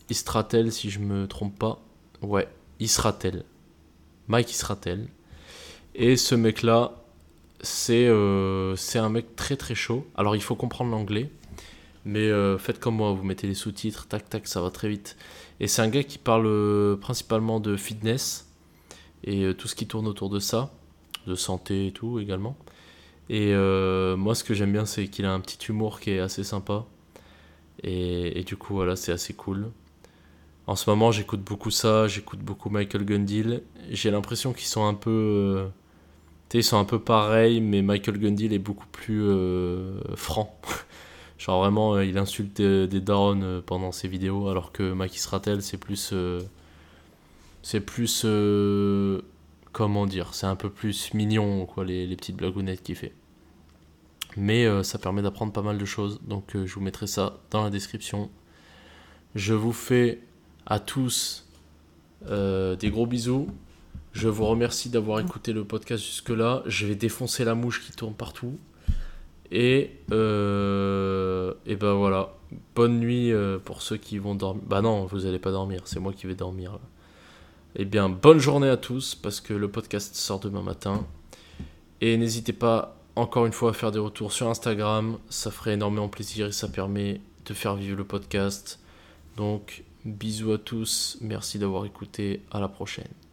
Istratel 0.09 0.71
si 0.71 0.89
je 0.89 0.99
me 0.99 1.27
trompe 1.27 1.57
pas. 1.59 1.81
Ouais, 2.21 2.47
Isratel. 2.79 3.43
Mike 4.27 4.51
Isratel. 4.51 5.07
Et 5.95 6.15
ce 6.15 6.35
mec 6.35 6.63
là, 6.63 6.93
c'est 7.61 8.07
euh, 8.07 8.75
c'est 8.75 8.99
un 8.99 9.09
mec 9.09 9.35
très 9.35 9.55
très 9.55 9.75
chaud. 9.75 10.07
Alors 10.15 10.35
il 10.35 10.41
faut 10.41 10.55
comprendre 10.55 10.91
l'anglais, 10.91 11.29
mais 12.05 12.27
euh, 12.29 12.57
faites 12.57 12.79
comme 12.79 12.95
moi, 12.95 13.11
vous 13.11 13.23
mettez 13.23 13.47
les 13.47 13.53
sous-titres, 13.53 14.07
tac 14.07 14.29
tac, 14.29 14.47
ça 14.47 14.61
va 14.61 14.69
très 14.71 14.89
vite. 14.89 15.17
Et 15.59 15.67
c'est 15.67 15.81
un 15.81 15.89
gars 15.89 16.03
qui 16.03 16.17
parle 16.17 16.45
euh, 16.45 16.95
principalement 16.95 17.59
de 17.59 17.75
fitness 17.77 18.51
et 19.23 19.53
tout 19.57 19.67
ce 19.67 19.75
qui 19.75 19.87
tourne 19.87 20.07
autour 20.07 20.29
de 20.29 20.39
ça, 20.39 20.71
de 21.25 21.35
santé 21.35 21.87
et 21.87 21.91
tout 21.91 22.19
également. 22.19 22.55
Et 23.29 23.53
euh, 23.53 24.15
moi, 24.15 24.35
ce 24.35 24.43
que 24.43 24.53
j'aime 24.53 24.71
bien, 24.71 24.85
c'est 24.85 25.07
qu'il 25.07 25.25
a 25.25 25.33
un 25.33 25.39
petit 25.39 25.67
humour 25.67 25.99
qui 25.99 26.11
est 26.11 26.19
assez 26.19 26.43
sympa. 26.43 26.85
Et, 27.83 28.43
du 28.43 28.55
coup, 28.55 28.73
voilà, 28.73 28.95
c'est 28.95 29.11
assez 29.11 29.33
cool. 29.33 29.69
En 30.65 30.75
ce 30.75 30.89
moment, 30.89 31.11
j'écoute 31.11 31.41
beaucoup 31.41 31.71
ça, 31.71 32.07
j'écoute 32.07 32.39
beaucoup 32.39 32.69
Michael 32.69 33.05
Gundil. 33.05 33.63
J'ai 33.89 34.11
l'impression 34.11 34.53
qu'ils 34.53 34.67
sont 34.67 34.85
un 34.85 34.93
peu. 34.93 35.09
Euh, 35.11 35.67
ils 36.53 36.63
sont 36.63 36.79
un 36.79 36.85
peu 36.85 36.99
pareils, 36.99 37.61
mais 37.61 37.81
Michael 37.81 38.17
Gundil 38.17 38.53
est 38.53 38.59
beaucoup 38.59 38.87
plus 38.87 39.21
euh, 39.23 39.99
franc. 40.15 40.59
Genre 41.37 41.61
vraiment, 41.61 41.99
il 41.99 42.17
insulte 42.17 42.57
des, 42.57 42.87
des 42.87 43.01
darons 43.01 43.61
pendant 43.65 43.91
ses 43.91 44.07
vidéos, 44.07 44.49
alors 44.49 44.71
que 44.71 44.93
Mike 44.93 45.15
Isratel, 45.15 45.61
c'est 45.61 45.77
plus. 45.77 46.13
c'est 47.61 47.79
plus 47.81 48.25
comment 49.77 50.07
dire, 50.07 50.33
c'est 50.33 50.47
un 50.47 50.55
peu 50.55 50.71
plus 50.71 51.13
mignon, 51.13 51.67
quoi, 51.67 51.85
les, 51.85 52.15
petites 52.15 52.35
blagounettes 52.35 52.81
qu'il 52.81 52.95
fait. 52.95 53.13
Mais 54.35 54.65
euh, 54.65 54.81
ça 54.81 54.97
permet 54.97 55.21
d'apprendre 55.21 55.53
pas 55.53 55.61
mal 55.61 55.77
de 55.77 55.85
choses, 55.85 56.19
donc 56.23 56.55
euh, 56.55 56.65
je 56.65 56.73
vous 56.73 56.81
mettrai 56.81 57.05
ça 57.05 57.37
dans 57.51 57.63
la 57.63 57.69
description. 57.69 58.31
Je 59.35 59.53
vous 59.53 59.73
fais 59.73 60.19
à 60.65 60.79
tous 60.79 61.47
euh, 62.25 62.75
des 62.75 62.89
gros 62.89 63.05
bisous. 63.05 63.49
Je 64.13 64.27
vous 64.27 64.45
remercie 64.45 64.89
d'avoir 64.89 65.19
écouté 65.19 65.53
le 65.53 65.63
podcast 65.63 66.03
jusque-là. 66.03 66.63
Je 66.65 66.87
vais 66.87 66.95
défoncer 66.95 67.45
la 67.45 67.53
mouche 67.53 67.85
qui 67.85 67.91
tourne 67.91 68.15
partout. 68.15 68.57
Et, 69.51 69.91
et 70.11 71.75
ben 71.75 71.93
voilà. 71.93 72.33
Bonne 72.75 72.99
nuit 72.99 73.31
pour 73.65 73.81
ceux 73.81 73.97
qui 73.97 74.17
vont 74.17 74.35
dormir. 74.35 74.63
Bah 74.65 74.81
non, 74.81 75.05
vous 75.05 75.21
n'allez 75.21 75.39
pas 75.39 75.51
dormir, 75.51 75.81
c'est 75.85 75.99
moi 75.99 76.13
qui 76.13 76.27
vais 76.27 76.35
dormir. 76.35 76.73
Là. 76.73 76.79
Eh 77.75 77.85
bien, 77.85 78.09
bonne 78.09 78.39
journée 78.39 78.69
à 78.69 78.77
tous 78.77 79.13
parce 79.13 79.39
que 79.39 79.53
le 79.53 79.69
podcast 79.69 80.15
sort 80.15 80.39
demain 80.39 80.63
matin. 80.63 81.05
Et 82.01 82.17
n'hésitez 82.17 82.53
pas 82.53 82.95
encore 83.15 83.45
une 83.45 83.53
fois 83.53 83.69
à 83.71 83.73
faire 83.73 83.91
des 83.91 83.99
retours 83.99 84.31
sur 84.31 84.47
Instagram. 84.49 85.17
Ça 85.29 85.51
ferait 85.51 85.73
énormément 85.73 86.09
plaisir 86.09 86.47
et 86.47 86.51
ça 86.51 86.67
permet 86.67 87.21
de 87.45 87.53
faire 87.53 87.75
vivre 87.75 87.97
le 87.97 88.03
podcast. 88.03 88.79
Donc, 89.35 89.83
bisous 90.05 90.53
à 90.53 90.57
tous. 90.57 91.17
Merci 91.21 91.59
d'avoir 91.59 91.85
écouté. 91.85 92.41
À 92.51 92.59
la 92.59 92.67
prochaine. 92.67 93.26